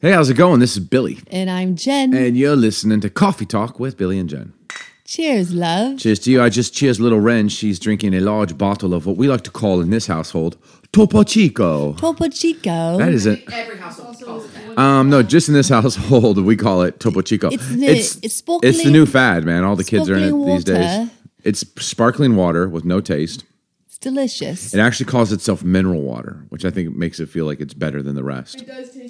Hey, 0.00 0.12
how's 0.12 0.30
it 0.30 0.34
going? 0.34 0.60
This 0.60 0.76
is 0.76 0.80
Billy, 0.84 1.18
And 1.30 1.50
I'm 1.50 1.76
Jen. 1.76 2.14
and 2.14 2.36
you're 2.36 2.56
listening 2.56 3.00
to 3.02 3.10
Coffee 3.10 3.44
Talk 3.44 3.78
with 3.78 3.96
Billy 3.98 4.18
and 4.18 4.28
Jen. 4.30 4.54
Cheers, 5.04 5.52
love. 5.52 5.98
Cheers 5.98 6.20
to 6.20 6.30
you. 6.30 6.40
I 6.42 6.48
just 6.48 6.72
cheers 6.72 7.00
little 7.00 7.20
Ren. 7.20 7.48
She's 7.48 7.78
drinking 7.78 8.14
a 8.14 8.20
large 8.20 8.56
bottle 8.56 8.94
of 8.94 9.04
what 9.06 9.16
we 9.16 9.28
like 9.28 9.42
to 9.42 9.50
call 9.50 9.80
in 9.80 9.90
this 9.90 10.06
household 10.06 10.56
Topo 10.92 11.22
Chico. 11.24 11.94
Topo 11.94 12.28
Chico. 12.28 12.96
That 12.96 13.08
is 13.12 13.26
it. 13.26 13.42
Every 13.52 13.76
household 13.76 14.16
calls 14.24 14.44
it 14.46 14.54
that. 14.54 14.78
Um, 14.78 15.10
no, 15.10 15.22
just 15.22 15.48
in 15.48 15.54
this 15.54 15.68
household, 15.68 16.38
we 16.44 16.56
call 16.56 16.82
it 16.82 16.98
Topo 17.00 17.20
Chico. 17.22 17.48
It's 17.50 17.68
the- 17.68 17.86
it's 17.86 18.18
it's 18.22 18.82
the 18.84 18.90
new 18.90 19.04
fad, 19.04 19.44
man. 19.44 19.64
All 19.64 19.76
the 19.76 19.84
kids 19.84 20.08
are 20.08 20.14
in 20.14 20.22
it 20.22 20.28
sparkling 20.28 20.54
these 20.54 20.64
days. 20.64 21.10
It's 21.42 21.64
sparkling 21.84 22.36
water 22.36 22.68
with 22.68 22.84
no 22.84 23.00
taste. 23.00 23.44
It's 23.86 23.98
delicious. 23.98 24.72
It 24.72 24.78
actually 24.78 25.06
calls 25.06 25.32
itself 25.32 25.64
mineral 25.64 26.02
water, 26.02 26.44
which 26.50 26.64
I 26.64 26.70
think 26.70 26.96
makes 26.96 27.18
it 27.18 27.28
feel 27.28 27.46
like 27.46 27.60
it's 27.60 27.74
better 27.74 28.00
than 28.02 28.14
the 28.14 28.22
rest. 28.24 28.60
It 28.62 28.66
does 28.68 28.90
taste. 28.92 29.09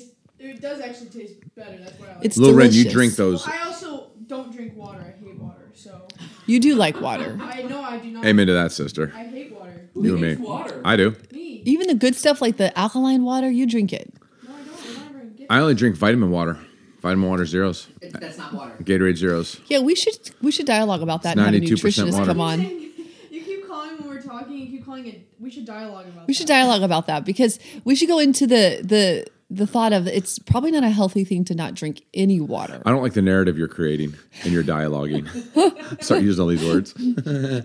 It 0.51 0.61
does 0.61 0.81
actually 0.81 1.11
taste 1.11 1.35
better. 1.55 1.77
That's 1.79 1.93
why 1.99 2.07
I 2.09 2.15
like. 2.17 2.25
It's 2.25 2.37
Little 2.37 2.57
Ren, 2.57 2.67
you 2.67 2.73
delicious. 2.85 2.93
drink 2.93 3.17
those. 3.17 3.47
Well, 3.47 3.57
I 3.61 3.67
also 3.67 4.11
don't 4.27 4.53
drink 4.53 4.77
water. 4.77 5.01
I 5.01 5.25
hate 5.25 5.39
water. 5.39 5.71
So 5.75 6.07
You 6.47 6.59
do 6.61 6.75
like 6.75 7.01
water. 7.01 7.39
I 7.43 7.63
know 7.63 7.81
I 7.83 7.99
do 7.99 8.11
not. 8.11 8.25
Amen 8.25 8.47
to 8.49 8.53
that, 8.55 8.73
sister. 8.73 9.13
I 9.17 9.25
hate 9.25 9.53
water. 9.53 9.89
You 9.95 10.13
and 10.15 10.21
me. 10.23 10.37
water? 10.37 10.81
I 10.85 10.97
do. 10.97 11.15
Me. 11.33 11.63
Even 11.65 11.87
the 11.87 11.95
good 11.95 12.15
stuff 12.17 12.41
like 12.43 12.57
the 12.57 12.77
alkaline 12.79 13.23
water, 13.25 13.51
you 13.51 13.67
drink 13.67 13.93
it. 13.93 14.13
No, 14.47 14.53
I 14.55 14.59
don't. 14.63 14.69
I 14.69 15.13
don't 15.13 15.37
get. 15.37 15.47
I 15.51 15.59
only 15.61 15.75
drink 15.75 15.97
vitamin 15.97 16.31
water. 16.31 16.59
Vitamin 17.01 17.29
water 17.31 17.47
zeros. 17.47 17.89
It's, 18.03 18.13
that's 18.19 18.37
not 18.39 18.53
water. 18.53 18.75
Gatorade 18.83 19.17
zeros. 19.17 19.59
Yeah, 19.69 19.79
we 19.81 19.95
should 19.95 20.19
we 20.43 20.51
should 20.51 20.67
dialogue 20.67 21.01
about 21.03 21.23
that 21.23 21.39
and 21.39 21.47
have 21.47 21.55
a 21.55 21.59
92% 21.59 21.71
nutritionist 21.71 22.13
water. 22.13 22.27
come 22.27 22.41
on. 22.41 22.61
You 23.31 23.43
keep 23.45 23.67
calling 23.69 23.97
when 23.99 24.09
we're 24.09 24.21
talking. 24.21 24.59
You 24.59 24.67
keep 24.67 24.85
calling 24.85 25.07
it. 25.07 25.27
We 25.39 25.51
should 25.51 25.65
dialogue 25.65 26.07
about. 26.09 26.27
We 26.27 26.35
should 26.35 26.49
dialogue 26.49 26.83
about 26.83 27.07
that 27.07 27.25
because 27.25 27.59
we 27.85 27.95
should 27.95 28.09
go 28.09 28.19
into 28.19 28.47
the 28.47 28.81
the 28.83 29.25
the 29.51 29.67
thought 29.67 29.93
of 29.93 30.07
it's 30.07 30.39
probably 30.39 30.71
not 30.71 30.85
a 30.85 30.91
healthy 30.91 31.25
thing 31.25 31.45
to 31.45 31.55
not 31.55 31.75
drink 31.75 32.05
any 32.15 32.41
water. 32.41 32.81
I 32.87 32.91
don't 32.91 33.03
like 33.03 33.15
the 33.15 33.23
narrative 33.23 33.59
you're 33.59 33.69
creating 33.69 34.15
and 34.45 34.53
you're 34.53 34.63
dialoguing. 34.63 35.27
Start 36.03 36.23
using 36.23 36.41
all 36.41 36.49
these 36.49 36.65
words. 36.65 36.95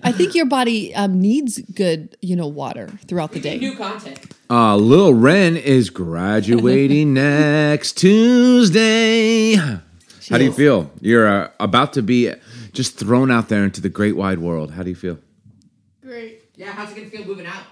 I 0.03 0.11
think 0.11 0.33
your 0.33 0.47
body 0.47 0.95
um, 0.95 1.21
needs 1.21 1.59
good, 1.59 2.17
you 2.21 2.35
know, 2.35 2.47
water 2.47 2.87
throughout 3.07 3.33
the 3.33 3.39
day. 3.39 3.59
new 3.59 3.75
content. 3.75 4.19
Uh, 4.49 4.75
Lil 4.75 5.13
Ren 5.13 5.55
is 5.55 5.91
graduating 5.91 7.13
next 7.13 7.93
Tuesday. 7.93 9.55
How 9.55 10.37
do 10.37 10.43
you 10.43 10.49
is. 10.49 10.55
feel? 10.55 10.91
You're 11.01 11.27
uh, 11.27 11.51
about 11.59 11.93
to 11.93 12.01
be 12.01 12.33
just 12.73 12.97
thrown 12.97 13.29
out 13.29 13.49
there 13.49 13.63
into 13.63 13.79
the 13.79 13.89
great 13.89 14.15
wide 14.15 14.39
world. 14.39 14.71
How 14.71 14.81
do 14.81 14.89
you 14.89 14.95
feel? 14.95 15.19
Great. 16.01 16.41
Yeah, 16.55 16.71
how's 16.71 16.91
it 16.91 16.95
gonna 16.95 17.09
feel 17.09 17.25
moving 17.25 17.45
out? 17.45 17.63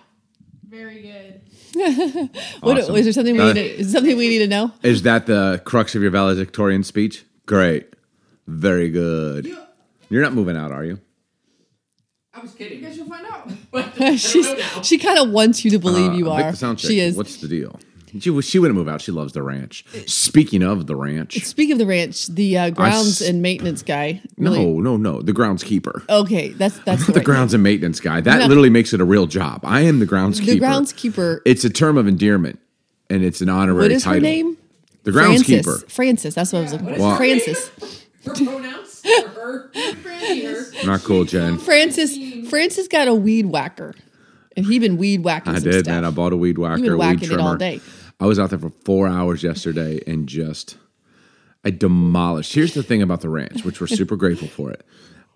Very 0.69 1.01
good. 1.01 1.41
What, 2.61 2.77
Awesome. 2.79 2.95
is 2.95 3.05
there 3.05 3.13
something 3.13 3.35
we 3.35 3.41
Uh, 3.41 3.53
need 3.53 3.63
to, 3.63 3.79
is 3.79 3.91
something 3.91 4.15
we 4.17 4.29
need 4.29 4.39
to 4.39 4.47
know? 4.47 4.71
Is 4.83 5.01
that 5.03 5.25
the 5.25 5.61
crux 5.65 5.95
of 5.95 6.01
your 6.01 6.11
valedictorian 6.11 6.83
speech? 6.83 7.23
Great. 7.45 7.87
Very 8.47 8.89
good. 8.89 9.45
You. 9.45 9.57
You're 10.09 10.21
not 10.21 10.33
moving 10.33 10.55
out, 10.57 10.71
are 10.71 10.83
you? 10.83 10.99
I 12.33 12.41
was 12.41 12.53
I 12.53 12.57
kidding. 12.57 12.81
guess 12.81 12.97
you'll 12.97 13.07
find 13.07 13.25
out. 13.25 13.49
But 13.71 13.93
She's, 14.19 14.47
she 14.83 14.97
kind 14.97 15.17
of 15.19 15.29
wants 15.29 15.63
you 15.65 15.71
to 15.71 15.79
believe 15.79 16.11
Uh, 16.11 16.15
you 16.15 16.25
make 16.25 16.45
are. 16.45 16.51
the 16.51 16.57
sound 16.57 16.77
check. 16.79 16.89
She 16.89 16.99
is. 16.99 17.15
What's 17.15 17.37
the 17.37 17.47
deal? 17.47 17.79
She, 18.19 18.41
she 18.41 18.59
wouldn't 18.59 18.77
move 18.77 18.87
out. 18.87 19.01
She 19.01 19.11
loves 19.11 19.33
the 19.33 19.41
ranch. 19.41 19.83
Speaking 20.07 20.61
of 20.63 20.85
the 20.87 20.95
ranch. 20.95 21.43
Speaking 21.43 21.73
of 21.73 21.79
the 21.79 21.85
ranch, 21.85 22.27
the 22.27 22.57
uh, 22.57 22.69
grounds 22.69 23.21
s- 23.21 23.27
and 23.27 23.41
maintenance 23.41 23.81
guy. 23.81 24.21
Really, 24.37 24.63
No, 24.63 24.79
no, 24.79 24.97
no. 24.97 25.21
The 25.21 25.33
groundskeeper. 25.33 26.07
Okay, 26.09 26.49
that's 26.49 26.77
that's 26.79 27.07
the 27.07 27.13
right 27.13 27.23
grounds 27.25 27.53
and 27.53 27.63
maintenance 27.63 27.99
guy. 27.99 28.21
That 28.21 28.39
No. 28.39 28.45
literally 28.47 28.69
makes 28.69 28.93
it 28.93 29.01
a 29.01 29.05
real 29.05 29.25
job. 29.25 29.61
I 29.63 29.81
am 29.81 29.99
the 29.99 30.05
groundskeeper. 30.05 30.45
The 30.45 30.59
groundskeeper. 30.59 31.39
It's 31.45 31.63
a 31.63 31.69
term 31.69 31.97
of 31.97 32.07
endearment, 32.07 32.59
and 33.09 33.23
it's 33.23 33.41
an 33.41 33.49
honorary 33.49 33.79
title. 33.79 33.89
What 33.89 33.91
is 33.95 34.03
title. 34.03 34.15
her 34.19 34.21
name? 34.21 34.57
The 35.03 35.11
groundskeeper. 35.11 35.91
Francis. 35.91 36.35
That's 36.35 36.53
what 36.53 36.59
I 36.59 36.61
was 36.63 36.71
looking 36.73 36.93
for. 36.95 36.99
Well- 37.01 37.15
Francis. 37.17 37.71
Her 38.25 38.33
pronouns 38.35 39.01
for 39.01 39.27
her. 39.29 39.69
Francis. 40.01 40.85
Not 40.85 41.01
cool, 41.01 41.25
Jen. 41.25 41.57
Francis. 41.57 42.17
Francis 42.49 42.87
got 42.87 43.07
a 43.09 43.13
weed 43.13 43.47
whacker, 43.47 43.95
and 44.55 44.65
he 44.65 44.79
been 44.79 44.95
weed 44.97 45.23
whacking. 45.25 45.53
I 45.53 45.59
some 45.59 45.71
did, 45.71 45.85
stuff. 45.85 45.91
man. 45.93 46.05
I 46.05 46.09
bought 46.11 46.31
a 46.31 46.37
weed 46.37 46.57
whacker, 46.57 46.77
been 46.81 46.89
a 46.89 46.91
weed 46.93 46.99
whacking 46.99 47.23
it 47.23 47.27
trimmer. 47.27 47.41
all 47.41 47.55
day. 47.57 47.81
I 48.23 48.25
was 48.25 48.39
out 48.39 48.51
there 48.51 48.59
for 48.59 48.69
four 48.69 49.09
hours 49.09 49.43
yesterday 49.43 49.99
and 50.07 50.29
just 50.29 50.77
I 51.65 51.71
demolished. 51.71 52.53
Here's 52.53 52.73
the 52.73 52.81
thing 52.81 53.01
about 53.01 53.19
the 53.19 53.27
ranch, 53.27 53.65
which 53.65 53.81
we're 53.81 53.87
super 53.87 54.15
grateful 54.15 54.47
for 54.47 54.71
it. 54.71 54.85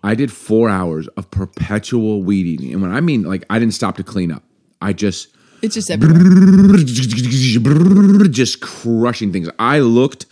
I 0.02 0.14
did 0.14 0.32
four 0.32 0.70
hours 0.70 1.06
of 1.08 1.30
perpetual 1.30 2.22
weed 2.22 2.46
eating, 2.46 2.72
and 2.72 2.80
when 2.80 2.90
I 2.90 3.02
mean 3.02 3.24
like 3.24 3.44
I 3.50 3.58
didn't 3.58 3.74
stop 3.74 3.98
to 3.98 4.02
clean 4.02 4.32
up, 4.32 4.42
I 4.80 4.94
just 4.94 5.28
It's 5.60 5.74
just 5.74 5.90
everywhere. 5.90 6.78
just 8.30 8.62
crushing 8.62 9.34
things. 9.34 9.50
I 9.58 9.80
looked, 9.80 10.24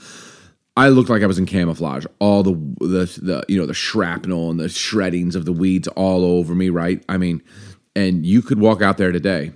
I 0.78 0.88
looked 0.88 1.10
like 1.10 1.22
I 1.22 1.26
was 1.26 1.38
in 1.38 1.44
camouflage. 1.44 2.06
All 2.20 2.42
the 2.42 2.54
the 2.80 3.20
the 3.20 3.44
you 3.48 3.60
know 3.60 3.66
the 3.66 3.74
shrapnel 3.74 4.50
and 4.50 4.58
the 4.58 4.70
shreddings 4.70 5.36
of 5.36 5.44
the 5.44 5.52
weeds 5.52 5.88
all 5.88 6.24
over 6.24 6.54
me. 6.54 6.70
Right? 6.70 7.04
I 7.06 7.18
mean, 7.18 7.42
and 7.94 8.24
you 8.24 8.40
could 8.40 8.60
walk 8.60 8.80
out 8.80 8.96
there 8.96 9.12
today 9.12 9.52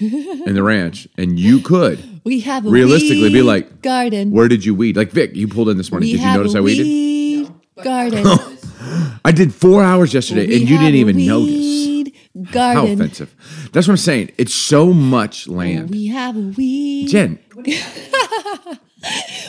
in 0.00 0.54
the 0.54 0.62
ranch, 0.62 1.08
and 1.16 1.40
you 1.40 1.60
could 1.60 2.15
We 2.26 2.40
have 2.40 2.66
a 2.66 2.70
realistically 2.70 3.32
be 3.32 3.40
like, 3.40 3.82
garden. 3.82 4.32
Where 4.32 4.48
did 4.48 4.64
you 4.64 4.74
weed? 4.74 4.96
Like 4.96 5.12
Vic, 5.12 5.36
you 5.36 5.46
pulled 5.46 5.68
in 5.68 5.76
this 5.76 5.92
morning. 5.92 6.08
we 6.08 6.14
did 6.14 6.22
you 6.22 6.34
notice 6.34 6.54
a 6.54 6.58
I 6.58 6.60
weeded? 6.60 6.82
weed 6.84 7.52
garden. 7.84 8.26
I 9.24 9.30
did 9.30 9.54
four 9.54 9.84
hours 9.84 10.12
yesterday, 10.12 10.48
We 10.48 10.56
and 10.60 10.68
you 10.68 10.76
didn't 10.76 10.96
a 10.96 10.98
even 10.98 11.24
notice. 11.24 11.54
weed 11.54 12.12
How 12.52 12.84
offensive! 12.84 13.32
That's 13.72 13.86
what 13.86 13.92
I'm 13.92 13.96
saying. 13.98 14.32
It's 14.38 14.52
so 14.52 14.92
much 14.92 15.46
land. 15.46 15.90
We 15.90 16.08
have 16.08 16.36
a 16.36 16.40
weed. 16.40 17.10
Jen, 17.10 17.38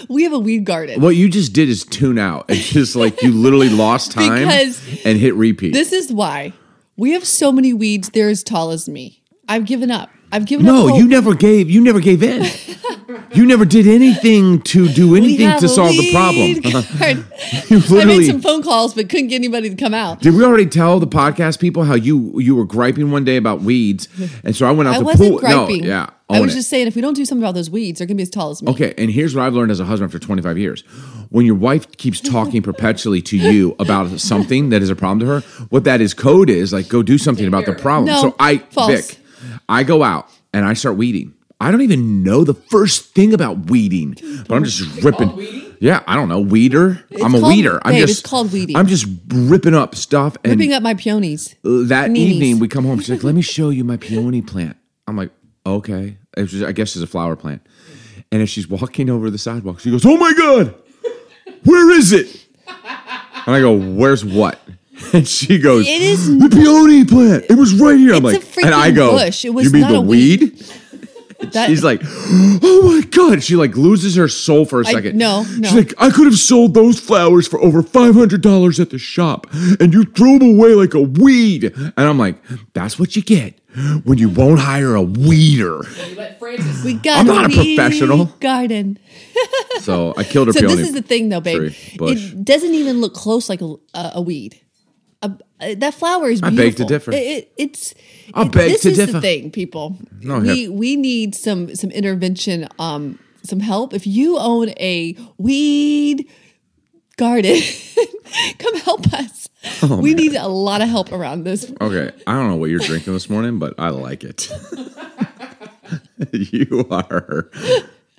We 0.08 0.22
have 0.24 0.34
a 0.34 0.40
weed 0.40 0.64
garden. 0.64 1.02
what 1.02 1.16
you 1.16 1.30
just 1.30 1.54
did 1.54 1.70
is 1.70 1.84
tune 1.84 2.20
out. 2.20 2.46
It's 2.48 2.70
just 2.70 2.96
like 2.96 3.24
you 3.24 3.32
literally 3.32 3.70
lost 3.70 4.12
time 4.22 4.48
Because 4.48 5.04
and 5.04 5.18
hit 5.18 5.34
repeat. 5.34 5.74
This 5.74 5.94
is 5.94 6.14
why 6.14 6.54
we 6.96 7.14
have 7.14 7.26
so 7.26 7.52
many 7.52 7.74
weeds. 7.74 8.12
They're 8.12 8.30
as 8.30 8.44
tall 8.44 8.70
as 8.70 8.88
me. 8.88 9.24
I've 9.50 9.66
given 9.66 9.90
up. 9.90 10.12
I've 10.32 10.46
given 10.46 10.68
up. 10.68 10.74
no, 10.74 10.98
you 10.98 11.08
never 11.08 11.34
gave. 11.34 11.70
You 11.70 11.82
never 11.82 12.00
gave 12.00 12.22
in. 12.22 12.46
you 13.34 13.46
never 13.46 13.66
did 13.66 13.88
anything 13.88 14.62
to 14.62 14.88
do 14.88 15.16
anything 15.16 15.58
to 15.60 15.70
solve 15.70 15.96
the 15.96 16.12
problem. 16.12 16.48
you 17.70 18.00
I 18.00 18.06
made 18.06 18.26
some 18.26 18.42
phone 18.42 18.62
calls, 18.62 18.94
but 18.94 19.10
couldn't 19.10 19.28
get 19.28 19.36
anybody 19.36 19.70
to 19.70 19.76
come 19.76 19.94
out. 19.94 20.22
Did 20.22 20.34
we 20.34 20.44
already 20.44 20.66
tell 20.66 21.00
the 21.00 21.08
podcast 21.08 21.60
people 21.60 21.84
how 21.84 21.96
you 21.96 22.40
you 22.40 22.56
were 22.56 22.66
griping 22.66 23.12
one 23.12 23.24
day 23.24 23.38
about 23.38 23.62
weeds, 23.62 24.08
and 24.44 24.56
so 24.56 24.68
I 24.68 24.72
went 24.72 24.90
out 24.90 24.96
I 24.96 25.00
the 25.00 25.06
wasn't 25.06 25.30
pool. 25.30 25.40
griping. 25.40 25.82
No, 25.82 25.88
yeah, 25.88 26.10
I 26.30 26.42
was 26.42 26.54
it. 26.54 26.58
just 26.58 26.70
saying, 26.70 26.88
if 26.88 26.96
we 26.96 27.02
don't 27.02 27.14
do 27.14 27.24
something 27.26 27.44
about 27.44 27.56
those 27.56 27.70
weeds, 27.70 28.00
they're 28.00 28.08
gonna 28.08 28.18
be 28.18 28.24
as 28.24 28.30
tall 28.30 28.52
as 28.52 28.62
me. 28.62 28.72
Okay, 28.72 28.94
and 28.98 29.10
here's 29.10 29.36
what 29.36 29.44
I've 29.44 29.54
learned 29.54 29.72
as 29.72 29.80
a 29.80 29.86
husband 29.86 30.10
after 30.10 30.20
25 30.20 30.58
years. 30.58 30.82
When 31.30 31.46
your 31.46 31.56
wife 31.56 31.90
keeps 31.98 32.20
talking 32.20 32.62
perpetually 32.62 33.22
to 33.24 33.38
you 33.38 33.76
about 33.80 34.20
something 34.20 34.70
that 34.70 34.82
is 34.82 34.90
a 34.90 34.96
problem 34.96 35.20
to 35.20 35.26
her, 35.28 35.40
what 35.70 35.84
that 35.86 36.02
is 36.02 36.14
code 36.14 36.50
is 36.50 36.74
like 36.74 36.90
go 36.90 37.04
do 37.04 37.18
something 37.18 37.48
about 37.48 37.66
the 37.66 37.74
problem. 37.74 38.06
No, 38.06 38.22
so 38.22 38.36
I 38.40 38.58
false. 38.58 39.12
Vic, 39.12 39.20
I 39.70 39.84
go 39.84 40.04
out 40.04 40.30
and 40.54 40.66
I 40.66 40.74
start 40.74 40.98
weeding. 40.98 41.34
I 41.60 41.72
don't 41.72 41.82
even 41.82 42.22
know 42.24 42.44
the 42.44 42.54
first 42.54 43.16
thing 43.16 43.34
about 43.34 43.70
weeding, 43.72 44.16
but 44.48 44.56
I'm 44.56 44.64
just 44.64 45.04
ripping. 45.04 45.74
Yeah, 45.80 46.04
I 46.08 46.16
don't 46.16 46.30
know 46.30 46.40
weeder. 46.40 47.04
I'm 47.24 47.34
a 47.36 47.40
called- 47.40 47.54
weeder. 47.54 47.80
I'm 47.84 47.94
babe, 47.94 48.08
just 48.08 48.20
it's 48.22 48.30
called 48.30 48.52
weeding. 48.54 48.76
I'm 48.76 48.86
just 48.88 49.08
ripping 49.30 49.74
up 49.74 49.96
stuff 49.96 50.38
and 50.44 50.52
Ripping 50.54 50.74
up 50.74 50.84
my 50.84 50.94
peonies. 50.94 51.56
that 51.64 52.16
evening 52.16 52.60
we 52.60 52.68
come 52.68 52.86
home 52.86 53.00
she's 53.00 53.10
like 53.10 53.24
let 53.24 53.34
me 53.36 53.42
show 53.42 53.70
you 53.70 53.84
my 53.84 53.98
peony 53.98 54.42
plant 54.42 54.76
i'm 55.08 55.16
like 55.18 55.32
okay 55.66 56.18
i 56.38 56.44
guess 56.72 56.96
it's 56.96 57.04
a 57.04 57.08
flower 57.08 57.36
plant 57.36 57.62
and 58.32 58.42
as 58.42 58.50
she's 58.50 58.68
walking 58.68 59.10
over 59.10 59.30
the 59.30 59.38
sidewalk 59.38 59.80
she 59.80 59.92
goes 59.92 60.06
oh 60.06 60.18
my 60.18 60.34
god 60.34 60.74
where 61.64 61.92
is 61.92 62.12
it 62.12 62.46
and 62.68 63.56
i 63.56 63.60
go 63.60 63.78
where's 63.78 64.24
what 64.26 64.60
and 65.14 65.28
she 65.28 65.60
goes 65.60 65.88
It 65.88 66.02
is 66.02 66.38
the 66.40 66.50
peony 66.50 67.06
plant 67.06 67.46
it 67.50 67.56
was 67.56 67.74
right 67.74 67.98
here 67.98 68.14
i'm 68.16 68.26
It's 68.26 68.58
like 68.58 68.66
a 68.66 68.68
and 68.68 68.76
i 68.76 68.92
go 68.92 69.12
bush. 69.12 69.46
It 69.46 69.52
was 69.52 69.66
you 69.66 69.72
mean 69.72 69.82
not 69.82 69.92
the 69.92 69.98
a 69.98 70.02
weed." 70.02 70.64
That, 71.40 71.68
She's 71.70 71.84
like, 71.84 72.02
oh 72.04 72.82
my 72.96 73.08
god! 73.12 73.44
She 73.44 73.56
like 73.56 73.78
loses 73.78 74.16
her 74.16 74.28
soul 74.28 74.66
for 74.66 74.82
a 74.82 74.88
I- 74.88 74.92
second. 74.92 75.20
no, 75.20 75.44
no. 75.44 75.68
She's 75.70 75.76
like, 75.76 75.94
I 76.00 76.10
could 76.10 76.26
have 76.26 76.40
sold 76.40 76.74
those 76.74 77.00
flowers 77.00 77.48
for 77.48 77.60
over 77.62 77.84
five 77.84 78.16
hundred 78.16 78.42
dollars 78.42 78.80
at 78.80 78.90
the 78.90 78.98
shop, 78.98 79.46
and 79.80 79.94
you 79.94 80.04
threw 80.04 80.40
them 80.40 80.56
away 80.58 80.74
like 80.74 80.96
a 80.96 81.00
weed. 81.02 81.66
And 81.76 81.94
I'm 81.96 82.18
like, 82.18 82.38
that's 82.74 82.98
what 82.98 83.16
you 83.16 83.22
get 83.22 83.54
when 84.04 84.18
you 84.18 84.30
won't 84.30 84.60
hire 84.60 84.96
a 84.96 85.04
weeder. 85.04 85.84
Francis. 86.40 86.84
we 86.84 86.96
got 86.96 87.20
I'm 87.20 87.28
not 87.28 87.46
a 87.46 87.56
weed 87.56 87.76
professional. 87.78 88.26
garden. 88.40 88.98
So 89.82 90.16
I 90.18 90.24
killed 90.24 90.48
her. 90.48 90.54
So 90.54 90.62
peony 90.62 90.76
this 90.78 90.88
is 90.88 90.94
the 90.96 91.04
thing, 91.04 91.30
though, 91.30 91.40
babe. 91.40 91.72
tree, 91.72 91.96
bush. 92.00 92.32
It 92.34 92.44
doesn't 92.46 92.74
even 92.74 93.00
look 93.00 93.14
close 93.14 93.48
like 93.48 93.62
a, 93.62 93.76
a, 93.94 94.12
a 94.16 94.22
weed. 94.22 94.60
Uh, 95.22 95.30
that 95.76 95.94
flower 95.96 96.30
is 96.30 96.42
beautiful. 96.42 96.62
I 96.62 96.68
beg 96.70 96.76
to 96.78 96.86
differ. 96.86 97.12
It, 97.12 97.16
it, 97.24 97.52
it's. 97.58 97.96
I 98.34 98.44
it- 98.44 98.52
beg 98.52 98.72
this 98.72 98.82
to 98.82 98.90
is 98.92 98.98
differ. 98.98 99.14
the 99.14 99.22
thing, 99.22 99.52
people. 99.52 99.98
No, 100.22 100.40
we 100.40 100.66
hip. 100.66 100.72
we 100.74 100.96
need 100.96 101.34
some 101.36 101.74
some 101.76 101.90
intervention, 101.92 102.68
um, 102.78 103.18
some 103.44 103.60
help. 103.60 103.94
If 103.94 104.06
you 104.06 104.38
own 104.38 104.70
a 104.80 105.16
weed 105.38 106.30
garden, 107.18 107.60
come 108.60 108.76
help 108.78 109.12
us. 109.14 109.50
Oh, 109.82 109.98
we 110.00 110.14
need 110.14 110.36
a 110.36 110.48
lot 110.48 110.82
of 110.82 110.88
help 110.90 111.12
around 111.12 111.44
this. 111.44 111.72
Okay, 111.82 112.12
I 112.28 112.34
don't 112.34 112.48
know 112.50 112.56
what 112.56 112.70
you're 112.70 112.80
drinking 112.80 113.14
this 113.14 113.30
morning, 113.30 113.58
but 113.60 113.74
I 113.80 113.90
like 113.90 114.24
it. 114.24 114.50
you 116.32 116.86
are 116.92 117.50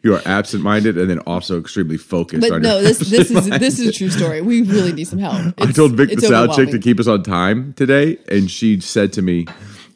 You 0.02 0.14
are 0.14 0.22
absent-minded 0.24 0.96
and 0.96 1.10
then 1.10 1.18
also 1.20 1.58
extremely 1.58 1.96
focused. 1.96 2.48
But 2.48 2.62
no, 2.62 2.80
this 2.80 2.98
this 2.98 3.32
is 3.32 3.48
this 3.50 3.80
is 3.80 3.88
a 3.88 3.92
true 3.92 4.10
story. 4.10 4.40
We 4.40 4.62
really 4.62 4.92
need 4.92 5.08
some 5.08 5.18
help. 5.18 5.54
I 5.58 5.72
told 5.72 5.96
Vic 5.96 6.08
the 6.08 6.14
it's 6.14 6.28
sound 6.28 6.52
chick 6.52 6.70
to 6.70 6.78
keep 6.78 7.00
us 7.00 7.08
on 7.08 7.24
time 7.24 7.72
today, 7.74 8.16
and 8.28 8.48
she 8.48 8.78
said 8.78 9.12
to 9.14 9.22
me, 9.22 9.46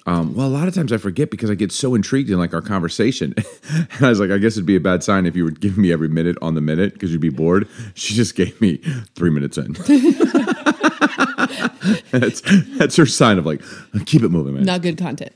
um, 0.06 0.34
"Well, 0.34 0.48
a 0.48 0.48
lot 0.48 0.66
of 0.66 0.74
times 0.74 0.92
I 0.92 0.96
forget 0.96 1.30
because 1.30 1.50
I 1.50 1.54
get 1.54 1.70
so 1.70 1.94
intrigued 1.94 2.30
in 2.30 2.38
like 2.38 2.52
our 2.52 2.62
conversation." 2.62 3.32
and 3.70 3.88
I 4.00 4.08
was 4.08 4.18
like, 4.18 4.32
"I 4.32 4.38
guess 4.38 4.54
it'd 4.54 4.66
be 4.66 4.74
a 4.74 4.80
bad 4.80 5.04
sign 5.04 5.24
if 5.24 5.36
you 5.36 5.44
were 5.44 5.52
giving 5.52 5.80
me 5.82 5.92
every 5.92 6.08
minute 6.08 6.36
on 6.42 6.56
the 6.56 6.60
minute 6.60 6.94
because 6.94 7.12
you'd 7.12 7.20
be 7.20 7.28
bored." 7.28 7.68
She 7.94 8.14
just 8.14 8.34
gave 8.34 8.60
me 8.60 8.78
three 9.14 9.30
minutes 9.30 9.56
in. 9.56 9.76
that's 12.10 12.40
that's 12.78 12.96
her 12.96 13.06
sign 13.06 13.38
of 13.38 13.46
like, 13.46 13.60
keep 14.06 14.22
it 14.22 14.28
moving, 14.30 14.54
man. 14.54 14.64
Not 14.64 14.82
good 14.82 14.98
content. 14.98 15.32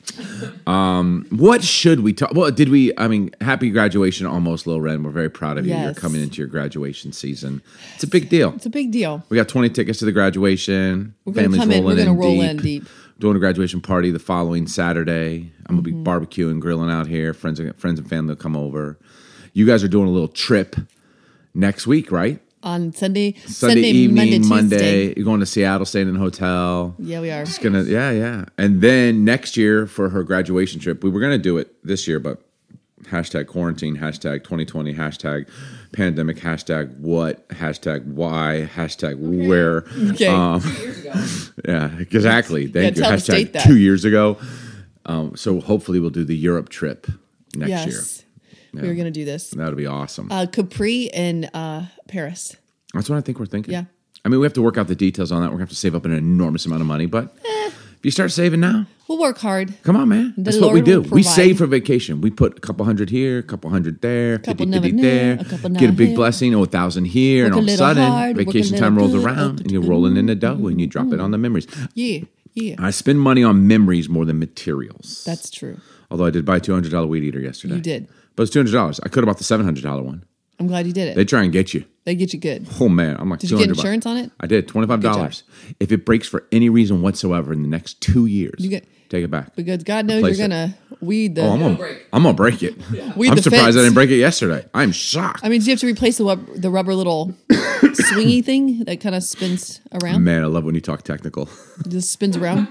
Um, 0.67 1.27
what 1.31 1.63
should 1.63 2.01
we 2.01 2.13
talk? 2.13 2.33
Well, 2.33 2.51
did 2.51 2.69
we? 2.69 2.93
I 2.99 3.09
mean, 3.09 3.31
happy 3.41 3.71
graduation, 3.71 4.27
almost, 4.27 4.67
Lil 4.67 4.81
Ren. 4.81 5.03
We're 5.03 5.11
very 5.11 5.31
proud 5.31 5.59
of 5.59 5.67
you. 5.67 5.75
You're 5.77 5.95
coming 5.95 6.23
into 6.23 6.39
your 6.39 6.47
graduation 6.49 7.13
season. 7.13 7.63
It's 7.95 8.05
a 8.05 8.09
big 8.09 8.29
deal. 8.29 8.53
It's 8.55 8.67
a 8.67 8.71
big 8.71 8.91
deal. 8.91 9.23
We 9.29 9.37
got 9.37 9.49
20 9.49 9.71
tickets 9.71 9.99
to 10.01 10.05
the 10.05 10.13
graduation. 10.13 11.15
We're 11.25 11.33
gonna 11.35 11.57
come 11.57 11.71
in. 11.71 11.85
We're 11.85 11.97
gonna 11.97 12.15
roll 12.15 12.41
in 12.41 12.57
deep. 12.59 12.85
Doing 13.19 13.37
a 13.37 13.39
graduation 13.41 13.81
party 13.81 14.11
the 14.11 14.19
following 14.19 14.67
Saturday. 14.67 15.51
I'm 15.67 15.77
gonna 15.77 15.83
be 15.83 15.93
Mm-hmm. 15.93 16.03
barbecuing, 16.05 16.61
grilling 16.61 16.91
out 16.91 17.07
here. 17.07 17.33
Friends, 17.33 17.59
and 17.59 17.75
friends 17.77 17.99
and 17.99 18.09
family 18.09 18.33
will 18.35 18.37
come 18.37 18.55
over. 18.57 18.99
You 19.55 19.65
guys 19.67 19.83
are 19.83 19.89
doing 19.89 20.07
a 20.07 20.11
little 20.11 20.29
trip 20.29 20.77
next 21.55 21.87
week, 21.87 22.13
right? 22.13 22.43
On 22.67 22.93
Sunday, 22.93 23.35
Sunday, 23.47 23.83
evening, 23.83 24.43
Monday, 24.43 24.49
Monday. 24.49 25.15
You're 25.15 25.25
going 25.25 25.39
to 25.39 25.47
Seattle, 25.47 25.87
staying 25.87 26.09
in 26.09 26.17
a 26.17 26.19
hotel. 26.19 26.97
Yeah, 26.99 27.21
we 27.21 27.31
are. 27.31 27.45
Just 27.45 27.63
gonna, 27.63 27.85
yeah, 27.85 28.11
yeah. 28.11 28.47
And 28.59 28.81
then 28.81 29.25
next 29.25 29.57
year 29.57 29.87
for 29.87 30.09
her 30.09 30.25
graduation 30.25 30.81
trip, 30.81 31.05
we 31.05 31.11
were 31.11 31.21
gonna 31.21 31.39
do 31.39 31.59
it 31.59 31.73
this 31.85 32.09
year, 32.09 32.19
but 32.19 32.43
hashtag 33.05 33.47
quarantine, 33.47 33.97
hashtag 33.97 34.43
2020, 34.43 34.95
hashtag 34.95 35.49
pandemic, 35.93 36.39
hashtag 36.39 36.99
what, 36.99 37.49
hashtag 37.51 38.05
why, 38.05 38.69
hashtag 38.75 39.17
where. 39.47 39.85
Okay. 40.11 40.27
Um, 40.27 40.61
Years 40.81 40.99
ago. 40.99 41.13
yeah, 41.69 41.99
exactly. 42.01 42.67
Thank 42.67 42.97
you. 42.97 43.05
Hashtag 43.05 43.53
that. 43.53 43.63
two 43.65 43.77
years 43.77 44.05
ago. 44.05 44.39
Um, 45.05 45.37
so 45.37 45.61
hopefully 45.61 46.01
we'll 46.01 46.11
do 46.11 46.25
the 46.25 46.37
Europe 46.37 46.69
trip 46.69 47.07
next 47.55 47.71
yes, 47.71 48.25
year. 48.73 48.83
we 48.83 48.89
were 48.89 48.95
gonna 48.95 49.13
do 49.13 49.25
this. 49.25 49.51
That'll 49.51 49.77
be 49.77 49.87
awesome. 49.87 50.33
Uh, 50.33 50.47
Capri 50.47 51.13
and 51.13 51.49
uh, 51.55 51.85
Paris. 52.08 52.56
That's 52.94 53.08
what 53.11 53.17
I 53.17 53.20
think 53.20 53.38
we're 53.38 53.47
thinking. 53.47 53.73
Yeah. 53.73 53.85
I 54.25 54.29
mean, 54.29 54.41
we 54.41 54.47
have 54.47 54.55
to 54.55 54.62
work 54.62 54.76
out 54.79 54.88
the 54.88 54.94
details 54.97 55.31
on 55.31 55.41
that. 55.43 55.47
We're 55.49 55.53
gonna 55.58 55.62
have 55.62 55.69
to 55.70 55.76
save 55.76 55.94
up 55.94 56.05
an 56.05 56.12
enormous 56.12 56.67
amount 56.67 56.81
of 56.81 56.87
money, 56.87 57.06
but 57.06 57.37
Eh. 57.44 57.67
if 57.69 57.99
you 58.03 58.11
start 58.11 58.32
saving 58.32 58.61
now, 58.61 58.87
We'll 59.08 59.19
work 59.20 59.38
hard. 59.38 59.73
Come 59.85 59.94
on, 59.94 60.08
man. 60.08 60.35
That's 60.37 60.58
what 60.58 60.73
we 60.75 60.81
do. 60.81 61.00
We 61.03 61.23
save 61.23 61.58
for 61.58 61.67
vacation. 61.69 62.20
We 62.20 62.31
put 62.31 62.58
a 62.58 62.61
couple 62.61 62.85
hundred 62.85 63.08
here, 63.08 63.38
a 63.38 63.43
couple 63.44 63.70
hundred 63.70 64.00
there, 64.00 64.35
a 64.35 64.38
Couple 64.41 64.67
fifty 64.67 64.91
never 64.91 65.00
there, 65.00 65.35
a 65.38 65.44
couple 65.44 65.70
get 65.70 65.91
a 65.91 65.93
big 65.93 66.08
here. 66.08 66.17
blessing, 66.17 66.53
oh, 66.56 66.64
a 66.64 66.67
thousand 66.67 67.05
here, 67.05 67.47
and 67.47 67.55
Work 67.55 67.62
a 67.62 67.62
all 67.67 67.69
of 67.69 67.75
a 67.75 67.76
sudden, 67.76 68.03
hard, 68.11 68.37
vacation 68.37 68.76
time 68.76 68.99
rolls 68.99 69.14
around, 69.14 69.61
and 69.61 69.70
you're 69.70 69.81
rolling 69.82 70.17
in 70.17 70.26
the 70.26 70.35
dough, 70.35 70.67
and 70.67 70.81
you 70.81 70.88
drop 70.88 71.12
it 71.12 71.20
on 71.20 71.31
the 71.31 71.38
memories. 71.38 71.69
Yeah, 71.94 72.23
yeah. 72.55 72.75
I 72.81 72.91
spend 72.91 73.20
money 73.20 73.44
on 73.44 73.69
memories 73.69 74.08
more 74.08 74.25
than 74.25 74.41
materials. 74.41 75.23
That's 75.25 75.50
true. 75.50 75.79
Although 76.11 76.25
I 76.26 76.31
did 76.31 76.44
buy 76.44 76.56
a 76.56 76.61
two 76.61 76.73
hundred 76.75 76.91
dollar 76.91 77.06
weed 77.06 77.23
eater 77.23 77.38
yesterday. 77.41 77.76
You 77.76 77.81
did. 77.81 78.08
but 78.35 78.43
it's 78.43 78.53
two 78.53 78.58
hundred 78.58 78.73
dollars. 78.73 78.99
I 79.05 79.08
could 79.08 79.23
have 79.23 79.26
bought 79.26 79.38
the 79.38 79.44
seven 79.44 79.64
hundred 79.64 79.85
dollar 79.85 80.03
one. 80.03 80.25
I'm 80.58 80.67
glad 80.67 80.87
you 80.87 80.93
did 80.93 81.08
it. 81.08 81.17
They 81.17 81.25
try 81.25 81.43
and 81.43 81.53
get 81.53 81.75
you. 81.75 81.85
They 82.05 82.14
get 82.14 82.32
you 82.32 82.38
good. 82.41 82.67
Oh 82.81 82.88
man, 82.88 83.17
I'm 83.19 83.29
like 83.29 83.41
Did 83.41 83.50
you 83.50 83.56
get 83.58 83.64
200 83.64 83.75
bucks. 83.76 83.85
insurance 83.85 84.06
on 84.06 84.17
it? 84.17 84.31
I 84.41 84.47
did 84.47 84.69
twenty 84.69 84.87
five 84.87 85.00
dollars. 85.00 85.43
If 85.81 85.91
it 85.93 86.05
breaks 86.06 86.29
for 86.29 86.47
any 86.53 86.69
reason 86.69 87.03
whatsoever 87.03 87.53
in 87.53 87.62
the 87.62 87.69
next 87.69 88.00
two 88.00 88.26
years, 88.26 88.55
You 88.58 88.70
get- 88.70 88.87
take 89.08 89.25
it 89.25 89.31
back. 89.31 89.55
Because 89.56 89.82
God 89.82 90.06
knows 90.06 90.19
Replace 90.19 90.38
you're 90.38 90.47
it. 90.47 90.50
gonna 90.50 90.79
weed 91.00 91.35
the. 91.35 91.43
Oh, 91.43 91.50
I'm 91.50 91.58
gonna, 91.61 91.75
break. 91.75 92.06
I'm 92.12 92.23
gonna 92.23 92.35
break 92.35 92.62
it. 92.62 92.76
Weed 93.17 93.31
I'm 93.31 93.37
the 93.37 93.43
surprised 93.43 93.64
fence. 93.64 93.76
I 93.76 93.81
didn't 93.81 93.94
break 93.94 94.11
it 94.11 94.17
yesterday. 94.19 94.64
I'm 94.73 94.93
shocked. 94.93 95.41
I 95.43 95.49
mean, 95.49 95.61
do 95.61 95.67
you 95.67 95.73
have 95.73 95.81
to 95.81 95.87
replace 95.87 96.19
the 96.19 96.25
rub- 96.25 96.47
the 96.55 96.70
rubber 96.70 96.94
little 96.94 97.35
swingy 97.50 98.44
thing 98.44 98.85
that 98.85 99.00
kind 99.00 99.14
of 99.14 99.23
spins 99.25 99.81
around? 100.00 100.23
Man, 100.25 100.43
I 100.43 100.47
love 100.47 100.64
when 100.64 100.75
you 100.75 100.81
talk 100.81 101.03
technical. 101.03 101.49
Just 101.88 102.11
spins 102.12 102.37
around. 102.37 102.69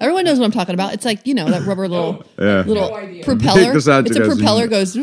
Everyone 0.00 0.24
knows 0.24 0.38
what 0.38 0.44
I'm 0.44 0.50
talking 0.52 0.74
about. 0.74 0.92
It's 0.94 1.04
like 1.04 1.24
you 1.26 1.34
know 1.34 1.48
that 1.48 1.62
rubber 1.66 1.88
little 1.88 2.24
little 2.36 2.90
No 2.90 3.22
propeller. 3.22 3.76
It's 3.76 3.86
a 3.86 4.00
a- 4.22 4.26
propeller 4.26 4.66
goes. 4.66 4.96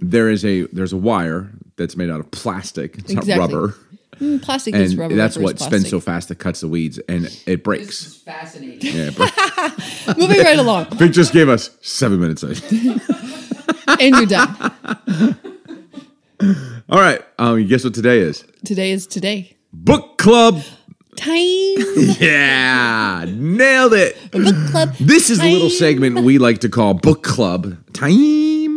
There 0.00 0.28
is 0.28 0.44
a 0.44 0.62
there's 0.72 0.92
a 0.92 0.96
wire 0.96 1.50
that's 1.76 1.96
made 1.96 2.10
out 2.10 2.20
of 2.20 2.30
plastic. 2.30 2.98
It's 2.98 3.10
Exactly. 3.12 3.34
not 3.34 3.40
rubber, 3.52 3.74
Mm, 4.20 4.42
Plastic 4.42 4.74
is 4.74 4.90
and 4.92 4.98
rubber. 5.00 5.14
that's 5.14 5.36
rubber 5.36 5.50
is 5.54 5.60
what 5.60 5.60
spins 5.60 5.88
so 5.88 6.00
fast 6.00 6.26
that 6.28 6.36
cuts 6.40 6.60
the 6.60 6.66
weeds, 6.66 6.98
and 7.08 7.26
it 7.26 7.42
This 7.46 7.56
breaks. 7.62 8.04
is 8.06 8.16
fascinating. 8.16 8.92
Yeah, 8.96 9.10
it 9.12 9.16
breaks. 10.06 10.18
Moving 10.18 10.38
right 10.40 10.58
along, 10.58 10.86
Vic 10.98 11.12
just 11.12 11.32
gave 11.32 11.48
us 11.48 11.70
seven 11.82 12.18
minutes. 12.18 12.42
and 12.42 12.60
you're 14.16 14.26
done. 14.26 14.56
All 16.90 16.98
right, 17.00 17.22
um, 17.38 17.64
guess 17.66 17.84
what 17.84 17.94
today 17.94 18.18
is? 18.18 18.44
Today 18.64 18.90
is 18.90 19.06
today. 19.06 19.56
Book 19.72 20.18
club. 20.18 20.62
Time 21.16 21.36
Yeah, 22.20 23.24
nailed 23.28 23.92
it. 23.92 24.16
book 24.32 24.54
club. 24.70 24.94
This 25.00 25.30
is 25.30 25.40
a 25.40 25.44
little 25.52 25.70
segment 25.70 26.20
we 26.24 26.38
like 26.38 26.58
to 26.60 26.68
call 26.68 26.94
book 26.94 27.22
club 27.24 27.76
time, 27.92 28.12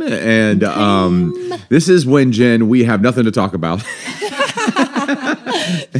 and 0.02 0.64
um, 0.64 1.34
this 1.70 1.90
is 1.90 2.06
when 2.06 2.32
Jen 2.32 2.68
we 2.70 2.84
have 2.84 3.02
nothing 3.02 3.26
to 3.26 3.32
talk 3.32 3.54
about, 3.54 3.82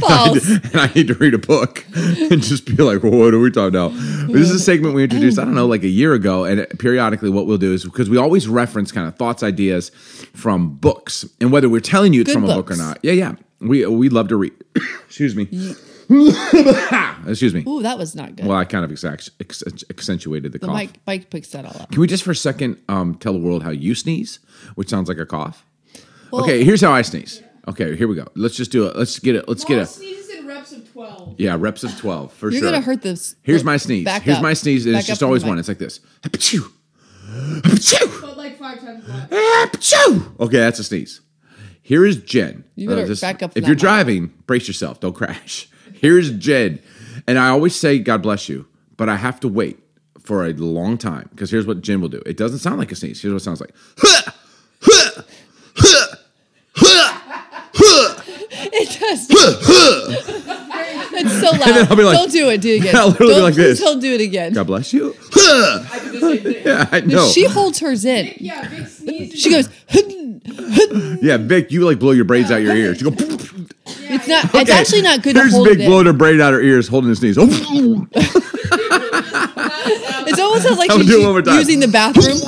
False. 0.00 0.48
and 0.50 0.76
I 0.76 0.90
need 0.94 1.08
to 1.08 1.14
read 1.14 1.34
a 1.34 1.38
book 1.38 1.84
and 1.94 2.42
just 2.42 2.64
be 2.66 2.74
like, 2.82 3.02
well, 3.02 3.12
"What 3.12 3.34
are 3.34 3.38
we 3.38 3.50
talking 3.50 3.68
about?" 3.68 3.92
This 4.28 4.50
is 4.50 4.52
a 4.52 4.58
segment 4.58 4.94
we 4.94 5.04
introduced, 5.04 5.38
I 5.38 5.44
don't 5.44 5.54
know, 5.54 5.66
like 5.66 5.82
a 5.82 5.88
year 5.88 6.14
ago, 6.14 6.44
and 6.44 6.66
periodically, 6.78 7.30
what 7.30 7.46
we'll 7.46 7.58
do 7.58 7.72
is 7.72 7.84
because 7.84 8.08
we 8.10 8.16
always 8.16 8.48
reference 8.48 8.92
kind 8.92 9.06
of 9.06 9.16
thoughts, 9.16 9.42
ideas 9.42 9.90
from 10.34 10.76
books, 10.76 11.24
and 11.40 11.52
whether 11.52 11.68
we're 11.68 11.80
telling 11.80 12.12
you 12.12 12.22
it's 12.22 12.28
Good 12.28 12.34
from 12.40 12.44
a 12.44 12.54
book 12.54 12.70
or 12.70 12.76
not. 12.76 12.98
Yeah, 13.02 13.12
yeah, 13.12 13.34
we 13.60 13.86
we 13.86 14.08
love 14.08 14.28
to 14.28 14.36
read. 14.36 14.52
Excuse 15.06 15.36
me. 15.36 15.48
Excuse 17.26 17.54
me. 17.54 17.64
Ooh, 17.66 17.82
that 17.82 17.98
was 17.98 18.14
not 18.14 18.36
good. 18.36 18.46
Well, 18.46 18.56
I 18.58 18.64
kind 18.64 18.84
of 18.84 18.90
exact, 18.90 19.30
ex- 19.40 19.62
accentuated 19.90 20.52
the, 20.52 20.58
the 20.58 20.66
cough. 20.66 20.76
mic 20.76 20.90
mic 21.06 21.30
picks 21.30 21.48
that 21.48 21.64
all 21.64 21.80
up. 21.80 21.90
Can 21.90 22.00
we 22.00 22.06
just 22.06 22.22
for 22.24 22.30
a 22.32 22.36
second 22.36 22.78
um, 22.88 23.14
tell 23.16 23.32
the 23.32 23.38
world 23.38 23.62
how 23.62 23.70
you 23.70 23.94
sneeze, 23.94 24.38
which 24.74 24.88
sounds 24.88 25.08
like 25.08 25.18
a 25.18 25.26
cough? 25.26 25.64
Well- 26.30 26.42
okay, 26.44 26.64
here's 26.64 26.80
how 26.80 26.92
I 26.92 27.02
sneeze. 27.02 27.42
Okay, 27.68 27.94
here 27.96 28.08
we 28.08 28.16
go. 28.16 28.26
Let's 28.34 28.56
just 28.56 28.72
do 28.72 28.86
it. 28.86 28.96
Let's 28.96 29.18
get 29.20 29.36
it. 29.36 29.48
Let's 29.48 29.64
get 29.64 29.78
it. 29.78 29.86
sneezes 29.86 30.30
in 30.36 30.46
reps 30.48 30.72
of 30.72 30.90
12. 30.92 31.36
Yeah, 31.38 31.56
reps 31.58 31.84
of 31.84 31.96
twelve 31.96 32.32
for 32.32 32.50
You're 32.50 32.60
sure. 32.60 32.70
gonna 32.72 32.82
hurt 32.82 33.02
this. 33.02 33.36
Here's 33.42 33.62
my 33.62 33.76
sneeze. 33.76 34.04
back 34.04 34.22
Here's 34.22 34.38
up. 34.38 34.42
my 34.42 34.52
sneeze. 34.54 34.84
and 34.84 34.94
Back 34.94 35.00
It's 35.00 35.08
just 35.08 35.22
always 35.22 35.44
one. 35.44 35.58
It's 35.58 35.68
like 35.68 35.78
this. 35.78 36.00
Achoo. 36.22 36.68
Achoo. 37.60 38.20
But 38.20 38.36
like 38.36 38.58
five 38.58 38.80
times 38.80 39.08
less. 39.08 39.28
Achoo. 39.30 40.40
Okay, 40.40 40.58
that's 40.58 40.78
a 40.80 40.84
sneeze. 40.84 41.20
Here 41.82 42.04
is 42.04 42.16
Jen. 42.16 42.64
You 42.74 42.88
better 42.88 43.06
this- 43.06 43.20
back 43.20 43.42
up 43.42 43.52
If 43.56 43.62
you're 43.64 43.70
mic. 43.74 43.78
driving, 43.80 44.32
brace 44.46 44.66
yourself. 44.66 44.98
Don't 45.00 45.14
crash. 45.14 45.68
Here's 46.02 46.30
Jed. 46.32 46.82
And 47.26 47.38
I 47.38 47.48
always 47.48 47.74
say, 47.74 47.98
God 48.00 48.20
bless 48.22 48.48
you, 48.48 48.66
but 48.98 49.08
I 49.08 49.16
have 49.16 49.38
to 49.40 49.48
wait 49.48 49.78
for 50.20 50.44
a 50.46 50.52
long 50.52 50.98
time 50.98 51.28
because 51.30 51.50
here's 51.50 51.66
what 51.66 51.80
Jim 51.80 52.00
will 52.00 52.08
do. 52.08 52.20
It 52.26 52.36
doesn't 52.36 52.58
sound 52.58 52.78
like 52.78 52.92
a 52.92 52.96
sneeze. 52.96 53.22
Here's 53.22 53.32
what 53.32 53.40
it 53.40 53.44
sounds 53.44 53.60
like. 53.60 53.72
It 58.74 59.00
does. 59.00 59.26
it's 61.12 61.40
so 61.40 61.50
loud. 61.52 61.60
then 61.60 61.86
I'll 61.88 61.96
be 61.96 62.02
like- 62.02 62.16
don't 62.18 62.32
do 62.32 62.48
it. 62.50 62.60
Do 62.60 62.70
it 62.74 62.80
again. 62.80 62.96
I'll 62.96 63.08
literally 63.08 63.34
don't, 63.34 63.42
like 63.44 63.54
please 63.54 63.78
this. 63.78 63.80
Don't 63.80 64.00
do 64.00 64.14
it 64.14 64.20
again. 64.20 64.52
God 64.52 64.66
bless 64.66 64.92
you. 64.92 65.14
I 65.34 66.00
do 66.02 66.10
the 66.12 66.20
same 66.20 66.38
thing. 66.52 66.62
yeah, 66.66 66.88
I 66.90 67.00
know. 67.00 67.28
She 67.28 67.44
holds 67.46 67.78
hers 67.80 68.04
in. 68.04 68.32
Yeah, 68.38 68.68
big 68.68 68.86
sneeze. 68.86 69.34
She 69.40 69.50
goes. 69.50 69.68
yeah, 71.22 71.36
Vic, 71.38 71.70
you 71.72 71.84
like 71.84 71.98
blow 71.98 72.12
your 72.12 72.24
braids 72.24 72.50
out 72.50 72.62
your 72.62 72.74
ears. 72.76 73.00
You 73.00 73.10
go. 73.10 73.24
It's 74.14 74.28
not. 74.28 74.54
It's 74.54 74.70
actually 74.70 75.02
not 75.02 75.22
good 75.22 75.34
to 75.34 75.40
Here's 75.40 75.52
hold 75.54 75.68
Vic 75.68 75.80
it 75.80 75.86
blowing 75.86 76.00
in. 76.00 76.06
her 76.06 76.12
braid 76.12 76.40
out 76.40 76.52
her 76.52 76.60
ears, 76.60 76.88
holding 76.88 77.08
his. 77.10 77.22
Oh. 77.38 78.06
It 80.24 80.38
almost 80.38 80.62
sounds 80.64 80.78
like 80.78 80.90
I'll 80.90 80.98
she's 80.98 81.08
using 81.10 81.80
the 81.80 81.88
bathroom. 81.88 82.38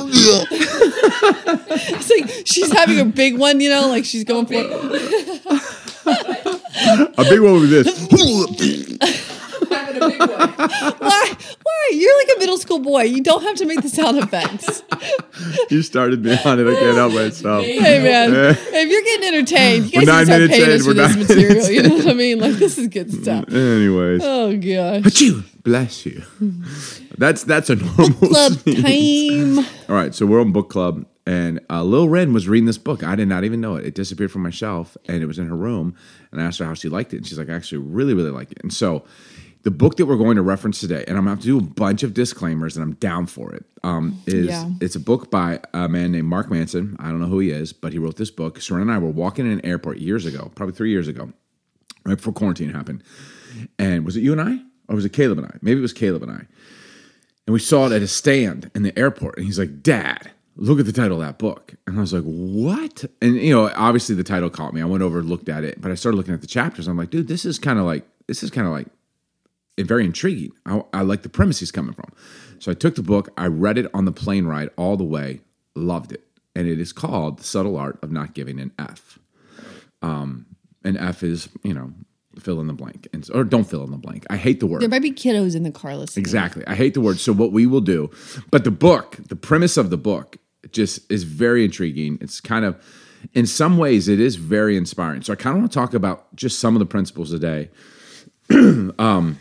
it's 1.97 2.09
like 2.09 2.29
she's 2.45 2.71
having 2.71 2.99
a 2.99 3.05
big 3.05 3.37
one. 3.37 3.59
You 3.59 3.69
know, 3.69 3.87
like 3.89 4.05
she's 4.05 4.23
going 4.23 4.45
for. 4.45 4.53
a 6.07 7.23
big 7.29 7.39
one 7.41 7.53
with 7.61 7.69
this. 7.69 8.07
A 9.95 10.09
big 10.09 10.19
one. 10.19 10.29
Why? 10.29 11.33
Why? 11.63 11.89
You're 11.91 12.17
like 12.19 12.37
a 12.37 12.39
middle 12.39 12.57
school 12.57 12.79
boy. 12.79 13.03
You 13.03 13.21
don't 13.21 13.43
have 13.43 13.55
to 13.57 13.65
make 13.65 13.81
the 13.81 13.89
sound 13.89 14.17
effects. 14.17 14.83
you 15.69 15.81
started 15.81 16.23
me 16.23 16.37
on 16.45 16.59
it. 16.59 16.67
I 16.67 16.75
can't 16.79 16.95
help 16.95 17.13
myself. 17.13 17.65
Hey 17.65 18.01
man, 18.01 18.55
if 18.57 18.89
you're 18.89 19.01
getting 19.01 19.27
entertained, 19.27 19.93
you 19.93 20.01
We're 20.01 20.05
guys 20.05 20.27
nine 20.27 20.39
start 20.39 20.41
minutes 20.41 20.57
paying 20.57 20.69
in, 20.69 20.75
us 20.75 20.81
for 20.83 20.89
we're 20.89 21.07
this 21.07 21.29
material. 21.29 21.69
You 21.69 21.83
know 21.83 21.95
what 21.95 22.07
I 22.07 22.13
mean? 22.13 22.39
Like 22.39 22.53
this 22.53 22.77
is 22.77 22.87
good 22.87 23.11
stuff. 23.11 23.49
Anyways. 23.49 24.21
Oh 24.23 24.53
gosh. 24.53 25.03
Achoo! 25.03 25.43
Bless 25.63 26.05
you. 26.05 26.21
That's 27.17 27.43
that's 27.43 27.69
a 27.69 27.75
normal 27.75 28.11
Club 28.29 28.53
sneeze. 28.53 29.55
time. 29.57 29.65
All 29.89 29.95
right, 29.95 30.13
so 30.13 30.25
we're 30.25 30.41
on 30.41 30.51
book 30.51 30.69
club, 30.69 31.05
and 31.25 31.59
uh, 31.69 31.83
Lil 31.83 32.07
Ren 32.09 32.33
was 32.33 32.47
reading 32.47 32.65
this 32.65 32.77
book. 32.77 33.03
I 33.03 33.15
did 33.15 33.27
not 33.27 33.43
even 33.43 33.61
know 33.61 33.75
it. 33.75 33.85
It 33.85 33.95
disappeared 33.95 34.31
from 34.31 34.43
my 34.43 34.49
shelf, 34.51 34.95
and 35.07 35.23
it 35.23 35.25
was 35.25 35.39
in 35.39 35.47
her 35.47 35.55
room. 35.55 35.95
And 36.31 36.41
I 36.41 36.45
asked 36.45 36.59
her 36.59 36.65
how 36.65 36.73
she 36.73 36.89
liked 36.89 37.13
it, 37.13 37.17
and 37.17 37.25
she's 37.27 37.37
like, 37.39 37.49
"I 37.49 37.53
actually 37.53 37.79
really, 37.79 38.13
really 38.13 38.31
like 38.31 38.51
it." 38.51 38.59
And 38.61 38.71
so 38.73 39.05
The 39.65 39.71
book 39.71 39.97
that 39.97 40.05
we're 40.05 40.15
going 40.15 40.35
to 40.35 40.43
reference 40.43 40.79
today, 40.79 41.03
and 41.07 41.17
I'm 41.17 41.23
gonna 41.23 41.31
have 41.31 41.39
to 41.39 41.45
do 41.47 41.57
a 41.57 41.61
bunch 41.61 42.03
of 42.03 42.13
disclaimers, 42.13 42.77
and 42.77 42.83
I'm 42.83 42.93
down 42.93 43.25
for 43.25 43.51
it. 43.51 43.65
Um, 43.83 44.21
is 44.27 44.45
Yeah. 44.45 44.69
it's 44.79 44.95
a 44.95 44.99
book 44.99 45.31
by 45.31 45.59
a 45.73 45.89
man 45.89 46.11
named 46.11 46.27
Mark 46.27 46.51
Manson. 46.51 46.95
I 46.99 47.09
don't 47.09 47.19
know 47.19 47.25
who 47.27 47.39
he 47.39 47.49
is, 47.49 47.73
but 47.73 47.91
he 47.91 47.97
wrote 47.97 48.15
this 48.17 48.29
book. 48.29 48.61
Soren 48.61 48.83
and 48.83 48.91
I 48.91 48.99
were 48.99 49.09
walking 49.09 49.47
in 49.47 49.53
an 49.53 49.65
airport 49.65 49.97
years 49.97 50.23
ago, 50.27 50.51
probably 50.53 50.75
three 50.75 50.91
years 50.91 51.07
ago, 51.07 51.33
right 52.05 52.15
before 52.15 52.31
quarantine 52.31 52.69
happened. 52.69 53.01
And 53.79 54.05
was 54.05 54.15
it 54.15 54.21
you 54.21 54.31
and 54.33 54.41
I, 54.41 54.59
or 54.87 54.95
was 54.95 55.03
it 55.05 55.13
Caleb 55.13 55.39
and 55.39 55.47
I? 55.47 55.57
Maybe 55.63 55.79
it 55.79 55.81
was 55.81 55.93
Caleb 55.93 56.21
and 56.21 56.31
I. 56.31 56.45
And 57.47 57.53
we 57.53 57.59
saw 57.59 57.87
it 57.87 57.91
at 57.91 58.03
a 58.03 58.07
stand 58.07 58.69
in 58.75 58.83
the 58.83 58.97
airport. 58.97 59.37
And 59.37 59.47
he's 59.47 59.57
like, 59.57 59.81
Dad, 59.81 60.29
look 60.55 60.79
at 60.79 60.85
the 60.85 60.93
title 60.93 61.21
of 61.21 61.27
that 61.27 61.39
book. 61.39 61.73
And 61.87 61.97
I 61.97 62.01
was 62.01 62.13
like, 62.13 62.23
What? 62.23 63.05
And, 63.19 63.35
you 63.37 63.51
know, 63.51 63.71
obviously 63.75 64.13
the 64.13 64.23
title 64.23 64.51
caught 64.51 64.75
me. 64.75 64.81
I 64.81 64.85
went 64.85 65.01
over 65.01 65.17
and 65.17 65.27
looked 65.27 65.49
at 65.49 65.63
it, 65.63 65.81
but 65.81 65.89
I 65.91 65.95
started 65.95 66.17
looking 66.17 66.35
at 66.35 66.41
the 66.41 66.47
chapters. 66.47 66.87
I'm 66.87 66.97
like, 66.97 67.09
Dude, 67.09 67.27
this 67.27 67.45
is 67.45 67.57
kind 67.57 67.79
of 67.79 67.85
like, 67.85 68.05
this 68.27 68.43
is 68.43 68.51
kind 68.51 68.67
of 68.67 68.73
like 68.73 68.87
very 69.83 70.05
intriguing. 70.05 70.51
I, 70.65 70.83
I 70.93 71.01
like 71.01 71.23
the 71.23 71.29
premise 71.29 71.59
he's 71.59 71.71
coming 71.71 71.93
from. 71.93 72.11
So 72.59 72.71
I 72.71 72.73
took 72.73 72.95
the 72.95 73.03
book, 73.03 73.29
I 73.37 73.47
read 73.47 73.77
it 73.77 73.87
on 73.93 74.05
the 74.05 74.11
plane 74.11 74.45
ride 74.45 74.69
all 74.77 74.97
the 74.97 75.03
way, 75.03 75.41
loved 75.75 76.11
it. 76.11 76.23
And 76.55 76.67
it 76.67 76.79
is 76.79 76.93
called 76.93 77.39
The 77.39 77.43
Subtle 77.43 77.75
Art 77.75 77.99
of 78.01 78.11
Not 78.11 78.33
Giving 78.33 78.59
an 78.59 78.71
F. 78.79 79.19
Um, 80.01 80.45
and 80.83 80.97
F 80.97 81.21
is, 81.23 81.49
you 81.63 81.73
know, 81.73 81.91
fill 82.39 82.61
in 82.61 82.67
the 82.67 82.73
blank. 82.73 83.07
And, 83.11 83.27
or 83.33 83.43
don't 83.43 83.65
fill 83.65 83.83
in 83.83 83.91
the 83.91 83.97
blank. 83.97 84.25
I 84.29 84.37
hate 84.37 84.59
the 84.59 84.67
word. 84.67 84.81
There 84.81 84.89
might 84.89 85.01
be 85.01 85.11
kiddos 85.11 85.55
in 85.55 85.63
the 85.63 85.71
car 85.71 85.97
listening. 85.97 86.21
Exactly. 86.21 86.65
I 86.67 86.75
hate 86.75 86.93
the 86.93 87.01
word. 87.01 87.19
So 87.19 87.33
what 87.33 87.51
we 87.51 87.65
will 87.65 87.81
do, 87.81 88.09
but 88.51 88.63
the 88.63 88.71
book, 88.71 89.17
the 89.27 89.35
premise 89.35 89.75
of 89.77 89.89
the 89.89 89.97
book 89.97 90.37
just 90.71 91.09
is 91.11 91.23
very 91.23 91.65
intriguing. 91.65 92.17
It's 92.21 92.39
kind 92.39 92.65
of 92.65 92.81
in 93.33 93.45
some 93.45 93.77
ways 93.77 94.07
it 94.07 94.19
is 94.19 94.35
very 94.35 94.77
inspiring. 94.77 95.21
So 95.21 95.33
I 95.33 95.35
kind 95.35 95.55
of 95.55 95.61
want 95.61 95.71
to 95.71 95.77
talk 95.77 95.93
about 95.93 96.33
just 96.35 96.59
some 96.59 96.75
of 96.75 96.79
the 96.79 96.85
principles 96.85 97.31
today. 97.31 97.69
um 98.99 99.39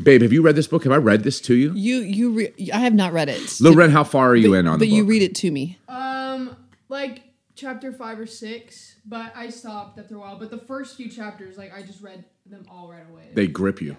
babe, 0.00 0.22
have 0.22 0.32
you 0.32 0.42
read 0.42 0.56
this 0.56 0.66
book? 0.66 0.84
Have 0.84 0.92
I 0.92 0.96
read 0.96 1.24
this 1.24 1.40
to 1.42 1.54
you? 1.54 1.72
You 1.74 1.98
you 1.98 2.30
re- 2.32 2.70
I 2.72 2.78
have 2.78 2.94
not 2.94 3.12
read 3.12 3.28
it. 3.28 3.60
Loren, 3.60 3.90
how 3.90 4.04
far 4.04 4.30
are 4.30 4.36
you 4.36 4.50
but, 4.50 4.56
in 4.56 4.66
on 4.66 4.74
but 4.74 4.80
the 4.80 4.86
book? 4.86 4.92
But 4.92 4.96
you 4.96 5.04
read 5.04 5.22
it 5.22 5.34
to 5.36 5.50
me. 5.50 5.78
Um, 5.88 6.56
like 6.88 7.22
chapter 7.54 7.92
five 7.92 8.18
or 8.18 8.26
six, 8.26 8.96
but 9.06 9.32
I 9.36 9.50
stopped 9.50 9.98
after 9.98 10.16
a 10.16 10.18
while. 10.18 10.38
But 10.38 10.50
the 10.50 10.58
first 10.58 10.96
few 10.96 11.08
chapters, 11.08 11.56
like 11.56 11.72
I 11.74 11.82
just 11.82 12.02
read 12.02 12.24
them 12.46 12.66
all 12.70 12.90
right 12.90 13.08
away. 13.08 13.30
they 13.34 13.46
grip 13.46 13.80
you. 13.80 13.96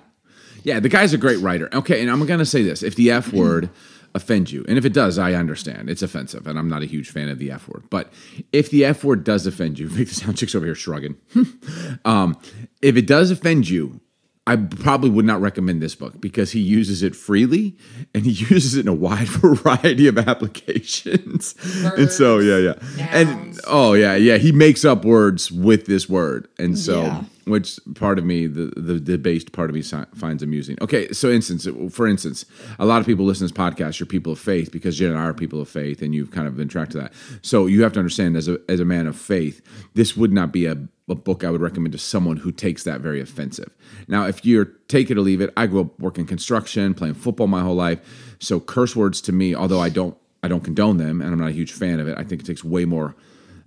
Yeah, 0.63 0.79
the 0.79 0.89
guy's 0.89 1.13
a 1.13 1.17
great 1.17 1.39
writer. 1.39 1.69
Okay, 1.73 2.01
and 2.01 2.09
I'm 2.09 2.25
going 2.25 2.39
to 2.39 2.45
say 2.45 2.63
this. 2.63 2.83
If 2.83 2.95
the 2.95 3.11
F 3.11 3.33
word 3.33 3.69
offends 4.15 4.51
you, 4.51 4.63
and 4.67 4.77
if 4.77 4.85
it 4.85 4.93
does, 4.93 5.17
I 5.17 5.33
understand. 5.33 5.89
It's 5.89 6.01
offensive, 6.01 6.47
and 6.47 6.57
I'm 6.57 6.69
not 6.69 6.83
a 6.83 6.85
huge 6.85 7.09
fan 7.09 7.29
of 7.29 7.39
the 7.39 7.51
F 7.51 7.67
word. 7.67 7.83
But 7.89 8.11
if 8.51 8.69
the 8.69 8.85
F 8.85 9.03
word 9.03 9.23
does 9.23 9.45
offend 9.45 9.79
you, 9.79 9.87
Vic 9.89 10.07
the 10.09 10.15
Sound 10.15 10.37
Chick's 10.37 10.55
over 10.55 10.65
here 10.65 10.75
shrugging. 10.75 11.17
um, 12.05 12.37
if 12.81 12.95
it 12.95 13.07
does 13.07 13.31
offend 13.31 13.69
you, 13.69 13.99
I 14.45 14.57
probably 14.57 15.09
would 15.09 15.23
not 15.25 15.39
recommend 15.39 15.81
this 15.81 15.95
book 15.95 16.19
because 16.19 16.51
he 16.51 16.59
uses 16.59 17.01
it 17.01 17.15
freely 17.15 17.77
and 18.13 18.25
he 18.25 18.31
uses 18.53 18.75
it 18.75 18.81
in 18.81 18.87
a 18.89 18.93
wide 18.93 19.27
variety 19.29 20.07
of 20.07 20.17
applications. 20.17 21.55
and 21.95 22.11
so, 22.11 22.39
yeah, 22.39 22.57
yeah. 22.57 23.07
And 23.11 23.59
oh, 23.67 23.93
yeah, 23.93 24.15
yeah. 24.15 24.37
He 24.37 24.51
makes 24.51 24.83
up 24.83 25.05
words 25.05 25.51
with 25.51 25.85
this 25.85 26.09
word. 26.09 26.47
And 26.59 26.77
so, 26.77 27.03
Yeah. 27.03 27.23
Which 27.45 27.79
part 27.95 28.17
of 28.17 28.25
me, 28.25 28.47
the, 28.47 28.73
the 28.77 28.99
debased 28.99 29.51
part 29.51 29.69
of 29.69 29.75
me 29.75 29.81
finds 29.81 30.41
amusing. 30.43 30.77
Okay, 30.81 31.11
so 31.11 31.29
instance, 31.29 31.67
for 31.93 32.07
instance, 32.07 32.45
a 32.79 32.85
lot 32.85 33.01
of 33.01 33.05
people 33.05 33.25
listen 33.25 33.47
to 33.47 33.53
this 33.53 33.59
podcast, 33.59 33.99
you're 33.99 34.07
people 34.07 34.33
of 34.33 34.39
faith 34.39 34.71
because 34.71 34.99
you 34.99 35.09
and 35.09 35.17
I 35.17 35.23
are 35.23 35.33
people 35.33 35.61
of 35.61 35.69
faith 35.69 36.01
and 36.01 36.15
you've 36.15 36.31
kind 36.31 36.47
of 36.47 36.55
been 36.55 36.67
tracked 36.67 36.91
to 36.93 36.99
that. 36.99 37.13
So 37.41 37.65
you 37.65 37.83
have 37.83 37.93
to 37.93 37.99
understand 37.99 38.37
as 38.37 38.47
a, 38.47 38.59
as 38.69 38.79
a 38.79 38.85
man 38.85 39.07
of 39.07 39.15
faith, 39.15 39.61
this 39.93 40.15
would 40.15 40.31
not 40.31 40.51
be 40.51 40.65
a, 40.65 40.77
a 41.09 41.15
book 41.15 41.43
I 41.43 41.51
would 41.51 41.61
recommend 41.61 41.91
to 41.93 41.97
someone 41.97 42.37
who 42.37 42.51
takes 42.51 42.83
that 42.83 43.01
very 43.01 43.19
offensive. 43.19 43.71
Now, 44.07 44.25
if 44.25 44.45
you're 44.45 44.65
take 44.87 45.11
it 45.11 45.17
or 45.17 45.21
leave 45.21 45.41
it, 45.41 45.51
I 45.57 45.67
grew 45.67 45.81
up 45.81 45.99
working 45.99 46.25
construction, 46.25 46.93
playing 46.93 47.15
football 47.15 47.47
my 47.47 47.61
whole 47.61 47.75
life. 47.75 48.35
So 48.39 48.59
curse 48.59 48.95
words 48.95 49.19
to 49.21 49.31
me, 49.31 49.53
although 49.53 49.79
I 49.79 49.89
don't 49.89 50.17
I 50.41 50.47
don't 50.49 50.63
condone 50.63 50.97
them 50.97 51.21
and 51.21 51.31
I'm 51.31 51.39
not 51.39 51.49
a 51.49 51.53
huge 51.53 51.71
fan 51.71 51.99
of 51.99 52.07
it, 52.07 52.17
I 52.17 52.23
think 52.23 52.41
it 52.41 52.45
takes 52.45 52.63
way 52.63 52.85
more 52.85 53.15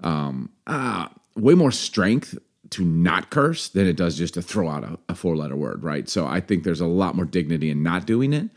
um, 0.02 0.50
uh, 0.66 1.08
way 1.34 1.54
more 1.54 1.70
strength 1.70 2.38
to 2.70 2.84
not 2.84 3.30
curse 3.30 3.68
than 3.68 3.86
it 3.86 3.96
does 3.96 4.16
just 4.16 4.34
to 4.34 4.42
throw 4.42 4.68
out 4.68 4.84
a, 4.84 4.98
a 5.08 5.14
four 5.14 5.36
letter 5.36 5.56
word, 5.56 5.82
right? 5.82 6.08
So 6.08 6.26
I 6.26 6.40
think 6.40 6.64
there's 6.64 6.80
a 6.80 6.86
lot 6.86 7.14
more 7.14 7.24
dignity 7.24 7.70
in 7.70 7.82
not 7.82 8.06
doing 8.06 8.32
it. 8.32 8.48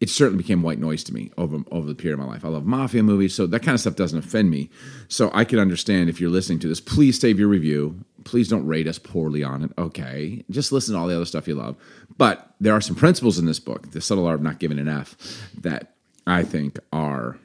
It 0.00 0.10
certainly 0.10 0.42
became 0.42 0.62
white 0.62 0.78
noise 0.78 1.02
to 1.04 1.14
me 1.14 1.32
over 1.36 1.58
over 1.72 1.86
the 1.86 1.94
period 1.94 2.20
of 2.20 2.24
my 2.24 2.32
life. 2.32 2.44
I 2.44 2.48
love 2.48 2.64
mafia 2.64 3.02
movies, 3.02 3.34
so 3.34 3.46
that 3.46 3.60
kind 3.60 3.74
of 3.74 3.80
stuff 3.80 3.96
doesn't 3.96 4.18
offend 4.18 4.48
me. 4.48 4.70
So 5.08 5.30
I 5.34 5.44
can 5.44 5.58
understand 5.58 6.08
if 6.08 6.20
you're 6.20 6.30
listening 6.30 6.60
to 6.60 6.68
this. 6.68 6.80
Please 6.80 7.20
save 7.20 7.38
your 7.38 7.48
review. 7.48 8.04
Please 8.22 8.48
don't 8.48 8.66
rate 8.66 8.86
us 8.86 8.98
poorly 8.98 9.42
on 9.42 9.64
it. 9.64 9.72
Okay, 9.76 10.44
just 10.50 10.70
listen 10.70 10.94
to 10.94 11.00
all 11.00 11.08
the 11.08 11.16
other 11.16 11.24
stuff 11.24 11.48
you 11.48 11.56
love. 11.56 11.76
But 12.16 12.54
there 12.60 12.74
are 12.74 12.80
some 12.80 12.94
principles 12.94 13.40
in 13.40 13.46
this 13.46 13.58
book, 13.58 13.90
the 13.90 14.00
subtle 14.00 14.26
art 14.26 14.36
of 14.36 14.42
not 14.42 14.60
giving 14.60 14.78
an 14.78 14.88
F, 14.88 15.16
that 15.60 15.94
I 16.28 16.44
think 16.44 16.78
are 16.92 17.38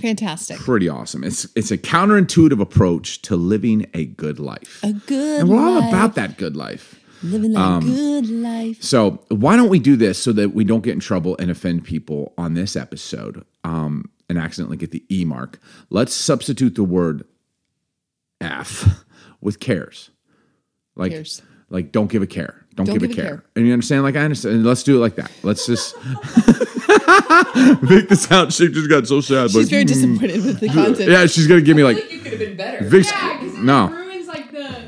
Fantastic. 0.00 0.58
pretty 0.58 0.88
awesome. 0.88 1.24
It's 1.24 1.46
it's 1.56 1.70
a 1.70 1.78
counterintuitive 1.78 2.60
approach 2.60 3.20
to 3.22 3.36
living 3.36 3.86
a 3.94 4.04
good 4.06 4.38
life. 4.38 4.80
A 4.82 4.92
good 4.92 5.32
life. 5.32 5.40
and 5.40 5.48
we're 5.48 5.60
all 5.60 5.80
life. 5.80 5.88
about 5.88 6.14
that 6.14 6.36
good 6.38 6.56
life. 6.56 7.00
living 7.22 7.56
a 7.56 7.60
Um, 7.60 7.84
good 7.84 8.28
life. 8.30 8.80
So 8.82 9.20
why 9.28 9.56
don't 9.56 9.68
we 9.68 9.78
do 9.80 9.96
this 9.96 10.18
so 10.22 10.32
that 10.32 10.54
we 10.54 10.62
don't 10.64 10.82
get 10.84 10.92
in 10.94 11.00
trouble 11.00 11.36
and 11.38 11.50
offend 11.50 11.84
people 11.84 12.32
on 12.38 12.54
this 12.54 12.76
episode 12.76 13.44
um, 13.64 14.08
and 14.28 14.38
accidentally 14.38 14.76
get 14.76 14.92
the 14.92 15.02
E 15.10 15.24
mark? 15.24 15.58
Let's 15.90 16.14
substitute 16.14 16.76
the 16.76 16.84
word 16.84 17.24
F 18.40 19.04
with 19.40 19.58
cares. 19.58 20.10
Like 20.94 21.12
Cares. 21.12 21.42
like 21.70 21.90
don't 21.92 22.08
give 22.10 22.22
a 22.22 22.26
care. 22.26 22.64
Don't, 22.76 22.86
Don't 22.86 22.94
give, 22.94 23.02
a 23.02 23.06
give 23.08 23.18
a 23.18 23.20
care. 23.20 23.30
care. 23.38 23.44
And 23.56 23.66
you 23.66 23.72
understand? 23.72 24.04
Like 24.04 24.14
I 24.14 24.20
understand. 24.20 24.64
Let's 24.64 24.84
do 24.84 24.96
it 24.96 25.00
like 25.00 25.16
that. 25.16 25.32
Let's 25.42 25.66
just 25.66 25.96
make 27.82 28.08
the 28.08 28.16
sound 28.16 28.52
chick 28.52 28.72
just 28.72 28.88
got 28.90 29.06
so 29.06 29.20
sad. 29.20 29.50
She's 29.50 29.56
like, 29.56 29.66
very 29.68 29.84
mm. 29.84 29.88
disappointed 29.88 30.44
with 30.44 30.60
the 30.60 30.68
content. 30.68 31.10
Yeah, 31.10 31.26
she's 31.26 31.46
gonna 31.46 31.60
give 31.62 31.76
me 31.76 31.82
I 31.82 31.86
like 31.86 31.96
feel 31.96 32.04
like 32.06 32.12
you 32.12 32.20
could 32.20 32.32
have 32.32 32.40
been 32.40 32.56
better. 32.56 32.84
Vic's 32.84 33.10
Yeah, 33.10 33.38
because 33.40 33.54
it 33.54 33.62
no. 33.62 33.88
ruins 33.88 34.26
like 34.26 34.50
the. 34.52 34.86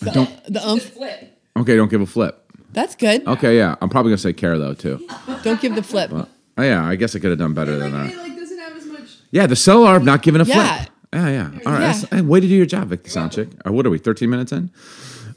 The, 0.00 0.10
Don't- 0.12 0.44
the 0.44 0.52
Just 0.52 0.66
umph. 0.66 0.82
flip. 0.94 1.38
Okay, 1.56 1.76
don't 1.76 1.88
give 1.90 2.00
a 2.00 2.06
flip. 2.06 2.44
That's 2.72 2.94
good. 2.94 3.26
Okay, 3.26 3.56
yeah. 3.56 3.74
I'm 3.80 3.88
probably 3.88 4.10
gonna 4.10 4.18
say 4.18 4.32
care 4.32 4.56
though 4.58 4.74
too. 4.74 5.04
Don't 5.42 5.60
give 5.60 5.74
the 5.74 5.82
flip. 5.82 6.12
Oh 6.12 6.26
yeah, 6.62 6.84
I 6.86 6.94
guess 6.96 7.16
I 7.16 7.18
could 7.18 7.30
have 7.30 7.38
done 7.38 7.54
better 7.54 7.76
than 7.76 7.92
Like, 7.92 8.14
that. 8.14 8.18
it 8.18 8.28
like 8.28 8.36
doesn't 8.36 8.58
have 8.58 8.76
as 8.76 8.86
much. 8.86 9.16
Yeah, 9.32 9.46
the 9.46 9.56
cellar 9.56 9.96
of 9.96 10.04
not 10.04 10.22
giving 10.22 10.40
a 10.40 10.44
Yeah. 10.44 10.76
flip. 10.78 10.90
Yeah, 11.12 11.28
yeah. 11.28 11.42
All 11.44 11.48
right. 11.48 11.64
Yeah. 11.64 11.78
that's- 11.78 12.04
Hey, 12.10 12.20
way 12.20 12.38
to 12.40 12.46
do 12.46 12.54
your 12.54 12.66
job, 12.66 12.88
Vic 12.88 13.02
the 13.02 13.10
Sound 13.10 13.32
Chick. 13.32 13.48
Or 13.64 13.72
what 13.72 13.86
are 13.86 13.90
we, 13.90 13.98
13 13.98 14.28
minutes 14.30 14.52
in? 14.52 14.70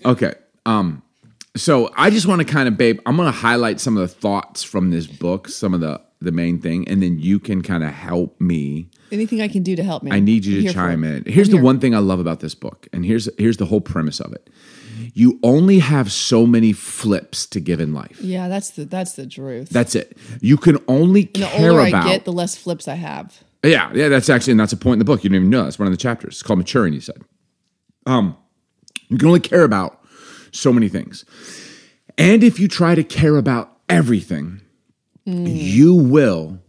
Okay. 0.06 0.34
Um, 0.66 1.02
so 1.56 1.92
I 1.96 2.10
just 2.10 2.28
want 2.28 2.40
to 2.40 2.46
kind 2.46 2.68
of, 2.68 2.78
babe, 2.78 3.00
I'm 3.06 3.18
going 3.18 3.28
to 3.28 3.38
highlight 3.38 3.80
some 3.80 3.98
of 3.98 4.02
the 4.02 4.08
thoughts 4.08 4.64
from 4.64 4.92
this 4.92 5.08
book, 5.08 5.50
some 5.50 5.74
of 5.74 5.82
the 5.82 6.02
the 6.22 6.32
main 6.32 6.62
thing, 6.62 6.88
and 6.88 7.02
then 7.02 7.18
you 7.18 7.40
can 7.40 7.64
kind 7.64 7.84
of 7.84 7.92
help 7.92 8.40
me. 8.40 8.88
Anything 9.12 9.42
I 9.42 9.48
can 9.48 9.64
do 9.64 9.76
to 9.76 9.84
help 9.84 10.04
me. 10.04 10.12
I 10.12 10.20
need 10.20 10.46
you 10.46 10.60
I'm 10.60 10.68
to 10.68 10.74
chime 10.74 11.04
in. 11.04 11.24
Here's 11.26 11.48
I'm 11.48 11.52
the 11.54 11.58
here. 11.58 11.64
one 11.64 11.80
thing 11.80 11.96
I 11.96 11.98
love 11.98 12.20
about 12.20 12.42
this 12.42 12.54
book, 12.54 12.88
and 12.94 13.04
here's 13.04 13.28
here's 13.38 13.58
the 13.58 13.66
whole 13.66 13.82
premise 13.82 14.20
of 14.20 14.32
it. 14.32 14.50
You 15.14 15.40
only 15.42 15.80
have 15.80 16.12
so 16.12 16.46
many 16.46 16.74
flips 16.74 17.46
to 17.48 17.60
give 17.60 17.80
in 17.80 17.94
life. 17.94 18.20
Yeah, 18.22 18.48
that's 18.48 18.70
the 18.72 18.86
that's 18.86 19.14
the 19.14 19.26
truth. 19.26 19.70
That's 19.70 19.96
it. 19.96 20.16
You 20.42 20.58
can 20.58 20.78
only 20.88 21.30
And 21.34 21.44
the 21.44 21.54
older 21.54 21.80
about 21.88 22.06
I 22.06 22.10
get, 22.10 22.26
the 22.26 22.32
less 22.32 22.56
flips 22.56 22.88
I 22.88 22.96
have. 22.96 23.44
Yeah, 23.64 23.92
yeah, 23.94 24.08
that's 24.08 24.30
actually, 24.30 24.52
and 24.52 24.60
that's 24.60 24.74
a 24.74 24.78
point 24.78 24.94
in 24.94 25.00
the 25.00 25.06
book. 25.06 25.24
You 25.24 25.30
didn't 25.30 25.44
even 25.44 25.50
know. 25.50 25.64
That's 25.64 25.78
one 25.80 25.88
of 25.88 25.92
the 25.94 25.98
chapters. 25.98 26.36
It's 26.36 26.44
called 26.44 26.60
maturing. 26.60 26.94
You 26.94 27.02
said, 27.02 27.22
um, 28.06 28.38
you 29.10 29.18
can 29.18 29.28
only 29.28 29.40
care 29.40 29.64
about 29.64 30.01
so 30.52 30.72
many 30.72 30.88
things, 30.90 31.26
and 32.18 32.44
if 32.44 32.60
you 32.60 32.68
try 32.68 32.96
to 32.96 33.04
care 33.04 33.38
about 33.38 33.78
everything, 33.90 34.62
you 35.26 35.96
will, 35.96 36.60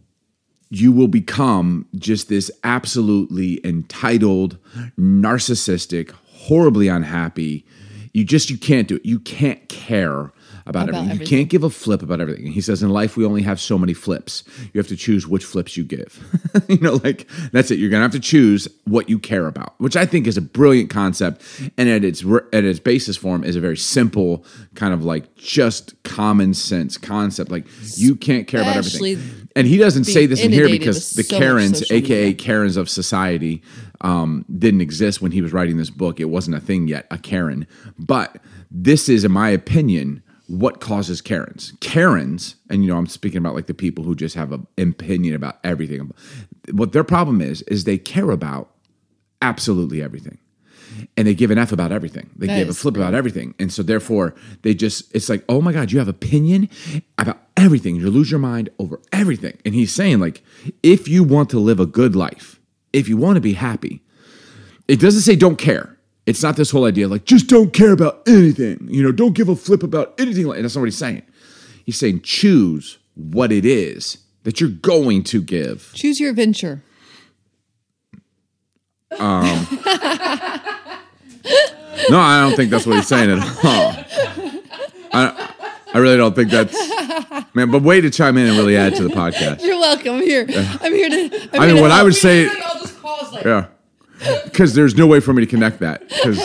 you 0.69 0.91
will 0.91 1.07
become 1.07 1.87
just 1.95 2.29
this 2.29 2.51
absolutely 2.63 3.59
entitled, 3.65 4.57
narcissistic, 4.97 6.11
horribly 6.11 6.87
unhappy. 6.87 7.65
You 8.13 8.23
just 8.23 8.49
you 8.49 8.57
can't 8.57 8.87
do 8.87 8.95
it. 8.95 9.05
You 9.05 9.19
can't 9.19 9.67
care 9.69 10.31
about, 10.65 10.89
About 10.89 11.03
everything. 11.03 11.19
You 11.19 11.27
can't 11.27 11.49
give 11.49 11.63
a 11.63 11.69
flip 11.69 12.01
about 12.01 12.21
everything. 12.21 12.47
He 12.47 12.61
says 12.61 12.81
in 12.81 12.89
life 12.89 13.17
we 13.17 13.25
only 13.25 13.41
have 13.41 13.59
so 13.59 13.77
many 13.77 13.93
flips. 13.93 14.43
You 14.73 14.79
have 14.79 14.87
to 14.87 14.95
choose 14.95 15.27
which 15.27 15.43
flips 15.43 15.75
you 15.75 15.83
give. 15.83 16.23
you 16.69 16.79
know, 16.79 16.93
like 17.03 17.29
that's 17.51 17.71
it. 17.71 17.79
You're 17.79 17.89
gonna 17.89 18.03
have 18.03 18.11
to 18.11 18.19
choose 18.19 18.67
what 18.85 19.09
you 19.09 19.19
care 19.19 19.47
about, 19.47 19.73
which 19.79 19.95
I 19.95 20.05
think 20.05 20.27
is 20.27 20.37
a 20.37 20.41
brilliant 20.41 20.89
concept, 20.89 21.41
and 21.77 21.89
at 21.89 22.03
its 22.03 22.23
at 22.53 22.63
its 22.63 22.79
basis 22.79 23.17
form 23.17 23.43
is 23.43 23.55
a 23.55 23.59
very 23.59 23.77
simple 23.77 24.45
kind 24.75 24.93
of 24.93 25.03
like 25.03 25.35
just 25.35 26.01
common 26.03 26.53
sense 26.53 26.97
concept. 26.97 27.51
Like 27.51 27.65
you 27.95 28.15
can't 28.15 28.47
care 28.47 28.61
about 28.61 28.77
everything. 28.77 29.49
And 29.55 29.67
he 29.67 29.77
doesn't 29.77 30.05
say 30.05 30.25
this 30.25 30.43
in 30.43 30.51
here 30.51 30.67
because 30.67 31.11
the 31.11 31.23
so 31.23 31.37
Karens, 31.37 31.91
aka 31.91 32.25
media. 32.25 32.33
Karens 32.33 32.75
of 32.75 32.89
society, 32.89 33.61
um, 34.01 34.45
didn't 34.57 34.81
exist 34.81 35.21
when 35.21 35.31
he 35.31 35.41
was 35.41 35.53
writing 35.53 35.77
this 35.77 35.89
book. 35.89 36.19
It 36.19 36.25
wasn't 36.25 36.57
a 36.57 36.59
thing 36.59 36.87
yet, 36.87 37.07
a 37.11 37.17
Karen. 37.17 37.67
But 37.97 38.37
this 38.69 39.09
is, 39.09 39.23
in 39.23 39.31
my 39.31 39.49
opinion, 39.49 40.23
what 40.59 40.79
causes 40.79 41.21
Karens. 41.21 41.73
Karens, 41.79 42.55
and 42.69 42.83
you 42.83 42.91
know, 42.91 42.97
I'm 42.97 43.07
speaking 43.07 43.37
about 43.37 43.55
like 43.55 43.67
the 43.67 43.73
people 43.73 44.03
who 44.03 44.15
just 44.15 44.35
have 44.35 44.51
an 44.51 44.67
opinion 44.77 45.35
about 45.35 45.57
everything. 45.63 46.11
What 46.71 46.91
their 46.91 47.03
problem 47.03 47.41
is, 47.41 47.61
is 47.63 47.83
they 47.83 47.97
care 47.97 48.31
about 48.31 48.69
absolutely 49.41 50.01
everything. 50.01 50.37
and 51.17 51.27
they 51.27 51.33
give 51.33 51.51
an 51.51 51.57
F 51.57 51.71
about 51.71 51.91
everything. 51.91 52.29
They 52.35 52.47
That 52.47 52.57
give 52.57 52.69
a 52.69 52.73
flip 52.73 52.95
about 52.95 53.13
everything. 53.13 53.55
And 53.59 53.71
so 53.71 53.83
therefore 53.83 54.35
they 54.61 54.73
just 54.73 55.13
it's 55.15 55.29
like, 55.29 55.43
oh 55.49 55.61
my 55.61 55.73
God, 55.73 55.91
you 55.91 55.99
have 55.99 56.07
opinion 56.07 56.69
about 57.17 57.39
everything. 57.57 57.95
You 57.95 58.09
lose 58.09 58.29
your 58.31 58.39
mind 58.39 58.69
over 58.79 58.99
everything. 59.11 59.57
And 59.65 59.73
he's 59.73 59.93
saying, 59.93 60.19
like, 60.19 60.43
if 60.81 61.07
you 61.07 61.23
want 61.23 61.49
to 61.51 61.59
live 61.59 61.79
a 61.79 61.85
good 61.85 62.15
life, 62.15 62.59
if 62.91 63.07
you 63.09 63.17
want 63.17 63.35
to 63.35 63.41
be 63.41 63.53
happy, 63.53 64.01
it 64.87 64.99
doesn't 64.99 65.21
say 65.21 65.35
don't 65.35 65.57
care. 65.57 65.92
It's 66.25 66.41
not 66.41 66.55
this 66.55 66.71
whole 66.71 66.85
idea 66.85 67.07
like 67.07 67.25
just 67.25 67.47
don't 67.47 67.73
care 67.73 67.91
about 67.91 68.21
anything. 68.27 68.87
You 68.89 69.03
know, 69.03 69.11
don't 69.11 69.33
give 69.33 69.49
a 69.49 69.55
flip 69.55 69.83
about 69.83 70.13
anything. 70.19 70.47
Like 70.47 70.61
that's 70.61 70.75
not 70.75 70.81
what 70.81 70.85
he's 70.85 70.97
saying. 70.97 71.23
He's 71.85 71.97
saying 71.97 72.21
choose 72.21 72.97
what 73.15 73.51
it 73.51 73.65
is 73.65 74.17
that 74.43 74.61
you're 74.61 74.69
going 74.69 75.23
to 75.25 75.41
give. 75.41 75.91
Choose 75.93 76.19
your 76.19 76.29
adventure. 76.29 76.81
Um, 79.19 79.67
no, 82.09 82.19
I 82.19 82.39
don't 82.41 82.55
think 82.55 82.71
that's 82.71 82.85
what 82.87 82.95
he's 82.95 83.07
saying 83.07 83.29
at 83.29 83.39
all. 83.63 83.93
I, 85.13 85.53
I 85.93 85.97
really 85.99 86.17
don't 86.17 86.35
think 86.35 86.49
that's 86.49 86.73
man. 87.53 87.69
But 87.69 87.83
way 87.83 88.01
to 88.01 88.09
chime 88.09 88.37
in 88.37 88.47
and 88.47 88.57
really 88.57 88.75
add 88.75 88.95
to 88.95 89.03
the 89.03 89.13
podcast. 89.13 89.63
You're 89.63 89.79
welcome. 89.79 90.15
I'm 90.15 90.21
here. 90.21 90.45
I'm 90.49 90.93
here 90.93 91.09
to. 91.09 91.49
I'm 91.53 91.61
I 91.61 91.65
here 91.65 91.67
mean, 91.67 91.75
to 91.75 91.81
what 91.81 91.91
I 91.91 92.01
would 92.01 92.15
say, 92.15 92.47
I'll 92.47 92.79
just 92.79 92.99
pause 93.01 93.31
like 93.33 93.45
yeah, 93.45 93.67
because 94.43 94.73
there's 94.73 94.95
no 94.95 95.07
way 95.07 95.19
for 95.19 95.33
me 95.33 95.41
to 95.45 95.49
connect 95.49 95.79
that 95.79 96.07
because 96.09 96.39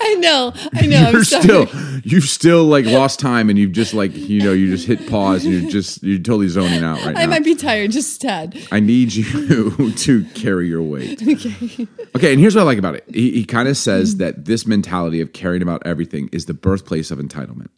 I 0.00 0.14
know. 0.20 0.52
I 0.74 0.86
know. 0.86 1.10
you're 1.10 1.24
still 1.24 1.68
you've 2.04 2.24
still 2.24 2.64
like 2.64 2.84
lost 2.86 3.18
time 3.18 3.50
and 3.50 3.58
you've 3.58 3.72
just 3.72 3.94
like 3.94 4.14
you 4.14 4.40
know 4.40 4.52
you 4.52 4.70
just 4.70 4.86
hit 4.86 5.08
pause 5.08 5.44
and 5.44 5.54
you're 5.54 5.70
just 5.70 6.02
you're 6.02 6.18
totally 6.18 6.48
zoning 6.48 6.82
out 6.82 7.04
right 7.04 7.14
now. 7.14 7.20
I 7.20 7.26
might 7.26 7.44
be 7.44 7.54
tired, 7.54 7.90
just 7.90 8.22
a 8.22 8.26
tad. 8.26 8.58
I 8.70 8.80
need 8.80 9.12
you 9.14 9.92
to 9.96 10.24
carry 10.34 10.68
your 10.68 10.82
weight. 10.82 11.22
Okay. 11.36 11.86
Okay, 12.14 12.32
and 12.32 12.40
here's 12.40 12.54
what 12.54 12.62
I 12.62 12.64
like 12.64 12.78
about 12.78 12.94
it. 12.94 13.04
He, 13.12 13.30
he 13.32 13.44
kind 13.44 13.68
of 13.68 13.76
says 13.76 14.16
that 14.16 14.46
this 14.46 14.66
mentality 14.66 15.20
of 15.20 15.34
caring 15.34 15.60
about 15.60 15.82
everything 15.86 16.30
is 16.32 16.46
the 16.46 16.54
birthplace 16.54 17.10
of 17.10 17.18
entitlement. 17.18 17.68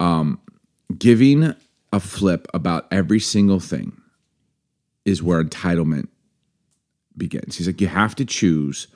Um, 0.00 0.40
giving 0.98 1.54
a 1.92 2.00
flip 2.00 2.48
about 2.52 2.88
every 2.90 3.20
single 3.20 3.60
thing 3.60 4.00
is 5.04 5.22
where 5.22 5.42
entitlement 5.42 6.08
begins. 7.16 7.56
He's 7.56 7.66
like, 7.66 7.80
you 7.80 7.88
have 7.88 8.14
to 8.16 8.24
choose 8.24 8.88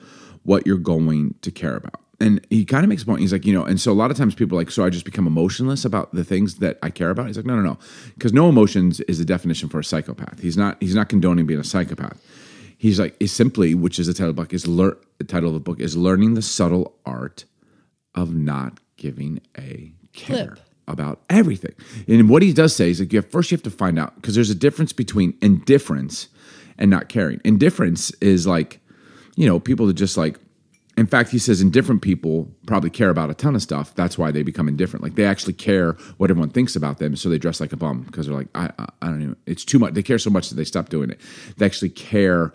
what 0.43 0.65
you're 0.65 0.77
going 0.77 1.35
to 1.41 1.51
care 1.51 1.75
about. 1.75 2.01
And 2.19 2.45
he 2.49 2.65
kind 2.65 2.83
of 2.83 2.89
makes 2.89 3.03
a 3.03 3.05
point. 3.05 3.21
He's 3.21 3.31
like, 3.31 3.45
you 3.45 3.53
know, 3.53 3.63
and 3.63 3.79
so 3.79 3.91
a 3.91 3.93
lot 3.93 4.09
of 4.09 4.17
times 4.17 4.33
people 4.33 4.57
are 4.57 4.61
like, 4.61 4.71
so 4.71 4.83
I 4.83 4.89
just 4.89 5.05
become 5.05 5.27
emotionless 5.27 5.85
about 5.85 6.13
the 6.13 6.23
things 6.23 6.55
that 6.55 6.79
I 6.81 6.89
care 6.89 7.11
about. 7.11 7.27
He's 7.27 7.37
like, 7.37 7.45
no, 7.45 7.55
no, 7.55 7.61
no, 7.61 7.77
because 8.15 8.33
no 8.33 8.49
emotions 8.49 8.99
is 9.01 9.19
the 9.19 9.25
definition 9.25 9.69
for 9.69 9.79
a 9.79 9.83
psychopath. 9.83 10.39
He's 10.39 10.57
not. 10.57 10.77
He's 10.79 10.95
not 10.95 11.09
condoning 11.09 11.45
being 11.45 11.59
a 11.59 11.63
psychopath. 11.63 12.19
He's 12.79 12.99
like, 12.99 13.15
is 13.19 13.31
simply, 13.31 13.75
which 13.75 13.99
is 13.99 14.07
the 14.07 14.13
title 14.13 14.29
of 14.29 14.35
the 14.35 14.41
book, 14.41 14.53
is 14.53 14.67
lear- 14.67 14.97
the 15.19 15.23
title 15.25 15.49
of 15.49 15.53
the 15.53 15.59
book 15.59 15.79
is 15.79 15.95
learning 15.95 16.33
the 16.33 16.41
subtle 16.41 16.95
art 17.05 17.45
of 18.15 18.33
not 18.33 18.79
giving 18.95 19.41
a 19.57 19.91
care 20.13 20.55
Flip. 20.55 20.59
about 20.87 21.21
everything. 21.29 21.73
And 22.07 22.29
what 22.29 22.41
he 22.41 22.53
does 22.53 22.75
say 22.75 22.89
is 22.89 22.99
like, 22.99 23.13
you 23.13 23.19
have, 23.19 23.29
first 23.29 23.51
you 23.51 23.55
have 23.55 23.63
to 23.63 23.71
find 23.71 23.99
out 23.99 24.15
because 24.15 24.35
there's 24.35 24.49
a 24.49 24.55
difference 24.55 24.93
between 24.93 25.35
indifference 25.41 26.29
and 26.77 26.89
not 26.89 27.09
caring. 27.09 27.41
Indifference 27.43 28.11
is 28.21 28.47
like, 28.47 28.79
you 29.35 29.47
know, 29.47 29.59
people 29.59 29.87
that 29.87 29.93
just 29.93 30.17
like. 30.17 30.39
In 30.97 31.05
fact, 31.05 31.29
he 31.29 31.37
says 31.37 31.61
indifferent 31.61 32.01
people 32.01 32.51
probably 32.65 32.89
care 32.89 33.11
about 33.11 33.29
a 33.29 33.35
ton 33.35 33.53
of 33.53 33.61
stuff. 33.61 33.93
That's 33.93 34.17
why 34.17 34.31
they 34.31 34.41
become 34.41 34.67
indifferent. 34.67 35.03
Like 35.03 35.13
they 35.13 35.25
actually 35.25 35.53
care 35.53 35.91
what 36.17 36.31
everyone 36.31 36.49
thinks 36.49 36.75
about 36.75 36.97
them, 36.97 37.15
so 37.15 37.29
they 37.29 37.37
dress 37.37 37.59
like 37.61 37.71
a 37.71 37.77
bum 37.77 38.01
because 38.01 38.25
they're 38.25 38.35
like, 38.35 38.47
I, 38.55 38.71
I, 38.79 38.87
I 39.03 39.07
don't 39.07 39.21
even. 39.21 39.35
It's 39.45 39.63
too 39.63 39.77
much. 39.77 39.93
They 39.93 40.01
care 40.01 40.17
so 40.17 40.31
much 40.31 40.49
that 40.49 40.55
they 40.55 40.63
stop 40.63 40.89
doing 40.89 41.11
it. 41.11 41.21
They 41.57 41.67
actually 41.67 41.91
care 41.91 42.51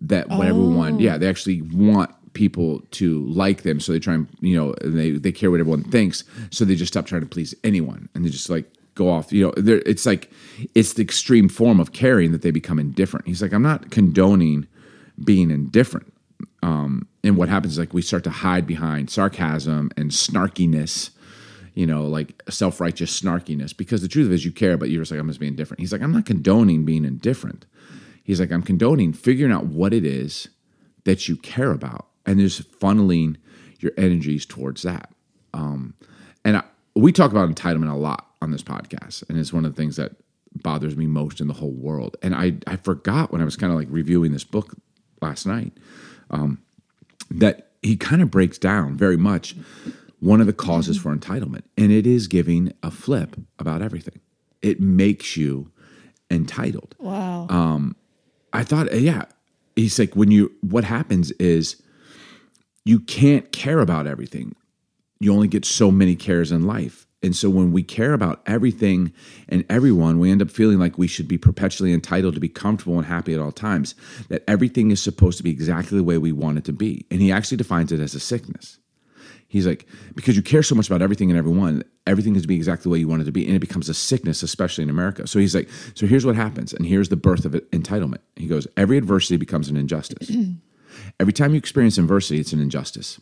that 0.00 0.28
what 0.28 0.48
everyone. 0.48 0.96
Oh. 0.96 0.98
Yeah, 0.98 1.16
they 1.16 1.28
actually 1.28 1.62
want 1.62 2.10
people 2.32 2.82
to 2.90 3.24
like 3.28 3.62
them, 3.62 3.78
so 3.78 3.92
they 3.92 4.00
try 4.00 4.14
and 4.14 4.28
you 4.40 4.56
know 4.56 4.74
they 4.82 5.12
they 5.12 5.30
care 5.30 5.52
what 5.52 5.60
everyone 5.60 5.84
thinks, 5.84 6.24
so 6.50 6.64
they 6.64 6.74
just 6.74 6.92
stop 6.92 7.06
trying 7.06 7.22
to 7.22 7.28
please 7.28 7.54
anyone, 7.62 8.08
and 8.14 8.24
they 8.24 8.30
just 8.30 8.50
like 8.50 8.68
go 8.96 9.08
off. 9.08 9.32
You 9.32 9.44
know, 9.44 9.52
it's 9.56 10.04
like 10.04 10.30
it's 10.74 10.94
the 10.94 11.02
extreme 11.02 11.48
form 11.48 11.78
of 11.78 11.92
caring 11.92 12.32
that 12.32 12.42
they 12.42 12.50
become 12.50 12.80
indifferent. 12.80 13.28
He's 13.28 13.40
like, 13.40 13.52
I'm 13.52 13.62
not 13.62 13.92
condoning 13.92 14.66
being 15.22 15.52
indifferent. 15.52 16.12
Um, 16.62 17.06
and 17.22 17.36
what 17.36 17.48
happens 17.48 17.74
is 17.74 17.78
like 17.78 17.94
we 17.94 18.02
start 18.02 18.24
to 18.24 18.30
hide 18.30 18.66
behind 18.66 19.08
sarcasm 19.10 19.90
and 19.96 20.10
snarkiness, 20.10 21.10
you 21.74 21.86
know, 21.86 22.04
like 22.04 22.42
self 22.50 22.80
righteous 22.80 23.18
snarkiness. 23.20 23.76
Because 23.76 24.02
the 24.02 24.08
truth 24.08 24.32
is, 24.32 24.44
you 24.44 24.50
care, 24.50 24.76
but 24.76 24.90
you're 24.90 25.02
just 25.02 25.12
like, 25.12 25.20
I'm 25.20 25.28
just 25.28 25.40
being 25.40 25.54
different. 25.54 25.80
He's 25.80 25.92
like, 25.92 26.02
I'm 26.02 26.12
not 26.12 26.26
condoning 26.26 26.84
being 26.84 27.04
indifferent. 27.04 27.66
He's 28.24 28.40
like, 28.40 28.50
I'm 28.50 28.62
condoning 28.62 29.12
figuring 29.12 29.52
out 29.52 29.66
what 29.66 29.94
it 29.94 30.04
is 30.04 30.48
that 31.04 31.28
you 31.28 31.36
care 31.36 31.70
about 31.70 32.08
and 32.24 32.40
just 32.40 32.68
funneling 32.80 33.36
your 33.78 33.92
energies 33.96 34.44
towards 34.44 34.82
that. 34.82 35.12
Um, 35.54 35.94
and 36.44 36.56
I, 36.56 36.64
we 36.96 37.12
talk 37.12 37.30
about 37.30 37.48
entitlement 37.48 37.92
a 37.92 37.96
lot 37.96 38.25
on 38.42 38.50
this 38.50 38.62
podcast, 38.62 39.28
and 39.28 39.38
it's 39.38 39.52
one 39.52 39.64
of 39.64 39.74
the 39.74 39.80
things 39.80 39.96
that 39.96 40.12
bothers 40.62 40.96
me 40.96 41.06
most 41.06 41.40
in 41.40 41.48
the 41.48 41.54
whole 41.54 41.72
world. 41.72 42.16
And 42.22 42.34
I, 42.34 42.54
I 42.66 42.76
forgot 42.76 43.30
when 43.30 43.40
I 43.40 43.44
was 43.44 43.56
kind 43.56 43.72
of 43.72 43.78
like 43.78 43.88
reviewing 43.90 44.32
this 44.32 44.44
book 44.44 44.74
last 45.20 45.46
night 45.46 45.72
um, 46.30 46.62
that 47.30 47.70
he 47.82 47.96
kind 47.96 48.22
of 48.22 48.30
breaks 48.30 48.58
down 48.58 48.96
very 48.96 49.16
much 49.16 49.54
one 50.20 50.40
of 50.40 50.46
the 50.46 50.52
causes 50.52 50.96
for 50.98 51.14
entitlement, 51.14 51.62
and 51.76 51.92
it 51.92 52.06
is 52.06 52.26
giving 52.26 52.72
a 52.82 52.90
flip 52.90 53.36
about 53.58 53.82
everything. 53.82 54.20
It 54.62 54.80
makes 54.80 55.36
you 55.36 55.70
entitled. 56.30 56.94
Wow. 56.98 57.46
I 58.52 58.64
thought, 58.64 58.92
uh, 58.92 58.96
yeah. 58.96 59.24
He's 59.76 59.98
like, 59.98 60.16
when 60.16 60.30
you, 60.30 60.52
what 60.62 60.84
happens 60.84 61.30
is 61.32 61.82
you 62.86 62.98
can't 62.98 63.52
care 63.52 63.80
about 63.80 64.06
everything. 64.06 64.56
You 65.20 65.34
only 65.34 65.48
get 65.48 65.64
so 65.64 65.90
many 65.90 66.16
cares 66.16 66.50
in 66.50 66.66
life. 66.66 67.05
And 67.22 67.34
so 67.34 67.48
when 67.48 67.72
we 67.72 67.82
care 67.82 68.12
about 68.12 68.42
everything 68.46 69.12
and 69.48 69.64
everyone, 69.70 70.18
we 70.18 70.30
end 70.30 70.42
up 70.42 70.50
feeling 70.50 70.78
like 70.78 70.98
we 70.98 71.06
should 71.06 71.26
be 71.26 71.38
perpetually 71.38 71.92
entitled 71.92 72.34
to 72.34 72.40
be 72.40 72.48
comfortable 72.48 72.98
and 72.98 73.06
happy 73.06 73.34
at 73.34 73.40
all 73.40 73.52
times, 73.52 73.94
that 74.28 74.44
everything 74.46 74.90
is 74.90 75.02
supposed 75.02 75.38
to 75.38 75.42
be 75.42 75.50
exactly 75.50 75.96
the 75.96 76.04
way 76.04 76.18
we 76.18 76.32
want 76.32 76.58
it 76.58 76.64
to 76.64 76.72
be. 76.72 77.06
And 77.10 77.20
he 77.20 77.32
actually 77.32 77.56
defines 77.56 77.90
it 77.90 78.00
as 78.00 78.14
a 78.14 78.20
sickness. 78.20 78.78
He's 79.48 79.66
like, 79.66 79.86
because 80.14 80.36
you 80.36 80.42
care 80.42 80.62
so 80.62 80.74
much 80.74 80.88
about 80.88 81.02
everything 81.02 81.30
and 81.30 81.38
everyone, 81.38 81.84
everything 82.06 82.34
is 82.36 82.42
to 82.42 82.48
be 82.48 82.56
exactly 82.56 82.84
the 82.84 82.88
way 82.90 82.98
you 82.98 83.08
want 83.08 83.22
it 83.22 83.26
to 83.26 83.32
be. 83.32 83.46
And 83.46 83.54
it 83.54 83.60
becomes 83.60 83.88
a 83.88 83.94
sickness, 83.94 84.42
especially 84.42 84.84
in 84.84 84.90
America. 84.90 85.26
So 85.26 85.38
he's 85.38 85.54
like, 85.54 85.70
so 85.94 86.06
here's 86.06 86.26
what 86.26 86.36
happens. 86.36 86.72
And 86.72 86.84
here's 86.84 87.08
the 87.08 87.16
birth 87.16 87.44
of 87.44 87.54
it, 87.54 87.70
entitlement. 87.70 88.20
He 88.34 88.46
goes, 88.46 88.66
every 88.76 88.98
adversity 88.98 89.36
becomes 89.36 89.68
an 89.68 89.76
injustice. 89.76 90.30
every 91.20 91.32
time 91.32 91.52
you 91.52 91.58
experience 91.58 91.96
adversity, 91.96 92.40
it's 92.40 92.52
an 92.52 92.60
injustice. 92.60 93.20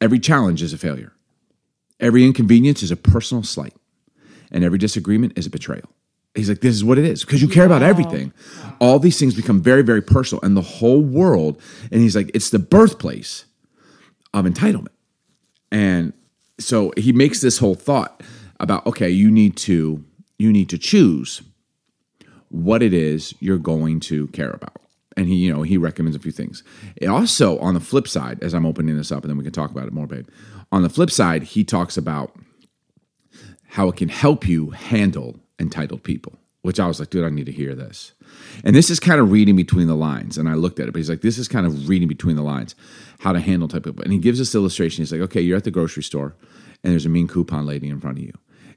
Every 0.00 0.20
challenge 0.20 0.62
is 0.62 0.72
a 0.72 0.78
failure. 0.78 1.12
Every 2.00 2.24
inconvenience 2.24 2.82
is 2.82 2.90
a 2.90 2.96
personal 2.96 3.42
slight. 3.42 3.74
And 4.50 4.64
every 4.64 4.78
disagreement 4.78 5.34
is 5.36 5.46
a 5.46 5.50
betrayal. 5.50 5.88
He's 6.34 6.48
like, 6.48 6.60
this 6.60 6.74
is 6.74 6.84
what 6.84 6.98
it 6.98 7.04
is 7.04 7.24
because 7.24 7.42
you 7.42 7.48
care 7.48 7.66
about 7.66 7.82
everything. 7.82 8.32
All 8.80 8.98
these 8.98 9.18
things 9.18 9.34
become 9.34 9.60
very, 9.60 9.82
very 9.82 10.02
personal 10.02 10.40
and 10.42 10.56
the 10.56 10.62
whole 10.62 11.02
world. 11.02 11.60
And 11.90 12.00
he's 12.00 12.14
like, 12.14 12.30
it's 12.34 12.50
the 12.50 12.58
birthplace 12.58 13.44
of 14.32 14.44
entitlement. 14.44 14.94
And 15.72 16.12
so 16.58 16.92
he 16.96 17.12
makes 17.12 17.40
this 17.40 17.58
whole 17.58 17.74
thought 17.74 18.22
about 18.60 18.86
okay, 18.86 19.08
you 19.08 19.30
need 19.30 19.56
to 19.56 20.04
you 20.38 20.52
need 20.52 20.68
to 20.68 20.78
choose 20.78 21.42
what 22.48 22.82
it 22.82 22.92
is 22.92 23.34
you're 23.40 23.58
going 23.58 24.00
to 24.00 24.26
care 24.28 24.50
about. 24.50 24.76
And 25.16 25.26
he, 25.26 25.36
you 25.36 25.52
know, 25.52 25.62
he 25.62 25.76
recommends 25.76 26.16
a 26.16 26.20
few 26.20 26.32
things. 26.32 26.62
It 26.96 27.06
also, 27.06 27.58
on 27.58 27.74
the 27.74 27.80
flip 27.80 28.06
side, 28.06 28.42
as 28.42 28.54
I'm 28.54 28.64
opening 28.64 28.96
this 28.96 29.10
up, 29.10 29.22
and 29.22 29.30
then 29.30 29.36
we 29.36 29.44
can 29.44 29.52
talk 29.52 29.70
about 29.70 29.86
it 29.86 29.92
more, 29.92 30.06
babe. 30.06 30.28
On 30.72 30.82
the 30.82 30.88
flip 30.88 31.10
side, 31.10 31.42
he 31.42 31.64
talks 31.64 31.96
about 31.96 32.34
how 33.68 33.88
it 33.88 33.96
can 33.96 34.08
help 34.08 34.46
you 34.48 34.70
handle 34.70 35.36
entitled 35.58 36.02
people, 36.02 36.38
which 36.62 36.80
I 36.80 36.86
was 36.86 37.00
like, 37.00 37.10
dude, 37.10 37.24
I 37.24 37.30
need 37.30 37.46
to 37.46 37.52
hear 37.52 37.74
this. 37.74 38.12
And 38.64 38.74
this 38.74 38.90
is 38.90 39.00
kind 39.00 39.20
of 39.20 39.30
reading 39.30 39.56
between 39.56 39.86
the 39.86 39.94
lines. 39.94 40.38
And 40.38 40.48
I 40.48 40.54
looked 40.54 40.80
at 40.80 40.88
it, 40.88 40.92
but 40.92 40.98
he's 40.98 41.10
like, 41.10 41.22
this 41.22 41.38
is 41.38 41.48
kind 41.48 41.66
of 41.66 41.88
reading 41.88 42.08
between 42.08 42.36
the 42.36 42.42
lines, 42.42 42.74
how 43.20 43.32
to 43.32 43.40
handle 43.40 43.68
type 43.68 43.84
people. 43.84 44.02
And 44.02 44.12
he 44.12 44.18
gives 44.18 44.38
this 44.38 44.54
illustration. 44.54 45.02
He's 45.02 45.12
like, 45.12 45.20
okay, 45.22 45.40
you're 45.40 45.56
at 45.56 45.64
the 45.64 45.70
grocery 45.70 46.02
store 46.02 46.34
and 46.82 46.92
there's 46.92 47.06
a 47.06 47.10
mean 47.10 47.28
coupon 47.28 47.66
lady 47.66 47.88
in 47.88 48.00
front 48.00 48.18
of 48.18 48.24
you. 48.24 48.32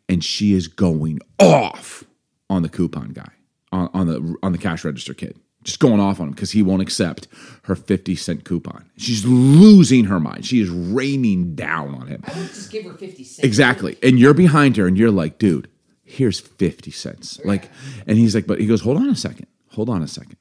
And 0.09 0.23
she 0.23 0.53
is 0.53 0.67
going 0.67 1.19
off 1.39 2.03
on 2.49 2.61
the 2.61 2.69
coupon 2.69 3.09
guy, 3.09 3.31
on, 3.71 3.89
on 3.93 4.07
the 4.07 4.35
on 4.43 4.51
the 4.51 4.57
cash 4.57 4.83
register 4.83 5.13
kid. 5.13 5.37
Just 5.63 5.79
going 5.79 5.99
off 5.99 6.19
on 6.19 6.27
him 6.27 6.33
because 6.33 6.51
he 6.51 6.61
won't 6.61 6.81
accept 6.81 7.27
her 7.63 7.75
50 7.75 8.15
cent 8.15 8.43
coupon. 8.43 8.85
She's 8.97 9.25
losing 9.25 10.05
her 10.05 10.19
mind. 10.19 10.45
She 10.45 10.59
is 10.59 10.69
raining 10.69 11.55
down 11.55 11.95
on 11.95 12.07
him. 12.07 12.23
I 12.25 12.37
would 12.37 12.47
just 12.49 12.71
give 12.71 12.85
her 12.85 12.93
50 12.93 13.23
cents. 13.23 13.45
Exactly. 13.45 13.97
And 14.03 14.19
you're 14.19 14.33
behind 14.33 14.77
her 14.77 14.87
and 14.87 14.97
you're 14.97 15.11
like, 15.11 15.37
dude, 15.37 15.69
here's 16.03 16.39
50 16.39 16.91
cents. 16.91 17.39
Like, 17.45 17.69
and 18.05 18.17
he's 18.17 18.35
like, 18.35 18.45
but 18.45 18.59
he 18.59 18.67
goes, 18.67 18.81
hold 18.81 18.97
on 18.97 19.09
a 19.09 19.15
second. 19.15 19.47
Hold 19.71 19.89
on 19.89 20.03
a 20.03 20.07
second. 20.07 20.37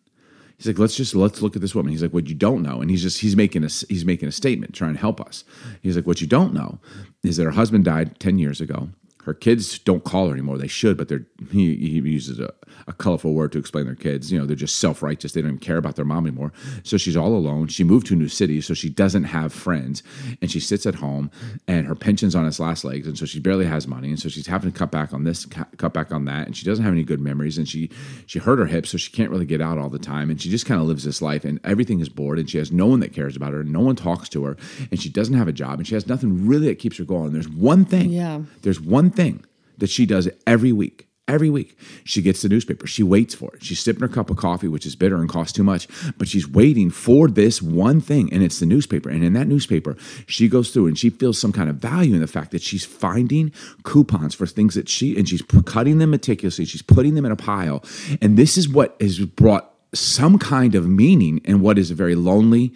He's 0.62 0.68
like, 0.68 0.78
let's 0.78 0.94
just 0.94 1.16
let's 1.16 1.42
look 1.42 1.56
at 1.56 1.62
this 1.62 1.74
woman. 1.74 1.90
He's 1.90 2.02
like, 2.02 2.14
what 2.14 2.28
you 2.28 2.36
don't 2.36 2.62
know, 2.62 2.80
and 2.80 2.88
he's 2.88 3.02
just 3.02 3.18
he's 3.20 3.34
making 3.34 3.64
a 3.64 3.68
he's 3.88 4.04
making 4.04 4.28
a 4.28 4.32
statement, 4.32 4.74
trying 4.74 4.92
to 4.92 5.00
help 5.00 5.20
us. 5.20 5.42
He's 5.80 5.96
like, 5.96 6.06
what 6.06 6.20
you 6.20 6.28
don't 6.28 6.54
know 6.54 6.78
is 7.24 7.36
that 7.36 7.44
her 7.44 7.50
husband 7.50 7.84
died 7.84 8.20
ten 8.20 8.38
years 8.38 8.60
ago. 8.60 8.90
Her 9.24 9.34
kids 9.34 9.78
don't 9.78 10.02
call 10.04 10.26
her 10.28 10.32
anymore. 10.32 10.58
They 10.58 10.66
should, 10.68 10.96
but 10.96 11.08
they're 11.08 11.24
he, 11.50 11.76
he 11.76 12.00
uses 12.00 12.40
a, 12.40 12.52
a 12.88 12.92
colorful 12.92 13.34
word 13.34 13.52
to 13.52 13.58
explain 13.58 13.86
their 13.86 13.94
kids. 13.94 14.32
You 14.32 14.38
know, 14.38 14.46
they're 14.46 14.56
just 14.56 14.76
self 14.76 15.02
righteous. 15.02 15.32
They 15.32 15.40
don't 15.42 15.50
even 15.50 15.58
care 15.60 15.76
about 15.76 15.94
their 15.96 16.04
mom 16.04 16.26
anymore. 16.26 16.52
So 16.82 16.96
she's 16.96 17.16
all 17.16 17.34
alone. 17.36 17.68
She 17.68 17.84
moved 17.84 18.06
to 18.08 18.14
a 18.14 18.16
new 18.16 18.28
city, 18.28 18.60
so 18.60 18.74
she 18.74 18.88
doesn't 18.88 19.24
have 19.24 19.52
friends, 19.52 20.02
and 20.40 20.50
she 20.50 20.58
sits 20.58 20.86
at 20.86 20.96
home, 20.96 21.30
and 21.68 21.86
her 21.86 21.94
pension's 21.94 22.34
on 22.34 22.46
its 22.46 22.58
last 22.58 22.84
legs, 22.84 23.06
and 23.06 23.16
so 23.16 23.24
she 23.24 23.38
barely 23.38 23.64
has 23.66 23.86
money, 23.86 24.08
and 24.08 24.18
so 24.18 24.28
she's 24.28 24.46
having 24.48 24.72
to 24.72 24.76
cut 24.78 24.90
back 24.90 25.12
on 25.12 25.22
this, 25.24 25.46
cut 25.46 25.92
back 25.94 26.10
on 26.12 26.24
that, 26.24 26.46
and 26.46 26.56
she 26.56 26.64
doesn't 26.66 26.84
have 26.84 26.92
any 26.92 27.04
good 27.04 27.20
memories, 27.20 27.58
and 27.58 27.68
she 27.68 27.90
she 28.26 28.38
hurt 28.40 28.58
her 28.58 28.66
hip, 28.66 28.86
so 28.86 28.98
she 28.98 29.12
can't 29.12 29.30
really 29.30 29.46
get 29.46 29.60
out 29.60 29.78
all 29.78 29.88
the 29.88 29.98
time, 29.98 30.30
and 30.30 30.40
she 30.42 30.50
just 30.50 30.66
kind 30.66 30.80
of 30.80 30.86
lives 30.88 31.04
this 31.04 31.22
life, 31.22 31.44
and 31.44 31.60
everything 31.62 32.00
is 32.00 32.08
bored, 32.08 32.38
and 32.40 32.50
she 32.50 32.58
has 32.58 32.72
no 32.72 32.86
one 32.86 32.98
that 33.00 33.12
cares 33.12 33.36
about 33.36 33.52
her, 33.52 33.60
and 33.60 33.72
no 33.72 33.80
one 33.80 33.94
talks 33.94 34.28
to 34.30 34.44
her, 34.44 34.56
and 34.90 35.00
she 35.00 35.08
doesn't 35.08 35.34
have 35.34 35.46
a 35.48 35.52
job, 35.52 35.78
and 35.78 35.86
she 35.86 35.94
has 35.94 36.08
nothing 36.08 36.46
really 36.46 36.66
that 36.66 36.80
keeps 36.80 36.98
her 36.98 37.04
going. 37.04 37.26
And 37.26 37.34
there's 37.34 37.48
one 37.48 37.84
thing, 37.84 38.10
Yeah. 38.10 38.40
there's 38.62 38.80
one 38.80 39.10
thing 39.14 39.44
that 39.78 39.90
she 39.90 40.06
does 40.06 40.28
every 40.46 40.72
week. 40.72 41.08
Every 41.28 41.50
week, 41.50 41.78
she 42.02 42.20
gets 42.20 42.42
the 42.42 42.48
newspaper. 42.48 42.86
She 42.88 43.04
waits 43.04 43.32
for 43.32 43.54
it. 43.54 43.62
She's 43.62 43.78
sipping 43.78 44.00
her 44.00 44.08
cup 44.08 44.28
of 44.28 44.36
coffee, 44.36 44.66
which 44.66 44.84
is 44.84 44.96
bitter 44.96 45.16
and 45.16 45.28
costs 45.28 45.52
too 45.52 45.62
much, 45.62 45.86
but 46.18 46.26
she's 46.26 46.48
waiting 46.48 46.90
for 46.90 47.28
this 47.28 47.62
one 47.62 48.00
thing, 48.00 48.30
and 48.32 48.42
it's 48.42 48.58
the 48.58 48.66
newspaper. 48.66 49.08
And 49.08 49.22
in 49.22 49.32
that 49.34 49.46
newspaper, 49.46 49.96
she 50.26 50.48
goes 50.48 50.72
through 50.72 50.88
and 50.88 50.98
she 50.98 51.10
feels 51.10 51.38
some 51.38 51.52
kind 51.52 51.70
of 51.70 51.76
value 51.76 52.12
in 52.14 52.20
the 52.20 52.26
fact 52.26 52.50
that 52.50 52.60
she's 52.60 52.84
finding 52.84 53.52
coupons 53.84 54.34
for 54.34 54.46
things 54.46 54.74
that 54.74 54.88
she, 54.88 55.16
and 55.16 55.28
she's 55.28 55.42
cutting 55.64 55.98
them 55.98 56.10
meticulously. 56.10 56.64
She's 56.64 56.82
putting 56.82 57.14
them 57.14 57.24
in 57.24 57.30
a 57.30 57.36
pile. 57.36 57.84
And 58.20 58.36
this 58.36 58.58
is 58.58 58.68
what 58.68 58.96
has 59.00 59.20
brought 59.20 59.72
some 59.94 60.38
kind 60.38 60.74
of 60.74 60.88
meaning 60.88 61.40
in 61.44 61.60
what 61.60 61.78
is 61.78 61.92
a 61.92 61.94
very 61.94 62.16
lonely, 62.16 62.74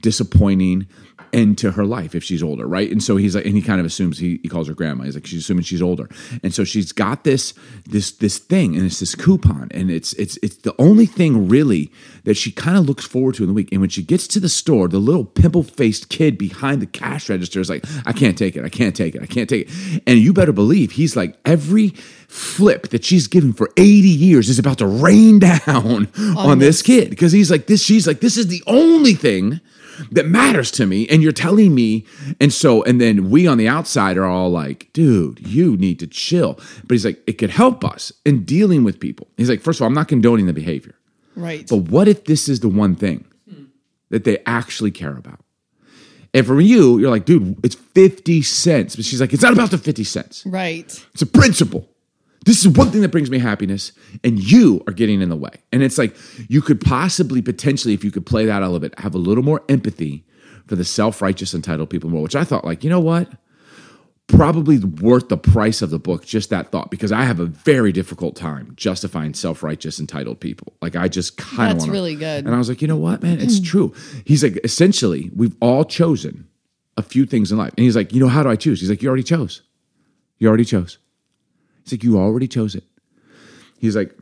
disappointing, 0.00 0.86
into 1.32 1.72
her 1.72 1.84
life 1.84 2.14
if 2.14 2.24
she's 2.24 2.42
older, 2.42 2.66
right? 2.66 2.90
And 2.90 3.02
so 3.02 3.16
he's 3.16 3.34
like, 3.34 3.44
and 3.44 3.54
he 3.54 3.62
kind 3.62 3.80
of 3.80 3.86
assumes 3.86 4.18
he, 4.18 4.40
he 4.42 4.48
calls 4.48 4.68
her 4.68 4.74
grandma. 4.74 5.04
He's 5.04 5.14
like, 5.14 5.26
she's 5.26 5.40
assuming 5.40 5.64
she's 5.64 5.82
older, 5.82 6.08
and 6.42 6.52
so 6.54 6.64
she's 6.64 6.92
got 6.92 7.24
this 7.24 7.54
this 7.86 8.10
this 8.12 8.38
thing, 8.38 8.76
and 8.76 8.84
it's 8.84 9.00
this 9.00 9.14
coupon, 9.14 9.68
and 9.70 9.90
it's 9.90 10.12
it's 10.14 10.38
it's 10.42 10.56
the 10.56 10.74
only 10.78 11.06
thing 11.06 11.48
really 11.48 11.90
that 12.24 12.36
she 12.36 12.50
kind 12.50 12.76
of 12.76 12.86
looks 12.86 13.06
forward 13.06 13.34
to 13.36 13.42
in 13.42 13.48
the 13.48 13.54
week. 13.54 13.68
And 13.72 13.80
when 13.80 13.90
she 13.90 14.02
gets 14.02 14.26
to 14.28 14.40
the 14.40 14.48
store, 14.48 14.88
the 14.88 14.98
little 14.98 15.24
pimple 15.24 15.62
faced 15.62 16.08
kid 16.08 16.36
behind 16.36 16.82
the 16.82 16.86
cash 16.86 17.28
register 17.28 17.60
is 17.60 17.70
like, 17.70 17.84
I 18.06 18.12
can't 18.12 18.36
take 18.36 18.56
it, 18.56 18.64
I 18.64 18.68
can't 18.68 18.94
take 18.94 19.14
it, 19.14 19.22
I 19.22 19.26
can't 19.26 19.48
take 19.48 19.68
it, 19.68 20.02
and 20.06 20.18
you 20.18 20.32
better 20.32 20.52
believe 20.52 20.92
he's 20.92 21.16
like 21.16 21.36
every 21.44 21.94
flip 22.28 22.88
that 22.88 23.04
she's 23.04 23.26
given 23.26 23.54
for 23.54 23.70
80 23.76 24.08
years 24.08 24.48
is 24.50 24.58
about 24.58 24.78
to 24.78 24.86
rain 24.86 25.38
down 25.66 26.08
on, 26.36 26.58
this 26.58 26.82
kid 26.82 27.08
because 27.08 27.30
he's 27.30 27.50
like 27.50 27.66
this 27.66 27.82
she's 27.82 28.06
like 28.06 28.20
this 28.20 28.36
is 28.36 28.48
the 28.48 28.62
only 28.66 29.14
thing 29.14 29.60
that 30.12 30.26
matters 30.26 30.70
to 30.72 30.86
me 30.86 31.06
and 31.08 31.22
you're 31.22 31.32
telling 31.32 31.74
me 31.74 32.04
and 32.40 32.52
so 32.52 32.82
and 32.84 33.00
then 33.00 33.30
we 33.30 33.46
on 33.46 33.58
the 33.58 33.66
outside 33.68 34.16
are 34.16 34.24
all 34.26 34.50
like 34.50 34.88
dude 34.92 35.46
you 35.46 35.76
need 35.76 35.98
to 35.98 36.06
chill 36.06 36.54
but 36.82 36.90
he's 36.92 37.04
like 37.04 37.22
it 37.26 37.34
could 37.34 37.50
help 37.50 37.84
us 37.84 38.12
in 38.24 38.44
dealing 38.44 38.84
with 38.84 39.00
people 39.00 39.26
he's 39.36 39.48
like 39.48 39.60
first 39.60 39.78
of 39.80 39.82
all 39.82 39.88
i'm 39.88 39.94
not 39.94 40.08
condoning 40.08 40.46
the 40.46 40.52
behavior 40.52 40.94
Right. 41.36 41.66
but 41.68 41.76
what 41.90 42.08
if 42.08 42.24
this 42.24 42.48
is 42.48 42.60
the 42.60 42.68
one 42.68 42.94
thing 42.94 43.24
that 44.10 44.24
they 44.24 44.38
actually 44.46 44.90
care 44.90 45.16
about 45.16 45.40
and 46.34 46.46
for 46.46 46.60
you 46.60 46.98
you're 46.98 47.10
like 47.10 47.24
dude 47.24 47.56
it's 47.64 47.74
50 47.74 48.42
cents 48.42 48.96
but 48.96 49.04
she's 49.04 49.20
like 49.20 49.32
it's 49.32 49.42
not 49.42 49.52
about 49.52 49.70
the 49.70 49.78
50 49.78 50.04
cents 50.04 50.44
right. 50.46 51.04
it's 51.12 51.22
a 51.22 51.26
principle. 51.26 51.87
This 52.48 52.64
is 52.64 52.68
one 52.68 52.90
thing 52.90 53.02
that 53.02 53.10
brings 53.10 53.30
me 53.30 53.38
happiness, 53.38 53.92
and 54.24 54.42
you 54.42 54.82
are 54.86 54.92
getting 54.94 55.20
in 55.20 55.28
the 55.28 55.36
way. 55.36 55.50
And 55.70 55.82
it's 55.82 55.98
like 55.98 56.16
you 56.48 56.62
could 56.62 56.80
possibly, 56.80 57.42
potentially, 57.42 57.92
if 57.92 58.02
you 58.02 58.10
could 58.10 58.24
play 58.24 58.46
that 58.46 58.62
out 58.62 58.74
of 58.74 58.82
it, 58.82 58.98
have 58.98 59.14
a 59.14 59.18
little 59.18 59.44
more 59.44 59.62
empathy 59.68 60.24
for 60.66 60.74
the 60.74 60.82
self 60.82 61.20
righteous, 61.20 61.52
entitled 61.52 61.90
people 61.90 62.08
more, 62.08 62.22
which 62.22 62.34
I 62.34 62.44
thought, 62.44 62.64
like, 62.64 62.82
you 62.82 62.88
know 62.88 63.00
what? 63.00 63.30
Probably 64.28 64.78
worth 64.78 65.28
the 65.28 65.36
price 65.36 65.82
of 65.82 65.90
the 65.90 65.98
book, 65.98 66.24
just 66.24 66.48
that 66.48 66.72
thought, 66.72 66.90
because 66.90 67.12
I 67.12 67.24
have 67.24 67.38
a 67.38 67.44
very 67.44 67.92
difficult 67.92 68.34
time 68.34 68.72
justifying 68.76 69.34
self 69.34 69.62
righteous, 69.62 70.00
entitled 70.00 70.40
people. 70.40 70.72
Like, 70.80 70.96
I 70.96 71.06
just 71.08 71.36
kind 71.36 71.72
of 71.72 71.74
That's 71.74 71.80
want 71.82 71.92
really 71.92 72.14
good. 72.14 72.46
And 72.46 72.54
I 72.54 72.56
was 72.56 72.70
like, 72.70 72.80
you 72.80 72.88
know 72.88 72.96
what, 72.96 73.22
man? 73.22 73.42
It's 73.42 73.60
true. 73.60 73.92
He's 74.24 74.42
like, 74.42 74.58
essentially, 74.64 75.30
we've 75.36 75.54
all 75.60 75.84
chosen 75.84 76.48
a 76.96 77.02
few 77.02 77.26
things 77.26 77.52
in 77.52 77.58
life. 77.58 77.74
And 77.76 77.84
he's 77.84 77.94
like, 77.94 78.14
you 78.14 78.20
know, 78.20 78.28
how 78.28 78.42
do 78.42 78.48
I 78.48 78.56
choose? 78.56 78.80
He's 78.80 78.88
like, 78.88 79.02
you 79.02 79.08
already 79.08 79.22
chose. 79.22 79.60
You 80.38 80.48
already 80.48 80.64
chose. 80.64 80.96
It's 81.88 81.92
like 81.94 82.04
you 82.04 82.18
already 82.18 82.46
chose 82.46 82.74
it. 82.74 82.84
He's 83.78 83.96
like, 83.96 84.14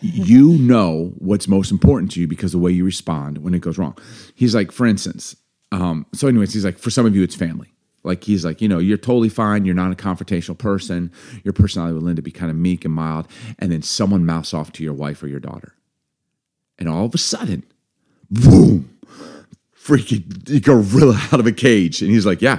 you 0.00 0.58
know 0.58 1.12
what's 1.18 1.46
most 1.46 1.70
important 1.70 2.10
to 2.10 2.20
you 2.20 2.26
because 2.26 2.50
the 2.50 2.58
way 2.58 2.72
you 2.72 2.84
respond 2.84 3.38
when 3.38 3.54
it 3.54 3.60
goes 3.60 3.78
wrong. 3.78 3.96
He's 4.34 4.52
like, 4.52 4.72
for 4.72 4.84
instance, 4.84 5.36
um, 5.70 6.06
so 6.12 6.26
anyways, 6.26 6.52
he's 6.52 6.64
like, 6.64 6.78
for 6.78 6.90
some 6.90 7.06
of 7.06 7.14
you, 7.14 7.22
it's 7.22 7.36
family. 7.36 7.72
Like 8.02 8.24
he's 8.24 8.44
like, 8.44 8.60
you 8.60 8.66
know, 8.66 8.80
you're 8.80 8.98
totally 8.98 9.28
fine. 9.28 9.64
You're 9.64 9.76
not 9.76 9.92
a 9.92 9.94
confrontational 9.94 10.58
person. 10.58 11.12
Your 11.44 11.52
personality 11.52 11.94
would 11.94 12.02
lend 12.02 12.16
to 12.16 12.22
be 12.22 12.32
kind 12.32 12.50
of 12.50 12.56
meek 12.56 12.84
and 12.84 12.92
mild. 12.92 13.28
And 13.60 13.70
then 13.70 13.82
someone 13.82 14.26
mouths 14.26 14.52
off 14.52 14.72
to 14.72 14.82
your 14.82 14.92
wife 14.92 15.22
or 15.22 15.28
your 15.28 15.38
daughter. 15.38 15.76
And 16.80 16.88
all 16.88 17.04
of 17.04 17.14
a 17.14 17.18
sudden, 17.18 17.62
boom, 18.28 18.98
freaking 19.80 20.60
gorilla 20.64 21.20
out 21.32 21.38
of 21.38 21.46
a 21.46 21.52
cage. 21.52 22.02
And 22.02 22.10
he's 22.10 22.26
like, 22.26 22.42
yeah, 22.42 22.58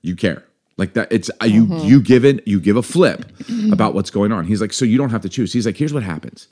you 0.00 0.14
care. 0.14 0.44
Like 0.76 0.94
that, 0.94 1.12
it's 1.12 1.30
uh, 1.40 1.46
you. 1.46 1.66
You 1.82 2.00
give 2.00 2.24
it. 2.24 2.46
You 2.46 2.60
give 2.60 2.76
a 2.76 2.82
flip 2.82 3.30
about 3.72 3.94
what's 3.94 4.10
going 4.10 4.32
on. 4.32 4.46
He's 4.46 4.60
like, 4.60 4.72
so 4.72 4.84
you 4.84 4.98
don't 4.98 5.10
have 5.10 5.22
to 5.22 5.28
choose. 5.28 5.52
He's 5.52 5.66
like, 5.66 5.76
here's 5.76 5.92
what 5.92 6.02
happens. 6.02 6.48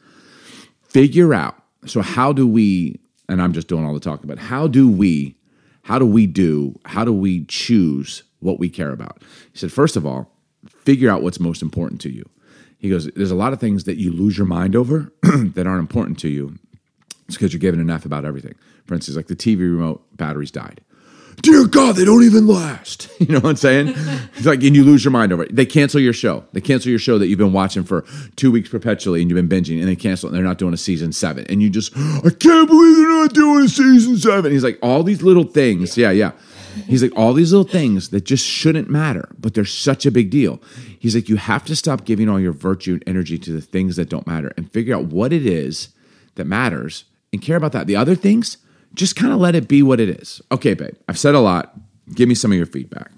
Figure 0.83 1.35
out. 1.35 1.57
So 1.87 2.03
how 2.03 2.33
do 2.33 2.47
we? 2.47 3.01
And 3.29 3.43
I'm 3.43 3.53
just 3.53 3.67
doing 3.67 3.85
all 3.85 3.95
the 3.95 4.01
talking, 4.01 4.29
but 4.29 4.39
how 4.39 4.67
do 4.69 4.89
we? 4.89 5.37
How 5.83 5.99
do 5.99 6.07
we 6.07 6.27
do? 6.27 6.79
How 6.85 7.05
do 7.05 7.13
we 7.13 7.45
choose 7.47 8.23
what 8.39 8.61
we 8.61 8.69
care 8.69 8.91
about? 8.91 9.21
He 9.53 9.59
said, 9.59 9.73
first 9.73 9.97
of 9.97 10.07
all, 10.07 10.31
figure 10.69 11.11
out 11.11 11.23
what's 11.23 11.41
most 11.41 11.61
important 11.61 12.01
to 12.03 12.11
you. 12.13 12.29
He 12.79 12.89
goes, 12.89 13.07
there's 13.15 13.31
a 13.31 13.37
lot 13.37 13.53
of 13.53 13.61
things 13.61 13.85
that 13.85 13.97
you 13.97 14.13
lose 14.13 14.37
your 14.37 14.47
mind 14.47 14.77
over 14.77 15.13
that 15.23 15.67
aren't 15.67 15.81
important 15.81 16.19
to 16.21 16.29
you. 16.29 16.59
It's 17.27 17.37
because 17.37 17.53
you're 17.53 17.61
giving 17.61 17.81
an 17.81 17.91
F 17.91 18.05
about 18.05 18.25
everything. 18.25 18.55
For 18.87 18.95
instance, 18.95 19.17
like 19.17 19.29
the 19.29 19.37
TV 19.37 19.61
remote 19.61 20.05
batteries 20.17 20.51
died. 20.51 20.81
Dear 21.43 21.67
God, 21.67 21.97
they 21.97 22.05
don't 22.05 22.23
even 22.23 22.47
last. 22.47 23.09
You 23.23 23.29
know 23.29 23.39
what 23.39 23.51
I'm 23.51 23.57
saying? 23.57 23.95
It's 24.37 24.47
like, 24.47 24.65
and 24.65 24.75
you 24.75 24.83
lose 24.83 25.05
your 25.05 25.13
mind 25.13 25.33
over 25.33 25.45
it. 25.45 25.55
They 25.55 25.65
cancel 25.65 26.01
your 26.01 26.13
show. 26.13 26.43
They 26.53 26.61
cancel 26.61 26.91
your 26.91 26.99
show 26.99 27.19
that 27.19 27.29
you've 27.29 27.39
been 27.39 27.53
watching 27.53 27.85
for 27.85 28.05
two 28.35 28.51
weeks 28.51 28.69
perpetually 28.69 29.23
and 29.23 29.31
you've 29.31 29.37
been 29.37 29.63
binging, 29.63 29.79
and 29.79 29.89
they 29.89 29.95
cancel 29.95 30.27
it 30.27 30.31
and 30.31 30.37
they're 30.37 30.45
not 30.45 30.59
doing 30.59 30.75
a 30.75 30.77
season 30.77 31.13
seven. 31.13 31.47
And 31.49 31.63
you 31.63 31.71
just, 31.71 31.97
I 31.97 32.31
can't 32.31 32.69
believe 32.69 32.97
they're 32.97 33.09
not 33.09 33.33
doing 33.33 33.67
a 33.67 33.69
season 33.69 34.17
seven. 34.17 34.51
He's 34.51 34.65
like, 34.65 34.77
all 34.83 35.05
these 35.05 35.23
little 35.23 35.45
things. 35.45 35.97
Yeah, 35.97 36.11
yeah. 36.11 36.33
He's 36.89 37.01
like, 37.01 37.13
all 37.17 37.33
these 37.33 37.53
little 37.53 37.69
things 37.69 38.09
that 38.09 38.25
just 38.25 38.45
shouldn't 38.45 38.91
matter, 38.91 39.29
but 39.39 39.55
they're 39.55 39.65
such 39.65 40.05
a 40.05 40.11
big 40.11 40.31
deal. 40.31 40.61
He's 40.99 41.15
like, 41.15 41.29
you 41.29 41.37
have 41.37 41.65
to 41.67 41.77
stop 41.77 42.05
giving 42.05 42.29
all 42.29 42.41
your 42.41 42.53
virtue 42.53 42.95
and 42.95 43.05
energy 43.07 43.39
to 43.39 43.53
the 43.53 43.61
things 43.61 43.95
that 43.97 44.09
don't 44.09 44.27
matter 44.27 44.53
and 44.57 44.73
figure 44.73 44.97
out 44.97 45.05
what 45.05 45.33
it 45.33 45.47
is 45.47 45.91
that 46.35 46.47
matters 46.47 47.05
and 47.33 47.41
care 47.41 47.57
about 47.57 47.71
that. 47.73 47.87
The 47.87 47.95
other 47.97 48.17
things, 48.17 48.57
just 48.95 49.17
kind 49.17 49.33
of 49.33 49.39
let 49.39 49.55
it 49.55 49.69
be 49.69 49.83
what 49.83 50.01
it 50.01 50.09
is. 50.09 50.41
Okay, 50.51 50.75
babe, 50.75 50.95
I've 51.09 51.19
said 51.19 51.35
a 51.35 51.41
lot. 51.41 51.75
Give 52.15 52.29
me 52.29 52.35
some 52.35 52.51
of 52.53 52.57
your 52.57 52.67
feedback. 52.67 53.11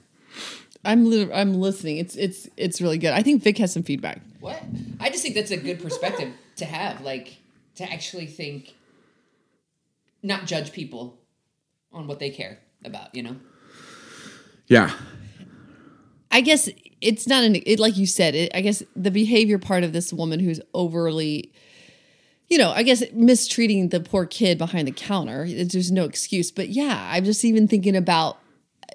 I'm 0.84 1.08
li- 1.08 1.32
I'm 1.32 1.54
listening. 1.54 1.96
It's 1.96 2.14
it's 2.16 2.48
it's 2.56 2.80
really 2.80 2.98
good. 2.98 3.12
I 3.12 3.22
think 3.22 3.42
Vic 3.42 3.58
has 3.58 3.72
some 3.72 3.82
feedback. 3.82 4.20
What? 4.40 4.62
I 5.00 5.08
just 5.08 5.22
think 5.22 5.34
that's 5.34 5.50
a 5.50 5.56
good 5.56 5.80
perspective 5.80 6.32
to 6.56 6.64
have, 6.64 7.00
like 7.00 7.38
to 7.76 7.90
actually 7.90 8.26
think, 8.26 8.74
not 10.22 10.46
judge 10.46 10.72
people 10.72 11.18
on 11.92 12.06
what 12.06 12.18
they 12.18 12.30
care 12.30 12.58
about. 12.84 13.14
You 13.14 13.22
know. 13.22 13.37
Yeah. 14.66 14.90
I 16.30 16.40
guess 16.40 16.68
it's 17.00 17.26
not 17.26 17.44
an 17.44 17.56
it 17.64 17.78
like 17.78 17.96
you 17.96 18.06
said. 18.06 18.34
It, 18.34 18.50
I 18.54 18.60
guess 18.60 18.82
the 18.94 19.10
behavior 19.10 19.58
part 19.58 19.84
of 19.84 19.92
this 19.92 20.12
woman 20.12 20.40
who's 20.40 20.60
overly, 20.74 21.52
you 22.54 22.58
know, 22.58 22.70
I 22.70 22.84
guess 22.84 23.02
mistreating 23.12 23.88
the 23.88 23.98
poor 23.98 24.26
kid 24.26 24.58
behind 24.58 24.86
the 24.86 24.92
counter. 24.92 25.44
There's 25.44 25.90
no 25.90 26.04
excuse. 26.04 26.52
But 26.52 26.68
yeah, 26.68 27.08
I'm 27.10 27.24
just 27.24 27.44
even 27.44 27.66
thinking 27.66 27.96
about 27.96 28.38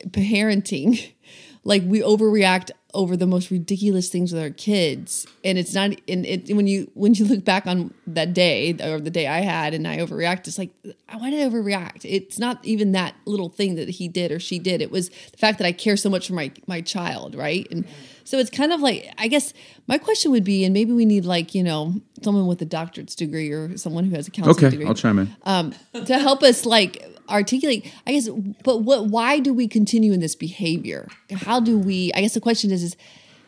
parenting. 0.07 1.11
Like 1.65 1.83
we 1.85 1.99
overreact 1.99 2.71
over 2.93 3.17
the 3.17 3.27
most 3.27 3.51
ridiculous 3.51 4.07
things 4.07 4.31
with 4.31 4.41
our 4.41 4.49
kids, 4.49 5.27
and 5.43 5.57
it's 5.57 5.73
not. 5.73 5.91
And 6.07 6.25
it 6.25 6.55
when 6.55 6.67
you 6.67 6.89
when 6.93 7.13
you 7.13 7.25
look 7.25 7.43
back 7.43 7.67
on 7.67 7.93
that 8.07 8.33
day 8.33 8.77
or 8.81 9.01
the 9.01 9.09
day 9.09 9.27
I 9.27 9.41
had, 9.41 9.73
and 9.73 9.85
I 9.85 9.97
overreact, 9.97 10.47
it's 10.47 10.57
like 10.57 10.71
why 11.11 11.29
did 11.29 11.45
I 11.45 11.49
overreact? 11.49 12.05
It's 12.05 12.39
not 12.39 12.63
even 12.63 12.93
that 12.93 13.13
little 13.25 13.49
thing 13.49 13.75
that 13.75 13.89
he 13.89 14.07
did 14.07 14.31
or 14.31 14.39
she 14.39 14.57
did. 14.57 14.81
It 14.81 14.89
was 14.89 15.09
the 15.09 15.37
fact 15.37 15.57
that 15.57 15.67
I 15.67 15.73
care 15.73 15.97
so 15.97 16.09
much 16.09 16.29
for 16.29 16.33
my 16.33 16.49
my 16.65 16.79
child, 16.79 17.35
right? 17.35 17.67
And 17.69 17.85
so 18.29 18.37
it's 18.37 18.49
kind 18.51 18.71
of 18.71 18.79
like 18.81 19.11
I 19.17 19.27
guess 19.27 19.53
my 19.87 19.97
question 19.97 20.31
would 20.31 20.43
be, 20.43 20.63
and 20.65 20.73
maybe 20.73 20.91
we 20.93 21.05
need 21.05 21.25
like 21.25 21.55
you 21.55 21.63
know 21.63 21.95
someone 22.21 22.45
with 22.47 22.61
a 22.61 22.65
doctorate's 22.65 23.15
degree 23.15 23.49
or 23.51 23.75
someone 23.77 24.03
who 24.05 24.15
has 24.15 24.27
a 24.27 24.31
counseling 24.31 24.55
Okay, 24.57 24.69
degree 24.69 24.85
I'll 24.87 24.93
chime 24.93 25.19
in. 25.19 25.35
um, 25.43 25.73
to 26.05 26.19
help 26.19 26.43
us 26.43 26.65
like 26.65 27.03
articulate 27.29 27.85
i 28.07 28.11
guess 28.11 28.27
but 28.63 28.77
what 28.79 29.05
why 29.05 29.37
do 29.37 29.53
we 29.53 29.67
continue 29.67 30.11
in 30.11 30.19
this 30.19 30.35
behavior 30.35 31.07
how 31.47 31.59
do 31.59 31.77
we 31.77 32.11
i 32.15 32.21
guess 32.21 32.33
the 32.33 32.41
question 32.41 32.71
is 32.71 32.81
is 32.81 32.97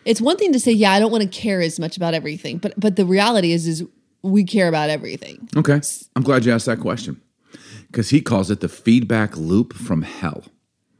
it's 0.06 0.22
one 0.22 0.38
thing 0.38 0.54
to 0.54 0.60
say 0.60 0.72
yeah 0.72 0.91
i 0.91 1.00
don't 1.00 1.12
want 1.12 1.24
to 1.24 1.28
care 1.30 1.62
as 1.62 1.80
much 1.80 1.98
about 1.98 2.13
everything 2.13 2.60
but 2.60 2.74
but 2.80 2.96
the 2.96 3.06
reality 3.06 3.52
is 3.52 3.65
is 3.67 3.84
we 4.22 4.44
care 4.44 4.67
about 4.67 4.91
everything 4.91 5.50
Okay. 5.58 5.82
I'm 6.15 6.22
glad 6.22 6.46
you 6.46 6.54
asked 6.54 6.67
that 6.67 6.80
question 6.80 7.20
because 7.88 8.12
he 8.12 8.22
calls 8.22 8.52
it 8.52 8.60
the 8.60 8.70
feedback 8.70 9.36
loop 9.36 9.74
from 9.74 10.04
hell. 10.04 10.44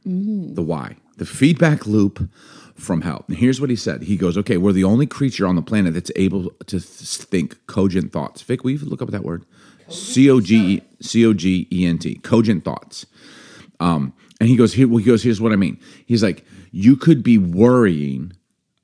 The 0.04 0.62
why. 0.62 0.96
The 1.18 1.24
feedback 1.24 1.86
loop 1.86 2.28
from 2.82 3.02
hell. 3.02 3.24
And 3.28 3.36
here's 3.36 3.60
what 3.60 3.70
he 3.70 3.76
said. 3.76 4.02
He 4.02 4.16
goes, 4.16 4.36
"Okay, 4.36 4.56
we're 4.56 4.72
the 4.72 4.84
only 4.84 5.06
creature 5.06 5.46
on 5.46 5.56
the 5.56 5.62
planet 5.62 5.94
that's 5.94 6.10
able 6.16 6.50
to 6.66 6.80
th- 6.80 6.82
think 6.82 7.66
cogent 7.66 8.12
thoughts." 8.12 8.42
Vic, 8.42 8.64
will 8.64 8.72
you 8.72 8.78
look 8.78 9.02
up 9.02 9.10
that 9.10 9.24
word? 9.24 9.44
C 9.88 10.30
O 10.30 10.40
G 10.40 10.82
C 11.00 11.26
O 11.26 11.32
G 11.32 11.68
E 11.72 11.86
N 11.86 11.98
T. 11.98 12.16
Cogent 12.16 12.64
thoughts. 12.64 13.06
Um, 13.80 14.12
and 14.42 14.48
he 14.48 14.56
goes, 14.56 14.76
well, 14.76 14.96
he 14.98 15.04
goes, 15.04 15.22
here's 15.22 15.40
what 15.40 15.52
I 15.52 15.56
mean. 15.56 15.78
He's 16.06 16.22
like, 16.22 16.44
you 16.70 16.96
could 16.96 17.22
be 17.22 17.38
worrying 17.38 18.32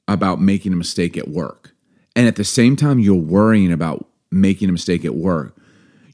about 0.07 0.41
making 0.41 0.73
a 0.73 0.77
mistake 0.77 1.17
at 1.17 1.29
work. 1.29 1.73
And 2.15 2.27
at 2.27 2.37
the 2.37 2.45
same 2.45 2.77
time 2.77 2.99
you're 2.99 3.15
worrying 3.15 3.73
about 3.73 4.09
making 4.31 4.69
a 4.69 4.73
mistake 4.73 5.05
at 5.05 5.15
work, 5.15 5.57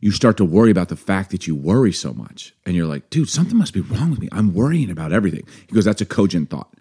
you 0.00 0.10
start 0.10 0.36
to 0.36 0.44
worry 0.44 0.70
about 0.70 0.88
the 0.88 0.96
fact 0.96 1.30
that 1.30 1.46
you 1.46 1.54
worry 1.56 1.92
so 1.92 2.12
much. 2.12 2.54
And 2.66 2.74
you're 2.76 2.86
like, 2.86 3.08
dude, 3.10 3.28
something 3.28 3.56
must 3.56 3.72
be 3.72 3.80
wrong 3.80 4.10
with 4.10 4.20
me. 4.20 4.28
I'm 4.32 4.54
worrying 4.54 4.90
about 4.90 5.12
everything. 5.12 5.46
He 5.66 5.74
goes, 5.74 5.84
that's 5.84 6.00
a 6.02 6.06
cogent 6.06 6.50
thought. 6.50 6.72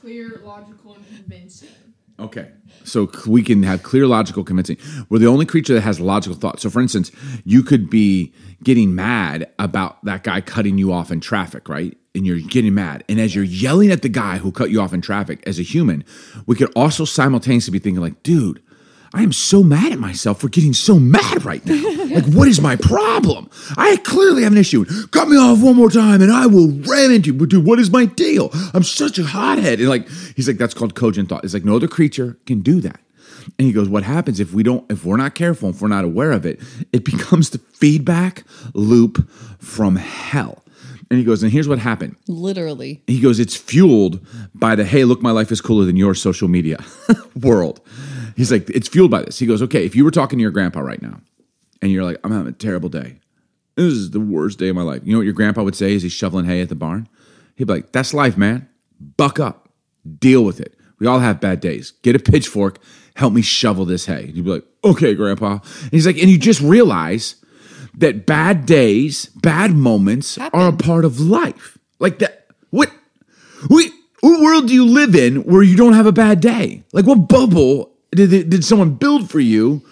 Clear, 0.00 0.40
logical, 0.44 0.94
and 0.94 1.06
convincing. 1.06 1.68
Okay. 2.18 2.48
So 2.84 3.10
we 3.26 3.42
can 3.42 3.62
have 3.62 3.82
clear, 3.82 4.06
logical, 4.06 4.44
convincing. 4.44 4.76
We're 5.08 5.18
the 5.18 5.26
only 5.26 5.46
creature 5.46 5.74
that 5.74 5.80
has 5.80 6.00
logical 6.00 6.36
thought. 6.36 6.60
So, 6.60 6.68
for 6.68 6.80
instance, 6.80 7.10
you 7.44 7.62
could 7.62 7.88
be 7.88 8.32
getting 8.62 8.94
mad 8.94 9.50
about 9.58 10.04
that 10.04 10.22
guy 10.22 10.40
cutting 10.40 10.76
you 10.76 10.92
off 10.92 11.10
in 11.10 11.20
traffic, 11.20 11.68
right? 11.68 11.96
And 12.14 12.26
you're 12.26 12.40
getting 12.40 12.74
mad. 12.74 13.04
And 13.08 13.20
as 13.20 13.34
you're 13.34 13.44
yelling 13.44 13.90
at 13.90 14.02
the 14.02 14.08
guy 14.08 14.38
who 14.38 14.52
cut 14.52 14.70
you 14.70 14.80
off 14.80 14.92
in 14.92 15.00
traffic 15.00 15.42
as 15.46 15.58
a 15.58 15.62
human, 15.62 16.04
we 16.46 16.56
could 16.56 16.70
also 16.76 17.04
simultaneously 17.04 17.72
be 17.72 17.78
thinking, 17.78 18.02
like, 18.02 18.22
dude, 18.22 18.62
I 19.12 19.22
am 19.22 19.32
so 19.32 19.62
mad 19.64 19.92
at 19.92 19.98
myself 19.98 20.40
for 20.40 20.48
getting 20.48 20.72
so 20.72 20.98
mad 20.98 21.44
right 21.44 21.64
now. 21.66 21.82
like, 22.14 22.26
what 22.26 22.46
is 22.46 22.60
my 22.60 22.76
problem? 22.76 23.50
I 23.76 23.96
clearly 24.04 24.44
have 24.44 24.52
an 24.52 24.58
issue. 24.58 24.84
Cut 25.08 25.28
me 25.28 25.36
off 25.36 25.60
one 25.60 25.74
more 25.76 25.90
time 25.90 26.22
and 26.22 26.32
I 26.32 26.46
will 26.46 26.68
ram 26.68 27.10
into 27.10 27.32
you. 27.32 27.34
But 27.34 27.48
dude, 27.48 27.64
what 27.64 27.80
is 27.80 27.90
my 27.90 28.04
deal? 28.04 28.50
I'm 28.72 28.84
such 28.84 29.18
a 29.18 29.24
hothead. 29.24 29.80
And 29.80 29.88
like, 29.88 30.08
he's 30.36 30.46
like, 30.46 30.58
that's 30.58 30.74
called 30.74 30.94
cogent 30.94 31.28
thought. 31.28 31.44
It's 31.44 31.54
like 31.54 31.64
no 31.64 31.76
other 31.76 31.88
creature 31.88 32.38
can 32.46 32.60
do 32.60 32.80
that. 32.82 33.00
And 33.58 33.66
he 33.66 33.72
goes, 33.72 33.88
what 33.88 34.04
happens 34.04 34.38
if 34.38 34.52
we 34.52 34.62
don't, 34.62 34.88
if 34.90 35.04
we're 35.04 35.16
not 35.16 35.34
careful, 35.34 35.70
if 35.70 35.82
we're 35.82 35.88
not 35.88 36.04
aware 36.04 36.30
of 36.30 36.46
it, 36.46 36.60
it 36.92 37.04
becomes 37.12 37.50
the 37.50 37.58
feedback 37.58 38.44
loop 38.74 39.28
from 39.58 39.96
hell. 39.96 40.62
And 41.10 41.18
he 41.18 41.24
goes, 41.24 41.42
and 41.42 41.50
here's 41.50 41.66
what 41.66 41.80
happened 41.80 42.14
Literally. 42.28 43.02
he 43.08 43.20
goes, 43.20 43.40
it's 43.40 43.56
fueled 43.56 44.24
by 44.54 44.76
the 44.76 44.84
hey, 44.84 45.02
look, 45.02 45.20
my 45.20 45.32
life 45.32 45.50
is 45.50 45.60
cooler 45.60 45.84
than 45.84 45.96
your 45.96 46.14
social 46.14 46.46
media 46.46 46.78
world. 47.40 47.80
He's 48.36 48.52
like, 48.52 48.68
it's 48.70 48.88
fueled 48.88 49.10
by 49.10 49.22
this. 49.22 49.38
He 49.38 49.46
goes, 49.46 49.62
okay, 49.62 49.84
if 49.84 49.94
you 49.94 50.04
were 50.04 50.10
talking 50.10 50.38
to 50.38 50.42
your 50.42 50.50
grandpa 50.50 50.80
right 50.80 51.00
now 51.00 51.20
and 51.82 51.90
you're 51.90 52.04
like, 52.04 52.18
I'm 52.24 52.32
having 52.32 52.48
a 52.48 52.52
terrible 52.52 52.88
day. 52.88 53.16
This 53.76 53.94
is 53.94 54.10
the 54.10 54.20
worst 54.20 54.58
day 54.58 54.68
of 54.68 54.76
my 54.76 54.82
life. 54.82 55.02
You 55.04 55.12
know 55.12 55.18
what 55.18 55.24
your 55.24 55.32
grandpa 55.32 55.62
would 55.62 55.76
say 55.76 55.94
as 55.94 56.02
he's 56.02 56.12
shoveling 56.12 56.44
hay 56.44 56.60
at 56.60 56.68
the 56.68 56.74
barn? 56.74 57.08
He'd 57.56 57.66
be 57.66 57.74
like, 57.74 57.92
that's 57.92 58.12
life, 58.12 58.36
man. 58.36 58.68
Buck 59.16 59.40
up, 59.40 59.70
deal 60.18 60.44
with 60.44 60.60
it. 60.60 60.76
We 60.98 61.06
all 61.06 61.20
have 61.20 61.40
bad 61.40 61.60
days. 61.60 61.92
Get 62.02 62.14
a 62.14 62.18
pitchfork, 62.18 62.78
help 63.16 63.32
me 63.32 63.42
shovel 63.42 63.84
this 63.84 64.06
hay. 64.06 64.24
And 64.24 64.36
you'd 64.36 64.44
be 64.44 64.50
like, 64.50 64.64
okay, 64.84 65.14
grandpa. 65.14 65.60
And 65.82 65.90
he's 65.90 66.06
like, 66.06 66.18
and 66.18 66.28
you 66.28 66.38
just 66.38 66.60
realize 66.60 67.36
that 67.94 68.26
bad 68.26 68.66
days, 68.66 69.26
bad 69.26 69.72
moments 69.72 70.36
are 70.38 70.68
a 70.68 70.72
part 70.72 71.04
of 71.04 71.20
life. 71.20 71.78
Like 71.98 72.18
that. 72.18 72.46
What? 72.70 72.90
What, 73.68 73.90
what 74.20 74.40
world 74.40 74.68
do 74.68 74.74
you 74.74 74.86
live 74.86 75.14
in 75.14 75.44
where 75.44 75.62
you 75.62 75.76
don't 75.76 75.94
have 75.94 76.06
a 76.06 76.12
bad 76.12 76.40
day? 76.40 76.82
Like 76.92 77.06
what 77.06 77.28
bubble 77.28 77.89
did, 78.12 78.32
it- 78.32 78.50
did 78.50 78.64
someone 78.64 78.94
build 78.94 79.30
for 79.30 79.40
you? 79.40 79.82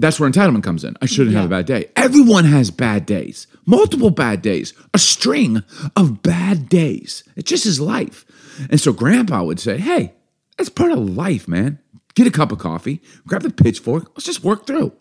That's 0.00 0.20
where 0.20 0.30
entitlement 0.30 0.62
comes 0.62 0.84
in. 0.84 0.96
I 1.02 1.06
shouldn't 1.06 1.34
have 1.34 1.46
a 1.46 1.48
bad 1.48 1.66
day. 1.66 1.90
Everyone 1.96 2.44
has 2.44 2.70
bad 2.70 3.04
days, 3.04 3.48
multiple 3.66 4.10
bad 4.10 4.42
days, 4.42 4.72
a 4.94 4.98
string 4.98 5.64
of 5.96 6.22
bad 6.22 6.68
days. 6.68 7.24
It's 7.34 7.50
just 7.50 7.64
his 7.64 7.80
life. 7.80 8.24
And 8.70 8.80
so 8.80 8.92
grandpa 8.92 9.42
would 9.42 9.58
say, 9.58 9.76
hey, 9.78 10.14
that's 10.56 10.68
part 10.68 10.92
of 10.92 10.98
life, 11.00 11.48
man. 11.48 11.80
Get 12.14 12.28
a 12.28 12.30
cup 12.30 12.52
of 12.52 12.58
coffee, 12.58 13.02
grab 13.26 13.42
the 13.42 13.50
pitchfork, 13.50 14.10
let's 14.10 14.24
just 14.24 14.44
work 14.44 14.66
through. 14.66 14.92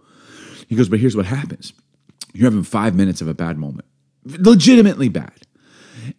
He 0.68 0.76
goes, 0.76 0.90
but 0.90 1.00
here's 1.00 1.16
what 1.16 1.26
happens 1.28 1.74
you're 2.34 2.50
having 2.50 2.64
five 2.64 2.96
minutes 2.96 3.22
of 3.22 3.28
a 3.28 3.34
bad 3.36 3.58
moment, 3.58 3.86
legitimately 4.26 5.10
bad. 5.10 5.32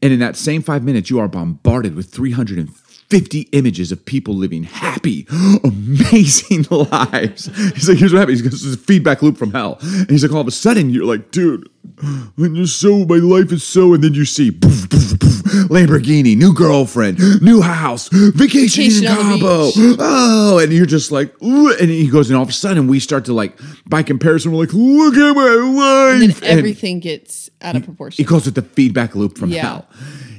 And 0.03 0.13
in 0.13 0.19
that 0.21 0.37
same 0.37 0.63
five 0.63 0.85
minutes, 0.85 1.11
you 1.11 1.19
are 1.19 1.29
bombarded 1.29 1.95
with 1.95 2.11
350 2.13 2.88
images 3.11 3.91
of 3.93 4.05
people 4.05 4.35
living 4.35 4.63
happy, 4.65 5.27
amazing 5.65 6.67
lives. 6.71 7.47
He's 7.75 7.89
like, 7.89 7.99
here's 7.99 8.13
what 8.13 8.21
happens. 8.21 8.41
He 8.41 8.43
goes, 8.45 8.53
this 8.53 8.65
is 8.65 8.75
a 8.75 8.79
feedback 8.79 9.23
loop 9.23 9.37
from 9.37 9.53
hell. 9.53 9.79
And 9.83 10.11
he's 10.11 10.23
like, 10.23 10.33
all 10.33 10.41
of 10.41 10.47
a 10.47 10.51
sudden, 10.53 10.91
you're 10.91 11.07
like, 11.07 11.31
dude, 11.31 11.69
I'm 12.03 12.55
just 12.55 12.81
so, 12.81 13.05
my 13.07 13.17
life 13.17 13.51
is 13.53 13.65
so, 13.65 13.95
and 13.95 14.05
then 14.05 14.15
you 14.15 14.25
see 14.25 14.51
poof, 14.51 14.91
poof, 14.91 15.19
poof, 15.19 15.43
Lamborghini, 15.71 16.37
new 16.37 16.53
girlfriend, 16.53 17.19
new 17.43 17.61
house, 17.63 18.09
vacation, 18.09 18.85
in 18.85 18.91
Vacation 18.91 19.07
on 19.09 19.17
the 19.17 19.39
Cabo. 19.39 19.71
Oh, 20.01 20.59
and 20.59 20.73
you're 20.73 20.87
just 20.87 21.11
like, 21.11 21.35
and 21.41 21.91
he 21.91 22.09
goes, 22.09 22.29
and 22.29 22.37
all 22.37 22.43
of 22.43 22.49
a 22.51 22.53
sudden, 22.53 22.87
we 22.89 23.01
start 23.01 23.25
to 23.27 23.33
like, 23.33 23.59
by 23.87 24.03
comparison, 24.03 24.53
we're 24.53 24.61
like, 24.61 24.75
look 24.75 25.15
at 25.15 25.35
my 25.35 25.43
life. 25.43 26.23
And 26.23 26.33
then 26.33 26.51
And- 26.51 26.59
everything 26.59 27.01
gets 27.01 27.49
out 27.63 27.75
of 27.75 27.85
proportion. 27.85 28.23
he 28.23 28.27
calls 28.29 28.47
it 28.47 28.55
the 28.55 28.63
feedback 28.63 29.17
loop 29.17 29.39
from 29.39 29.51
Yeah. 29.51 29.63
hell. 29.63 29.89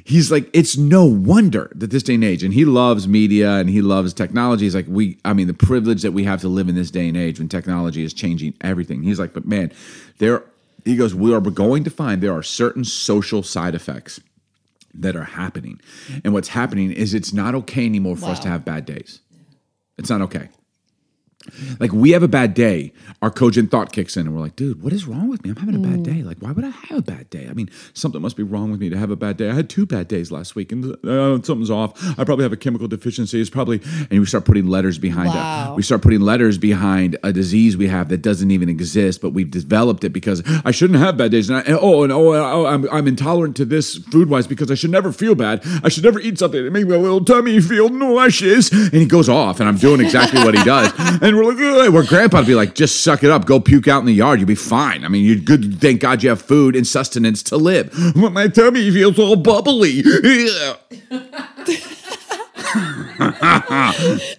He's 0.09 0.31
like, 0.31 0.49
it's 0.53 0.75
no 0.75 1.05
wonder 1.05 1.71
that 1.75 1.91
this 1.91 2.01
day 2.01 2.15
and 2.15 2.23
age, 2.23 2.41
and 2.41 2.51
he 2.51 2.65
loves 2.65 3.07
media 3.07 3.57
and 3.57 3.69
he 3.69 3.83
loves 3.83 4.11
technology. 4.11 4.65
He's 4.65 4.73
like, 4.73 4.87
we, 4.87 5.19
I 5.23 5.33
mean, 5.33 5.45
the 5.45 5.53
privilege 5.53 6.01
that 6.01 6.13
we 6.13 6.23
have 6.23 6.41
to 6.41 6.47
live 6.47 6.67
in 6.67 6.73
this 6.73 6.89
day 6.89 7.07
and 7.07 7.15
age 7.15 7.37
when 7.37 7.47
technology 7.47 8.01
is 8.01 8.11
changing 8.11 8.55
everything. 8.61 9.03
He's 9.03 9.19
like, 9.19 9.33
but 9.33 9.45
man, 9.45 9.71
there, 10.17 10.45
he 10.83 10.95
goes, 10.95 11.13
we 11.13 11.31
are 11.31 11.39
going 11.39 11.83
to 11.83 11.91
find 11.91 12.23
there 12.23 12.33
are 12.33 12.41
certain 12.41 12.83
social 12.85 13.43
side 13.43 13.75
effects 13.75 14.19
that 14.95 15.15
are 15.15 15.25
happening. 15.25 15.79
And 16.23 16.33
what's 16.33 16.47
happening 16.47 16.91
is 16.91 17.13
it's 17.13 17.31
not 17.31 17.53
okay 17.53 17.85
anymore 17.85 18.17
for 18.17 18.31
us 18.31 18.39
to 18.39 18.47
have 18.47 18.65
bad 18.65 18.87
days. 18.87 19.19
It's 19.99 20.09
not 20.09 20.21
okay. 20.21 20.49
Like 21.79 21.91
we 21.93 22.11
have 22.11 22.23
a 22.23 22.27
bad 22.27 22.53
day, 22.53 22.93
our 23.21 23.31
cogent 23.31 23.71
thought 23.71 23.91
kicks 23.91 24.17
in, 24.17 24.25
and 24.27 24.35
we're 24.35 24.41
like, 24.41 24.55
"Dude, 24.55 24.81
what 24.83 24.93
is 24.93 25.05
wrong 25.05 25.29
with 25.29 25.43
me? 25.43 25.49
I'm 25.51 25.55
having 25.57 25.75
a 25.75 25.79
bad 25.87 26.03
day. 26.03 26.23
Like, 26.23 26.37
why 26.39 26.51
would 26.51 26.65
I 26.65 26.69
have 26.69 26.99
a 26.99 27.01
bad 27.01 27.29
day? 27.29 27.47
I 27.49 27.53
mean, 27.53 27.69
something 27.93 28.21
must 28.21 28.37
be 28.37 28.43
wrong 28.43 28.71
with 28.71 28.79
me 28.79 28.89
to 28.89 28.97
have 28.97 29.11
a 29.11 29.15
bad 29.15 29.37
day. 29.37 29.49
I 29.49 29.53
had 29.53 29.69
two 29.69 29.85
bad 29.85 30.07
days 30.07 30.31
last 30.31 30.55
week, 30.55 30.71
and 30.71 30.93
uh, 31.05 31.41
something's 31.43 31.69
off. 31.71 31.93
I 32.19 32.23
probably 32.23 32.43
have 32.43 32.53
a 32.53 32.57
chemical 32.57 32.87
deficiency. 32.87 33.39
It's 33.41 33.49
probably." 33.49 33.81
And 34.09 34.19
we 34.19 34.25
start 34.25 34.45
putting 34.45 34.67
letters 34.67 34.97
behind 34.97 35.29
Wow. 35.29 35.73
it. 35.73 35.75
We 35.77 35.83
start 35.83 36.01
putting 36.01 36.21
letters 36.21 36.57
behind 36.57 37.17
a 37.23 37.31
disease 37.33 37.77
we 37.77 37.87
have 37.87 38.09
that 38.09 38.21
doesn't 38.21 38.51
even 38.51 38.69
exist, 38.69 39.21
but 39.21 39.31
we've 39.31 39.51
developed 39.51 40.03
it 40.03 40.09
because 40.09 40.41
I 40.65 40.71
shouldn't 40.71 40.99
have 40.99 41.17
bad 41.17 41.31
days. 41.31 41.49
And, 41.49 41.59
I, 41.59 41.61
and 41.61 41.77
oh, 41.81 42.03
and 42.03 42.11
oh, 42.11 42.33
oh, 42.33 42.65
I'm, 42.65 42.89
I'm 42.91 43.07
intolerant 43.07 43.55
to 43.57 43.65
this 43.65 43.97
food 43.97 44.29
wise 44.29 44.47
because 44.47 44.71
I 44.71 44.75
should 44.75 44.89
never 44.91 45.11
feel 45.11 45.35
bad. 45.35 45.61
I 45.83 45.89
should 45.89 46.03
never 46.03 46.19
eat 46.19 46.39
something 46.39 46.63
that 46.63 46.71
makes 46.71 46.87
my 46.87 46.95
little 46.95 47.23
tummy 47.23 47.59
feel 47.61 47.89
nauseous. 47.89 48.71
And 48.71 48.93
he 48.93 49.05
goes 49.05 49.29
off, 49.29 49.59
and 49.59 49.69
I'm 49.69 49.77
doing 49.77 50.01
exactly 50.01 50.43
what 50.43 50.57
he 50.57 50.63
does. 50.63 50.91
And 51.21 51.37
we're 51.39 51.53
like, 51.53 51.87
"Ugh." 51.87 51.93
where 51.93 52.03
grandpa'd 52.03 52.45
be 52.45 52.55
like, 52.55 52.75
just 52.75 53.03
suck 53.03 53.23
it 53.23 53.29
up, 53.31 53.45
go 53.45 53.59
puke 53.59 53.87
out 53.87 53.99
in 53.99 54.05
the 54.05 54.13
yard, 54.13 54.39
you'll 54.39 54.47
be 54.47 54.55
fine. 54.55 55.03
I 55.03 55.07
mean, 55.07 55.25
you're 55.25 55.35
good. 55.37 55.79
Thank 55.81 56.01
God 56.01 56.21
you 56.23 56.29
have 56.29 56.41
food 56.41 56.75
and 56.75 56.85
sustenance 56.85 57.41
to 57.43 57.57
live. 57.57 57.91
But 58.15 58.31
my 58.31 58.47
tummy 58.47 58.91
feels 58.91 59.17
all 59.19 59.35
bubbly. 59.35 60.01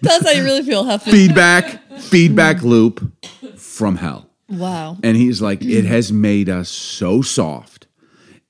That's 0.01 0.25
how 0.25 0.31
you 0.31 0.43
really 0.43 0.63
feel, 0.63 0.83
Huffman. 0.83 1.13
feedback, 1.13 1.99
feedback 1.99 2.61
loop 2.63 3.11
from 3.57 3.97
hell. 3.97 4.29
Wow. 4.49 4.97
And 5.03 5.15
he's 5.15 5.41
like, 5.41 5.63
it 5.63 5.85
has 5.85 6.11
made 6.11 6.49
us 6.49 6.69
so 6.69 7.21
soft 7.21 7.87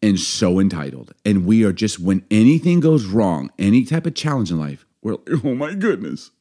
and 0.02 0.20
so 0.20 0.60
entitled. 0.60 1.14
And 1.26 1.46
we 1.46 1.64
are 1.64 1.74
just, 1.74 2.00
when 2.00 2.24
anything 2.32 2.80
goes 2.80 3.06
wrong, 3.06 3.52
any 3.60 3.84
type 3.86 4.06
of 4.06 4.16
challenge 4.16 4.50
in 4.52 4.60
life, 4.60 4.86
we're 5.04 5.14
like, 5.14 5.46
oh 5.46 5.54
my 5.56 5.74
goodness, 5.76 6.32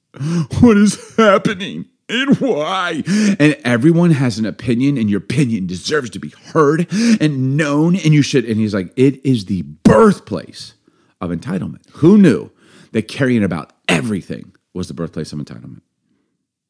what 0.60 0.76
is 0.76 1.16
happening? 1.16 1.86
And 2.10 2.36
why? 2.38 3.02
And 3.38 3.56
everyone 3.64 4.10
has 4.10 4.38
an 4.38 4.46
opinion, 4.46 4.98
and 4.98 5.08
your 5.08 5.18
opinion 5.18 5.66
deserves 5.66 6.10
to 6.10 6.18
be 6.18 6.30
heard 6.52 6.86
and 7.20 7.56
known. 7.56 7.94
And 7.96 8.12
you 8.12 8.22
should. 8.22 8.44
And 8.44 8.56
he's 8.58 8.74
like, 8.74 8.92
it 8.96 9.24
is 9.24 9.44
the 9.46 9.62
birthplace 9.62 10.74
of 11.20 11.30
entitlement. 11.30 11.88
Who 11.94 12.18
knew 12.18 12.50
that 12.92 13.08
carrying 13.08 13.44
about 13.44 13.72
everything 13.88 14.52
was 14.74 14.88
the 14.88 14.94
birthplace 14.94 15.32
of 15.32 15.38
entitlement? 15.38 15.82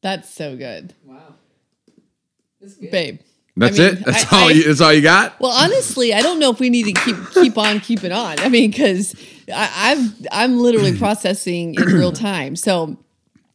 That's 0.02 0.28
so 0.28 0.56
good. 0.56 0.94
Wow. 1.04 1.34
That's 2.60 2.74
good. 2.74 2.90
Babe. 2.90 3.20
That's 3.56 3.78
I 3.78 3.82
mean, 3.82 3.92
it. 3.94 4.04
That's 4.06 4.32
I- 4.32 4.36
all. 4.42 4.48
I- 4.48 4.52
you, 4.52 4.62
that's 4.64 4.80
all 4.80 4.92
you 4.92 5.02
got. 5.02 5.38
Well, 5.40 5.50
honestly, 5.52 6.14
I 6.14 6.22
don't 6.22 6.38
know 6.38 6.50
if 6.50 6.60
we 6.60 6.70
need 6.70 6.84
to 6.84 6.92
keep 6.92 7.16
keep 7.34 7.58
on 7.58 7.80
keeping 7.80 8.12
on. 8.12 8.38
I 8.40 8.48
mean, 8.48 8.70
because 8.70 9.14
I'm 9.54 10.14
I'm 10.32 10.58
literally 10.58 10.96
processing 10.98 11.74
in 11.74 11.82
real 11.82 12.12
time. 12.12 12.56
So 12.56 12.96